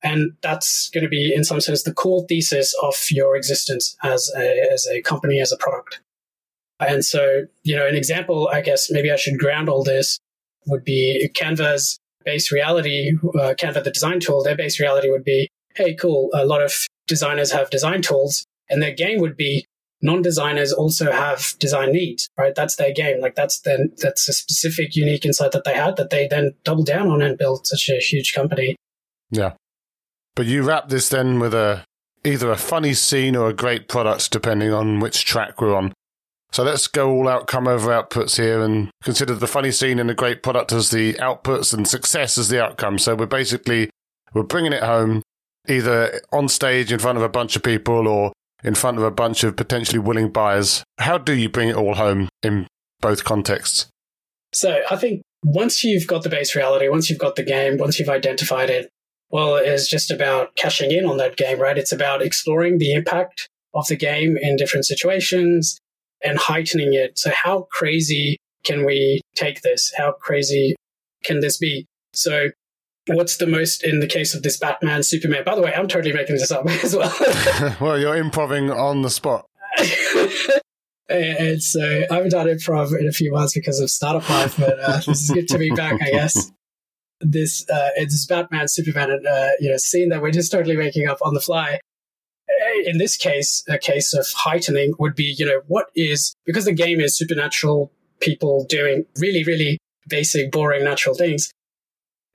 And 0.03 0.31
that's 0.41 0.89
going 0.89 1.03
to 1.03 1.09
be, 1.09 1.33
in 1.33 1.43
some 1.43 1.61
sense, 1.61 1.83
the 1.83 1.93
core 1.93 2.25
thesis 2.27 2.73
of 2.81 2.95
your 3.11 3.35
existence 3.35 3.95
as 4.03 4.31
a, 4.35 4.67
as 4.71 4.87
a 4.87 5.01
company, 5.03 5.39
as 5.39 5.51
a 5.51 5.57
product. 5.57 6.01
And 6.79 7.05
so, 7.05 7.43
you 7.63 7.75
know, 7.75 7.87
an 7.87 7.95
example, 7.95 8.49
I 8.51 8.61
guess 8.61 8.89
maybe 8.89 9.11
I 9.11 9.15
should 9.15 9.37
ground 9.37 9.69
all 9.69 9.83
this 9.83 10.17
would 10.65 10.83
be 10.83 11.29
Canva's 11.35 11.99
base 12.23 12.51
reality, 12.51 13.13
uh, 13.35 13.53
Canva, 13.59 13.83
the 13.83 13.91
design 13.91 14.19
tool, 14.19 14.43
their 14.43 14.55
base 14.55 14.79
reality 14.79 15.09
would 15.09 15.23
be, 15.23 15.49
hey, 15.75 15.93
cool, 15.93 16.29
a 16.33 16.45
lot 16.45 16.61
of 16.61 16.87
designers 17.07 17.51
have 17.51 17.69
design 17.69 18.01
tools. 18.01 18.45
And 18.69 18.81
their 18.81 18.93
game 18.93 19.19
would 19.19 19.35
be 19.35 19.65
non-designers 20.01 20.73
also 20.73 21.11
have 21.11 21.53
design 21.59 21.91
needs, 21.91 22.29
right? 22.37 22.55
That's 22.55 22.75
their 22.75 22.93
game. 22.93 23.21
Like 23.21 23.35
that's 23.35 23.59
then 23.61 23.91
that's 23.97 24.27
a 24.27 24.33
specific 24.33 24.95
unique 24.95 25.25
insight 25.25 25.51
that 25.51 25.63
they 25.63 25.75
had 25.75 25.95
that 25.97 26.09
they 26.09 26.27
then 26.27 26.53
double 26.63 26.83
down 26.83 27.09
on 27.09 27.21
and 27.21 27.37
build 27.37 27.67
such 27.67 27.89
a 27.89 27.99
huge 27.99 28.33
company. 28.33 28.75
Yeah. 29.29 29.53
But 30.35 30.45
you 30.45 30.63
wrap 30.63 30.89
this 30.89 31.09
then 31.09 31.39
with 31.39 31.53
a 31.53 31.83
either 32.23 32.51
a 32.51 32.57
funny 32.57 32.93
scene 32.93 33.35
or 33.35 33.49
a 33.49 33.53
great 33.53 33.87
product, 33.87 34.31
depending 34.31 34.71
on 34.71 34.99
which 34.99 35.25
track 35.25 35.59
we're 35.61 35.75
on. 35.75 35.93
So 36.51 36.63
let's 36.63 36.87
go 36.87 37.09
all 37.09 37.29
outcome 37.29 37.67
over 37.67 37.89
outputs 37.89 38.35
here 38.35 38.61
and 38.61 38.89
consider 39.03 39.33
the 39.33 39.47
funny 39.47 39.71
scene 39.71 39.99
and 39.99 40.09
the 40.09 40.13
great 40.13 40.43
product 40.43 40.73
as 40.73 40.89
the 40.89 41.13
outputs 41.13 41.73
and 41.73 41.87
success 41.87 42.37
as 42.37 42.49
the 42.49 42.61
outcome. 42.61 42.97
So 42.97 43.15
we're 43.15 43.25
basically 43.25 43.89
we're 44.33 44.43
bringing 44.43 44.73
it 44.73 44.83
home 44.83 45.21
either 45.67 46.21
on 46.31 46.49
stage 46.49 46.91
in 46.91 46.99
front 46.99 47.17
of 47.17 47.23
a 47.23 47.29
bunch 47.29 47.55
of 47.55 47.63
people 47.63 48.07
or 48.07 48.33
in 48.63 48.75
front 48.75 48.97
of 48.97 49.03
a 49.03 49.11
bunch 49.11 49.43
of 49.43 49.55
potentially 49.55 49.99
willing 49.99 50.29
buyers. 50.29 50.83
How 50.99 51.17
do 51.17 51.33
you 51.33 51.49
bring 51.49 51.69
it 51.69 51.75
all 51.75 51.95
home 51.95 52.29
in 52.43 52.67
both 52.99 53.23
contexts? 53.23 53.87
So 54.53 54.81
I 54.89 54.95
think 54.95 55.21
once 55.43 55.83
you've 55.83 56.07
got 56.07 56.23
the 56.23 56.29
base 56.29 56.55
reality, 56.55 56.89
once 56.89 57.09
you've 57.09 57.19
got 57.19 57.35
the 57.35 57.43
game, 57.43 57.77
once 57.77 57.99
you've 57.99 58.09
identified 58.09 58.69
it, 58.69 58.89
well, 59.29 59.55
it's 59.55 59.89
just 59.89 60.11
about 60.11 60.55
cashing 60.55 60.91
in 60.91 61.05
on 61.05 61.17
that 61.17 61.37
game, 61.37 61.59
right? 61.59 61.77
It's 61.77 61.93
about 61.93 62.21
exploring 62.21 62.77
the 62.77 62.93
impact 62.93 63.47
of 63.73 63.87
the 63.87 63.95
game 63.95 64.37
in 64.37 64.57
different 64.57 64.85
situations 64.85 65.79
and 66.23 66.37
heightening 66.37 66.93
it. 66.93 67.17
So 67.17 67.31
how 67.31 67.67
crazy 67.71 68.37
can 68.63 68.85
we 68.85 69.21
take 69.35 69.61
this? 69.61 69.91
How 69.95 70.11
crazy 70.11 70.75
can 71.23 71.39
this 71.39 71.57
be? 71.57 71.85
So 72.13 72.49
what's 73.07 73.37
the 73.37 73.47
most 73.47 73.83
in 73.83 73.99
the 73.99 74.07
case 74.07 74.33
of 74.33 74.43
this 74.43 74.57
Batman 74.57 75.03
Superman? 75.03 75.43
By 75.43 75.55
the 75.55 75.61
way, 75.61 75.73
I'm 75.73 75.87
totally 75.87 76.13
making 76.13 76.35
this 76.35 76.51
up 76.51 76.65
as 76.83 76.95
well. 76.95 77.15
well, 77.81 77.99
you're 77.99 78.17
improving 78.17 78.69
on 78.69 79.01
the 79.01 79.09
spot. 79.09 79.45
and 81.09 81.61
so 81.61 82.03
I 82.09 82.13
haven't 82.13 82.31
done 82.31 82.47
improv 82.47 82.97
in 82.97 83.07
a 83.07 83.11
few 83.11 83.31
months 83.31 83.53
because 83.53 83.79
of 83.79 83.89
startup 83.89 84.29
life, 84.29 84.57
but 84.57 84.79
uh, 84.79 84.97
this 84.97 85.21
is 85.21 85.31
good 85.31 85.47
to 85.49 85.57
be 85.57 85.69
back, 85.71 86.01
I 86.01 86.11
guess. 86.11 86.51
This 87.19 87.69
uh, 87.69 87.89
it's 87.95 88.25
Batman 88.25 88.67
Superman, 88.67 89.25
uh, 89.27 89.49
you 89.59 89.69
know, 89.69 89.77
scene 89.77 90.09
that 90.09 90.21
we're 90.21 90.31
just 90.31 90.51
totally 90.51 90.75
making 90.75 91.07
up 91.07 91.19
on 91.21 91.33
the 91.33 91.41
fly. 91.41 91.79
In 92.85 92.97
this 92.97 93.15
case, 93.15 93.63
a 93.69 93.77
case 93.77 94.13
of 94.13 94.25
heightening 94.35 94.93
would 94.99 95.15
be, 95.15 95.35
you 95.37 95.45
know, 95.45 95.61
what 95.67 95.87
is 95.95 96.35
because 96.45 96.65
the 96.65 96.73
game 96.73 96.99
is 96.99 97.15
supernatural 97.15 97.91
people 98.19 98.65
doing 98.67 99.05
really, 99.19 99.43
really 99.43 99.77
basic, 100.07 100.51
boring, 100.51 100.83
natural 100.83 101.15
things 101.15 101.51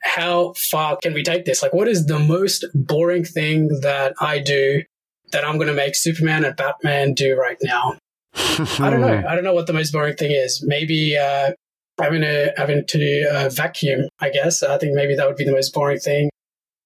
how 0.06 0.54
far 0.54 0.96
can 0.96 1.12
we 1.12 1.22
take 1.22 1.44
this? 1.44 1.62
Like, 1.62 1.74
what 1.74 1.88
is 1.88 2.06
the 2.06 2.18
most 2.18 2.64
boring 2.74 3.24
thing 3.24 3.68
that 3.82 4.14
I 4.20 4.38
do 4.38 4.82
that 5.32 5.44
I'm 5.44 5.56
going 5.56 5.68
to 5.68 5.74
make 5.74 5.94
Superman 5.94 6.44
and 6.44 6.56
Batman 6.56 7.12
do 7.12 7.36
right 7.36 7.58
now? 7.62 7.98
I 8.34 8.90
don't 8.90 9.00
know. 9.00 9.24
I 9.28 9.34
don't 9.34 9.44
know 9.44 9.54
what 9.54 9.66
the 9.66 9.72
most 9.72 9.92
boring 9.92 10.16
thing 10.16 10.30
is. 10.30 10.62
Maybe 10.66 11.16
uh, 11.18 11.52
having 12.00 12.22
to 12.22 12.52
having 12.56 12.86
to 12.86 12.98
do 12.98 13.28
uh, 13.30 13.48
vacuum. 13.48 14.08
I 14.20 14.30
guess 14.30 14.62
I 14.62 14.78
think 14.78 14.94
maybe 14.94 15.14
that 15.16 15.26
would 15.26 15.36
be 15.36 15.44
the 15.44 15.52
most 15.52 15.74
boring 15.74 15.98
thing. 15.98 16.30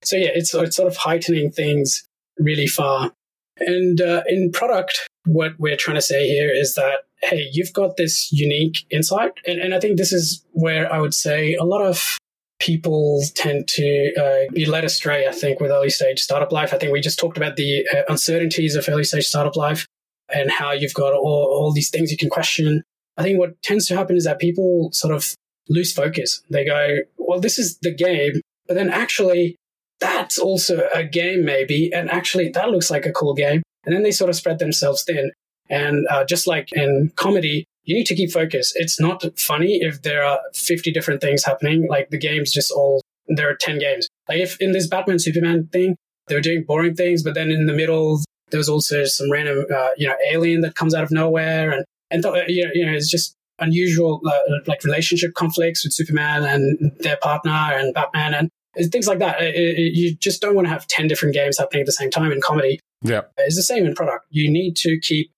So 0.02 0.16
yeah, 0.16 0.30
it's 0.34 0.54
it's 0.54 0.76
sort 0.76 0.88
of 0.88 0.96
heightening 0.96 1.50
things 1.50 2.04
really 2.38 2.66
far. 2.66 3.12
And 3.58 4.00
uh, 4.00 4.22
in 4.26 4.50
product, 4.50 5.06
what 5.26 5.52
we're 5.58 5.76
trying 5.76 5.96
to 5.96 6.02
say 6.02 6.26
here 6.26 6.50
is 6.50 6.74
that 6.74 7.00
hey, 7.22 7.48
you've 7.52 7.74
got 7.74 7.98
this 7.98 8.32
unique 8.32 8.86
insight, 8.90 9.32
and, 9.46 9.60
and 9.60 9.74
I 9.74 9.80
think 9.80 9.98
this 9.98 10.12
is 10.12 10.42
where 10.52 10.90
I 10.90 10.98
would 10.98 11.12
say 11.12 11.54
a 11.54 11.64
lot 11.64 11.82
of 11.82 12.18
people 12.60 13.22
tend 13.34 13.66
to 13.66 14.12
uh, 14.20 14.52
be 14.52 14.66
led 14.66 14.84
astray, 14.84 15.26
I 15.26 15.32
think, 15.32 15.60
with 15.60 15.70
early 15.70 15.90
stage 15.90 16.20
startup 16.20 16.52
life. 16.52 16.72
I 16.72 16.78
think 16.78 16.92
we 16.92 17.00
just 17.00 17.18
talked 17.18 17.36
about 17.36 17.56
the 17.56 17.86
uh, 17.88 18.02
uncertainties 18.08 18.76
of 18.76 18.88
early 18.88 19.04
stage 19.04 19.26
startup 19.26 19.56
life 19.56 19.86
and 20.32 20.50
how 20.50 20.72
you've 20.72 20.94
got 20.94 21.12
all, 21.12 21.48
all 21.50 21.72
these 21.72 21.90
things 21.90 22.12
you 22.12 22.16
can 22.16 22.30
question. 22.30 22.82
I 23.16 23.22
think 23.22 23.38
what 23.38 23.60
tends 23.62 23.86
to 23.86 23.96
happen 23.96 24.16
is 24.16 24.24
that 24.24 24.38
people 24.38 24.90
sort 24.92 25.14
of 25.14 25.34
lose 25.68 25.92
focus. 25.92 26.42
They 26.50 26.64
go, 26.64 26.98
well, 27.18 27.40
this 27.40 27.58
is 27.58 27.78
the 27.78 27.94
game, 27.94 28.40
but 28.68 28.74
then 28.74 28.90
actually, 28.90 29.56
that's 29.98 30.38
also 30.38 30.88
a 30.94 31.04
game, 31.04 31.44
maybe. 31.44 31.90
And 31.92 32.10
actually, 32.10 32.50
that 32.50 32.70
looks 32.70 32.90
like 32.90 33.06
a 33.06 33.12
cool 33.12 33.34
game. 33.34 33.62
And 33.84 33.94
then 33.94 34.02
they 34.02 34.12
sort 34.12 34.30
of 34.30 34.36
spread 34.36 34.58
themselves 34.58 35.02
thin. 35.02 35.32
And 35.68 36.06
uh, 36.08 36.24
just 36.24 36.46
like 36.46 36.68
in 36.72 37.12
comedy, 37.16 37.64
you 37.84 37.94
need 37.94 38.06
to 38.06 38.14
keep 38.14 38.30
focus. 38.30 38.72
It's 38.76 39.00
not 39.00 39.24
funny 39.38 39.78
if 39.82 40.02
there 40.02 40.22
are 40.22 40.40
50 40.54 40.92
different 40.92 41.20
things 41.20 41.44
happening. 41.44 41.86
Like 41.88 42.10
the 42.10 42.18
game's 42.18 42.52
just 42.52 42.70
all, 42.70 43.02
there 43.28 43.50
are 43.50 43.56
10 43.56 43.78
games. 43.78 44.08
Like 44.28 44.38
if 44.38 44.60
in 44.60 44.72
this 44.72 44.86
Batman 44.86 45.18
Superman 45.18 45.68
thing, 45.72 45.96
they 46.28 46.34
were 46.34 46.40
doing 46.40 46.64
boring 46.66 46.94
things, 46.94 47.22
but 47.22 47.34
then 47.34 47.50
in 47.50 47.66
the 47.66 47.72
middle, 47.72 48.20
there 48.50 48.58
was 48.58 48.68
also 48.68 49.04
some 49.04 49.30
random, 49.30 49.66
uh, 49.74 49.88
you 49.96 50.06
know, 50.06 50.14
alien 50.30 50.60
that 50.60 50.74
comes 50.74 50.94
out 50.94 51.02
of 51.02 51.10
nowhere. 51.10 51.70
And, 51.70 51.84
and 52.10 52.22
th- 52.22 52.48
you, 52.48 52.64
know, 52.64 52.70
you 52.74 52.86
know, 52.86 52.92
it's 52.92 53.10
just 53.10 53.34
unusual, 53.58 54.20
uh, 54.26 54.38
like 54.66 54.84
relationship 54.84 55.34
conflicts 55.34 55.84
with 55.84 55.92
Superman 55.92 56.44
and 56.44 56.92
their 56.98 57.16
partner 57.16 57.50
and 57.50 57.94
Batman 57.94 58.34
and 58.34 58.50
things 58.92 59.06
like 59.06 59.18
that. 59.18 59.40
It, 59.40 59.54
it, 59.56 59.94
you 59.94 60.14
just 60.14 60.40
don't 60.40 60.54
want 60.54 60.66
to 60.66 60.72
have 60.72 60.86
10 60.86 61.08
different 61.08 61.34
games 61.34 61.58
happening 61.58 61.80
at 61.80 61.86
the 61.86 61.92
same 61.92 62.10
time 62.10 62.30
in 62.32 62.40
comedy. 62.40 62.80
Yeah. 63.02 63.22
It's 63.38 63.56
the 63.56 63.62
same 63.62 63.86
in 63.86 63.94
product. 63.94 64.26
You 64.30 64.50
need 64.50 64.76
to 64.76 64.98
keep 65.00 65.32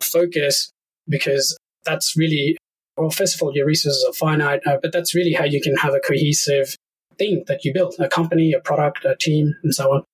focus 0.00 0.70
because 1.08 1.56
that's 1.84 2.16
really, 2.16 2.56
well, 2.96 3.10
first 3.10 3.34
of 3.34 3.42
all, 3.42 3.54
your 3.54 3.66
resources 3.66 4.04
are 4.08 4.12
finite, 4.12 4.60
uh, 4.66 4.78
but 4.82 4.92
that's 4.92 5.14
really 5.14 5.32
how 5.32 5.44
you 5.44 5.60
can 5.60 5.76
have 5.76 5.94
a 5.94 6.00
cohesive 6.00 6.76
thing 7.18 7.44
that 7.46 7.64
you 7.64 7.72
build 7.72 7.94
a 7.98 8.08
company, 8.08 8.52
a 8.52 8.60
product, 8.60 9.04
a 9.04 9.16
team, 9.16 9.54
and 9.62 9.74
so 9.74 9.92
on. 9.92 10.04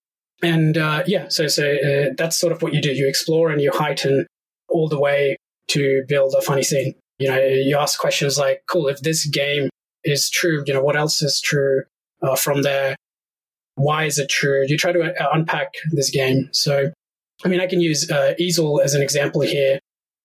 And 0.42 0.76
uh, 0.76 1.02
yeah, 1.07 1.29
so, 1.29 1.46
so 1.46 1.74
uh, 1.74 2.11
that's 2.16 2.37
sort 2.37 2.52
of 2.52 2.62
what 2.62 2.74
you 2.74 2.83
do. 2.83 2.92
You 2.92 3.09
explore 3.09 3.50
and 3.50 3.61
you 3.61 3.70
heighten 3.72 4.26
all 4.68 4.88
the 4.88 5.00
way 5.00 5.37
to 5.68 6.05
build 6.09 6.35
a 6.38 6.42
funny 6.42 6.62
scene. 6.62 6.94
You 7.18 7.29
know, 7.29 7.38
you 7.38 7.79
ask 7.79 7.98
questions 7.98 8.37
like, 8.38 8.62
cool, 8.68 8.88
if 8.88 9.00
this 9.00 9.26
game 9.26 9.70
is 10.05 10.29
true, 10.29 10.62
you 10.66 10.74
know, 10.74 10.83
what 10.83 10.96
else 10.96 11.22
is 11.22 11.40
true 11.40 11.83
uh, 12.22 12.37
from 12.37 12.62
there? 12.62 12.96
Why 13.76 14.05
is 14.05 14.18
it 14.18 14.29
true? 14.29 14.64
You 14.68 14.76
try 14.76 14.92
to 14.92 15.02
uh, 15.02 15.29
unpack 15.33 15.74
this 15.92 16.11
game. 16.11 16.48
So, 16.52 16.92
I 17.44 17.48
mean, 17.48 17.61
I 17.61 17.66
can 17.66 17.81
use 17.81 18.11
uh, 18.11 18.35
Eesel 18.38 18.83
as 18.83 18.94
an 18.94 19.02
example 19.02 19.40
here. 19.40 19.79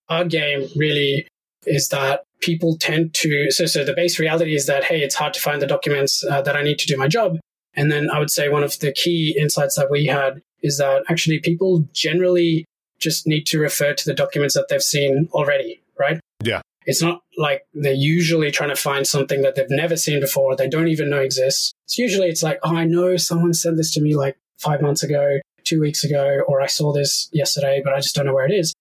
Our 0.10 0.26
game 0.26 0.68
really 0.76 1.28
is 1.66 1.90
that 1.90 2.24
people 2.42 2.78
tend 2.78 3.14
to 3.14 3.52
so 3.52 3.66
so 3.66 3.84
the 3.84 3.94
base 3.94 4.20
reality 4.20 4.56
is 4.56 4.66
that 4.66 4.84
hey 4.84 5.02
it's 5.02 5.16
hard 5.16 5.34
to 5.34 5.40
find 5.40 5.62
the 5.62 5.68
documents 5.68 6.24
uh, 6.24 6.42
that 6.42 6.56
i 6.56 6.64
need 6.64 6.80
to 6.80 6.88
do 6.88 6.98
my 6.98 7.08
job. 7.08 7.38
And 7.76 7.92
then 7.92 8.10
i 8.10 8.20
would 8.20 8.32
say 8.32 8.50
one 8.50 8.64
of 8.64 8.80
the 8.80 8.92
key 8.92 9.36
insights 9.40 9.76
that 9.76 9.92
we 9.92 10.06
had 10.06 10.42
is 10.62 10.78
that 10.78 11.04
actually 11.10 11.40
people 11.40 11.86
generally 11.94 12.66
just 13.00 13.26
need 13.26 13.46
to 13.48 13.60
refer 13.60 13.94
to 13.94 14.06
the 14.06 14.14
documents 14.14 14.54
that 14.56 14.68
they've 14.70 14.82
seen 14.82 15.30
already 15.32 15.82
right? 16.00 16.20
Yeah. 16.44 16.62
It's 16.86 17.02
not 17.02 17.22
like 17.38 17.62
they're 17.74 17.94
usually 17.94 18.50
trying 18.50 18.70
to 18.70 18.76
find 18.76 19.06
something 19.06 19.44
that 19.44 19.56
they've 19.56 19.70
never 19.70 19.96
seen 19.96 20.20
before 20.20 20.56
they 20.56 20.68
don't 20.68 20.88
even 20.88 21.12
know 21.12 21.20
exists. 21.20 21.74
It's 21.86 21.98
usually 21.98 22.28
it's 22.28 22.42
like 22.42 22.60
oh 22.64 22.76
i 22.76 22.86
know 22.86 23.18
someone 23.18 23.54
sent 23.54 23.78
this 23.78 23.94
to 23.94 24.02
me 24.02 24.16
like 24.16 24.38
five 24.58 24.82
months 24.82 25.04
ago 25.04 25.40
two 25.64 25.80
weeks 25.80 26.04
ago 26.04 26.42
or 26.48 26.62
i 26.62 26.68
saw 26.68 26.92
this 26.92 27.30
yesterday 27.34 27.82
but 27.84 27.94
i 27.94 27.98
just 27.98 28.16
don't 28.16 28.26
know 28.26 28.34
where 28.34 28.46
it 28.46 28.54
is 28.54 28.74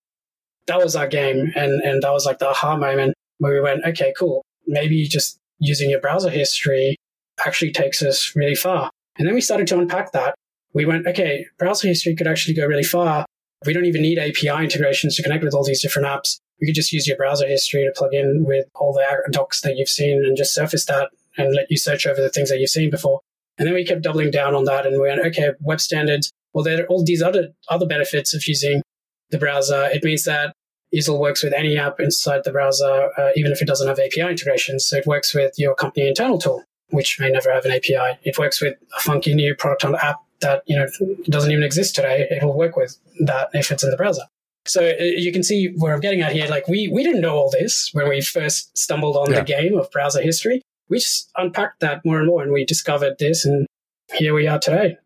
that 0.67 0.79
was 0.79 0.97
our 0.97 1.09
game. 1.09 1.53
And, 1.55 1.83
and 1.83 2.03
that 2.03 2.13
was 2.13 2.27
like 2.27 2.39
the 2.39 2.49
aha 2.49 2.77
moment 2.77 3.15
where 3.39 3.53
we 3.53 3.61
went, 3.61 3.85
okay, 3.85 4.13
cool. 4.19 4.45
Maybe 4.67 5.05
just 5.07 5.39
using 5.59 5.91
your 5.91 6.01
browser 6.01 6.31
history 6.31 6.97
actually 7.45 7.73
takes 7.73 8.03
us 8.03 8.35
really 8.35 8.55
far. 8.55 8.91
And 9.19 9.27
then 9.27 9.35
we 9.35 9.41
started 9.41 9.67
to 9.69 9.79
unpack 9.79 10.13
that. 10.13 10.35
We 10.73 10.85
went, 10.85 11.07
okay, 11.07 11.47
browser 11.59 11.89
history 11.89 12.15
could 12.15 12.27
actually 12.27 12.55
go 12.55 12.67
really 12.67 12.85
far. 12.85 13.27
We 13.67 13.73
don't 13.73 13.85
even 13.85 14.03
need 14.03 14.19
API 14.19 14.63
integrations 14.63 15.17
to 15.17 15.23
connect 15.23 15.45
with 15.45 15.55
all 15.55 15.65
these 15.65 15.83
different 15.83 16.09
apps. 16.09 16.39
We 16.61 16.67
could 16.67 16.75
just 16.75 16.93
use 16.93 17.07
your 17.07 17.17
browser 17.17 17.47
history 17.47 17.85
to 17.85 17.93
plug 17.99 18.15
in 18.15 18.45
with 18.47 18.67
all 18.75 18.93
the 18.93 19.05
docs 19.31 19.61
that 19.63 19.77
you've 19.77 19.89
seen 19.89 20.25
and 20.25 20.37
just 20.37 20.55
surface 20.55 20.85
that 20.87 21.11
and 21.37 21.55
let 21.55 21.71
you 21.71 21.77
search 21.77 22.07
over 22.07 22.21
the 22.21 22.31
things 22.31 22.51
that 22.51 22.61
you've 22.61 22.71
seen 22.71 22.91
before. 22.91 23.21
And 23.59 23.67
then 23.67 23.75
we 23.75 23.85
kept 23.85 24.03
doubling 24.03 24.31
down 24.31 24.55
on 24.55 24.65
that 24.65 24.87
and 24.87 24.95
we 24.95 25.09
went, 25.09 25.25
okay, 25.27 25.51
web 25.61 25.81
standards. 25.81 26.31
Well, 26.53 26.65
there 26.65 26.83
are 26.83 26.87
all 26.87 27.05
these 27.05 27.23
other, 27.23 27.49
other 27.69 27.87
benefits 27.87 28.35
of 28.35 28.47
using 28.47 28.83
the 29.31 29.39
browser. 29.39 29.89
It 29.93 30.05
means 30.05 30.25
that 30.25 30.55
Eesel 30.95 31.21
works 31.21 31.43
with 31.43 31.53
any 31.53 31.79
app 31.79 32.01
inside 32.01 32.43
the 32.45 32.51
browser, 32.51 33.11
uh, 33.17 33.31
even 33.37 33.53
if 33.53 33.63
it 33.63 33.67
doesn't 33.67 33.87
have 33.87 33.99
API 33.99 34.23
integrations. 34.23 34.87
So 34.87 34.97
it 34.97 35.07
works 35.07 35.35
with 35.35 35.53
your 35.57 35.75
company 35.75 36.09
internal 36.09 36.39
tool, 36.39 36.65
which 36.91 37.21
may 37.21 37.31
never 37.31 37.53
have 37.53 37.65
an 37.65 37.73
API. 37.73 38.19
It 38.25 38.39
works 38.39 38.61
with 38.61 38.77
a 38.97 39.01
funky 39.01 39.35
new 39.35 39.55
product 39.55 39.85
on 39.85 39.93
the 39.93 40.05
app 40.05 40.17
that 40.41 40.63
you 40.67 40.77
know 40.77 40.87
doesn't 41.27 41.51
even 41.51 41.63
exist 41.63 41.95
today. 41.95 42.27
It 42.31 42.43
will 42.43 42.57
work 42.57 42.77
with 42.77 42.97
that 43.21 43.51
if 43.53 43.71
it's 43.71 43.85
in 43.85 43.91
the 43.91 43.97
browser. 43.97 44.23
So 44.67 44.83
uh, 44.89 45.03
you 45.03 45.33
can 45.33 45.43
see 45.43 45.73
where 45.77 45.95
I'm 45.95 46.01
getting 46.01 46.23
at 46.23 46.33
here. 46.33 46.49
Like 46.49 46.67
we 46.67 46.89
we 46.89 47.03
didn't 47.03 47.21
know 47.21 47.37
all 47.37 47.51
this 47.51 47.91
when 47.93 48.09
we 48.09 48.21
first 48.21 48.77
stumbled 48.77 49.17
on 49.17 49.31
yeah. 49.31 49.41
the 49.41 49.45
game 49.45 49.79
of 49.79 49.91
browser 49.91 50.23
history. 50.23 50.63
We 50.89 50.99
just 50.99 51.31
unpacked 51.37 51.81
that 51.81 52.05
more 52.05 52.19
and 52.19 52.27
more, 52.27 52.43
and 52.43 52.53
we 52.53 52.65
discovered 52.65 53.17
this, 53.19 53.45
and 53.45 53.67
here 54.13 54.35
we 54.35 54.49
are 54.49 54.59
today. 54.59 54.99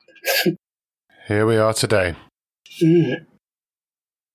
here 1.28 1.44
we 1.44 1.58
are 1.58 1.74
today. 1.74 2.16
Mm. 2.82 3.26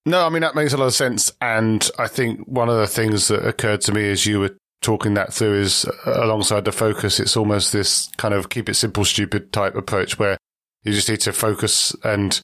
No, 0.10 0.26
I 0.26 0.30
mean, 0.30 0.42
that 0.42 0.56
makes 0.56 0.74
a 0.74 0.78
lot 0.78 0.88
of 0.88 0.96
sense. 0.96 1.32
And 1.40 1.88
I 2.00 2.08
think 2.08 2.40
one 2.48 2.68
of 2.68 2.78
the 2.78 2.88
things 2.88 3.28
that 3.28 3.46
occurred 3.46 3.82
to 3.82 3.92
me 3.92 4.10
as 4.10 4.26
you 4.26 4.40
were 4.40 4.58
talking 4.82 5.14
that 5.14 5.32
through 5.32 5.62
is 5.62 5.86
uh, 5.86 6.24
alongside 6.24 6.66
the 6.66 6.72
focus, 6.72 7.20
it's 7.20 7.38
almost 7.38 7.72
this 7.74 8.10
kind 8.18 8.34
of 8.34 8.50
keep 8.50 8.70
it 8.70 8.74
simple, 8.74 9.06
stupid 9.06 9.54
type 9.54 9.76
approach 9.76 10.18
where 10.18 10.36
you 10.84 10.94
just 10.94 11.10
need 11.10 11.20
to 11.20 11.32
focus 11.32 11.96
and 12.04 12.42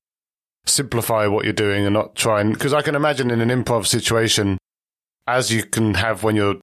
simplify 0.67 1.25
what 1.25 1.43
you're 1.43 1.53
doing 1.53 1.85
and 1.85 1.93
not 1.93 2.15
try 2.15 2.39
and, 2.39 2.53
because 2.53 2.71
I 2.71 2.83
can 2.83 2.93
imagine 2.93 3.31
in 3.31 3.41
an 3.41 3.49
improv 3.49 3.87
situation, 3.87 4.59
as 5.25 5.51
you 5.51 5.63
can 5.63 5.95
have 5.95 6.21
when 6.21 6.35
you're 6.35 6.57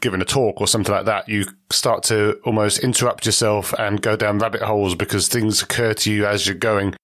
giving 0.00 0.20
a 0.20 0.24
talk 0.24 0.60
or 0.60 0.68
something 0.68 0.94
like 0.94 1.06
that, 1.06 1.28
you 1.28 1.46
start 1.72 2.04
to 2.04 2.38
almost 2.44 2.78
interrupt 2.78 3.26
yourself 3.26 3.72
and 3.76 4.00
go 4.00 4.14
down 4.14 4.38
rabbit 4.38 4.62
holes 4.62 4.94
because 4.94 5.26
things 5.26 5.62
occur 5.62 5.94
to 5.94 6.12
you 6.12 6.26
as 6.26 6.46
you're 6.46 6.54
going. 6.54 6.94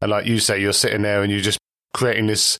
And 0.00 0.10
like 0.10 0.24
you 0.24 0.38
say, 0.38 0.58
you're 0.58 0.72
sitting 0.72 1.02
there 1.02 1.22
and 1.22 1.30
you're 1.30 1.42
just 1.42 1.58
creating 1.92 2.28
this 2.28 2.58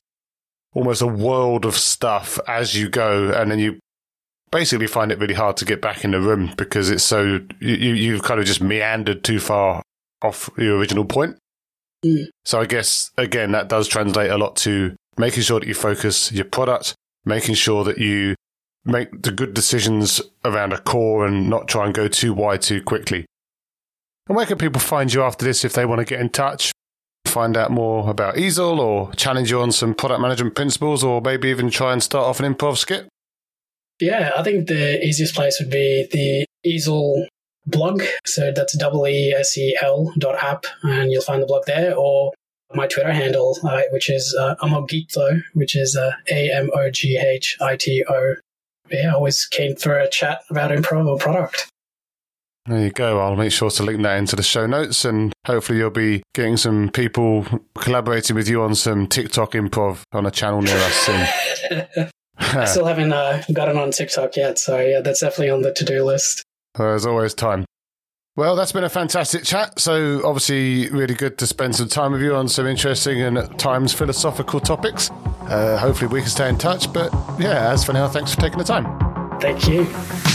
almost 0.75 1.01
a 1.01 1.07
world 1.07 1.65
of 1.65 1.75
stuff 1.75 2.39
as 2.47 2.75
you 2.75 2.89
go, 2.89 3.31
and 3.31 3.49
then 3.49 3.57
you 3.57 3.79
basically 4.51 4.87
find 4.87 5.11
it 5.11 5.19
really 5.19 5.33
hard 5.33 5.57
to 5.57 5.65
get 5.65 5.81
back 5.81 6.03
in 6.03 6.11
the 6.11 6.21
room 6.21 6.53
because 6.55 6.89
it's 6.89 7.03
so 7.03 7.39
you 7.59 7.93
you've 7.93 8.23
kind 8.23 8.39
of 8.39 8.45
just 8.45 8.61
meandered 8.61 9.23
too 9.23 9.39
far 9.39 9.81
off 10.21 10.49
your 10.57 10.77
original 10.77 11.05
point. 11.05 11.37
Mm. 12.05 12.25
So 12.43 12.59
I 12.59 12.65
guess 12.65 13.09
again 13.17 13.53
that 13.53 13.69
does 13.69 13.87
translate 13.87 14.29
a 14.29 14.37
lot 14.37 14.55
to 14.57 14.95
making 15.17 15.43
sure 15.43 15.59
that 15.59 15.67
you 15.67 15.73
focus 15.73 16.31
your 16.31 16.45
product, 16.45 16.93
making 17.23 17.55
sure 17.55 17.83
that 17.85 17.97
you 17.97 18.35
make 18.83 19.23
the 19.23 19.31
good 19.31 19.53
decisions 19.53 20.21
around 20.43 20.73
a 20.73 20.79
core 20.79 21.25
and 21.25 21.49
not 21.49 21.67
try 21.67 21.85
and 21.85 21.93
go 21.93 22.07
too 22.07 22.33
wide 22.33 22.61
too 22.61 22.81
quickly. 22.81 23.25
And 24.27 24.35
where 24.35 24.45
can 24.45 24.57
people 24.57 24.81
find 24.81 25.11
you 25.11 25.23
after 25.23 25.45
this 25.45 25.65
if 25.65 25.73
they 25.73 25.85
want 25.85 25.99
to 25.99 26.05
get 26.05 26.19
in 26.19 26.29
touch? 26.29 26.71
Find 27.35 27.57
out 27.57 27.69
more 27.69 28.09
about 28.09 28.35
Eesel 28.35 28.79
or 28.79 29.11
challenge 29.15 29.51
you 29.51 29.59
on 29.59 29.73
some 29.73 29.93
product 29.93 30.21
management 30.21 30.55
principles 30.55 31.03
or 31.03 31.19
maybe 31.19 31.49
even 31.49 31.69
try 31.69 31.91
and 31.91 32.01
start 32.01 32.23
off 32.23 32.39
an 32.39 32.55
improv 32.55 32.77
skit? 32.77 33.09
Yeah, 33.99 34.31
I 34.37 34.41
think 34.41 34.69
the 34.69 35.05
easiest 35.05 35.35
place 35.35 35.59
would 35.59 35.69
be 35.69 36.07
the 36.09 36.45
Eesel 36.65 37.25
blog. 37.65 38.03
So 38.25 38.53
that's 38.55 38.77
W 38.77 39.05
E 39.05 39.33
S 39.33 39.57
E 39.57 39.77
L 39.81 40.13
dot 40.17 40.41
app, 40.41 40.65
and 40.83 41.11
you'll 41.11 41.23
find 41.23 41.41
the 41.41 41.45
blog 41.45 41.65
there, 41.65 41.93
or 41.93 42.31
my 42.73 42.87
Twitter 42.87 43.11
handle, 43.11 43.57
uh, 43.65 43.81
which 43.91 44.09
is 44.09 44.33
uh, 44.39 44.55
Amoghito, 44.61 45.43
which 45.55 45.75
is 45.75 45.97
uh, 45.97 46.13
A 46.31 46.49
M 46.53 46.69
O 46.73 46.89
G 46.89 47.17
H 47.17 47.57
I 47.59 47.75
T 47.75 48.05
O. 48.07 48.35
Yeah, 48.89 49.13
always 49.13 49.45
keen 49.45 49.75
for 49.75 49.99
a 49.99 50.09
chat 50.09 50.39
about 50.49 50.71
improv 50.71 51.05
or 51.05 51.17
product. 51.17 51.67
There 52.67 52.83
you 52.83 52.91
go. 52.91 53.19
I'll 53.19 53.35
make 53.35 53.51
sure 53.51 53.69
to 53.69 53.83
link 53.83 54.01
that 54.01 54.17
into 54.17 54.35
the 54.35 54.43
show 54.43 54.65
notes 54.65 55.05
and 55.05 55.33
hopefully 55.45 55.77
you'll 55.79 55.91
be 55.91 56.23
getting 56.33 56.57
some 56.57 56.89
people 56.89 57.45
collaborating 57.75 58.35
with 58.35 58.49
you 58.49 58.63
on 58.63 58.73
some 58.73 59.05
TikTok 59.05 59.51
improv 59.51 60.01
on 60.11 60.25
a 60.25 60.31
channel 60.31 60.61
near 60.61 60.77
us 60.77 60.93
soon. 60.95 62.09
I 62.37 62.65
still 62.65 62.85
haven't 62.85 63.13
uh, 63.13 63.43
gotten 63.53 63.77
on 63.77 63.91
TikTok 63.91 64.35
yet, 64.35 64.59
so 64.59 64.79
yeah, 64.79 65.01
that's 65.01 65.21
definitely 65.21 65.51
on 65.51 65.61
the 65.61 65.73
to 65.73 65.85
do 65.85 66.03
list. 66.03 66.43
There's 66.75 67.05
always 67.05 67.33
time. 67.33 67.65
Well, 68.35 68.57
that's 68.57 68.73
been 68.73 68.83
a 68.83 68.89
fantastic 68.89 69.45
chat. 69.45 69.79
So, 69.79 70.21
obviously, 70.25 70.89
really 70.89 71.13
good 71.13 71.37
to 71.37 71.47
spend 71.47 71.73
some 71.77 71.87
time 71.87 72.11
with 72.11 72.21
you 72.21 72.35
on 72.35 72.49
some 72.49 72.67
interesting 72.67 73.21
and 73.21 73.37
at 73.37 73.57
times 73.57 73.93
philosophical 73.93 74.59
topics. 74.59 75.09
Uh, 75.43 75.77
hopefully, 75.77 76.11
we 76.11 76.19
can 76.19 76.29
stay 76.29 76.49
in 76.49 76.57
touch. 76.57 76.91
But 76.91 77.13
yeah, 77.39 77.71
as 77.71 77.85
for 77.85 77.93
now, 77.93 78.09
thanks 78.09 78.35
for 78.35 78.41
taking 78.41 78.57
the 78.57 78.65
time. 78.65 79.39
Thank 79.39 79.67
you. 79.69 80.34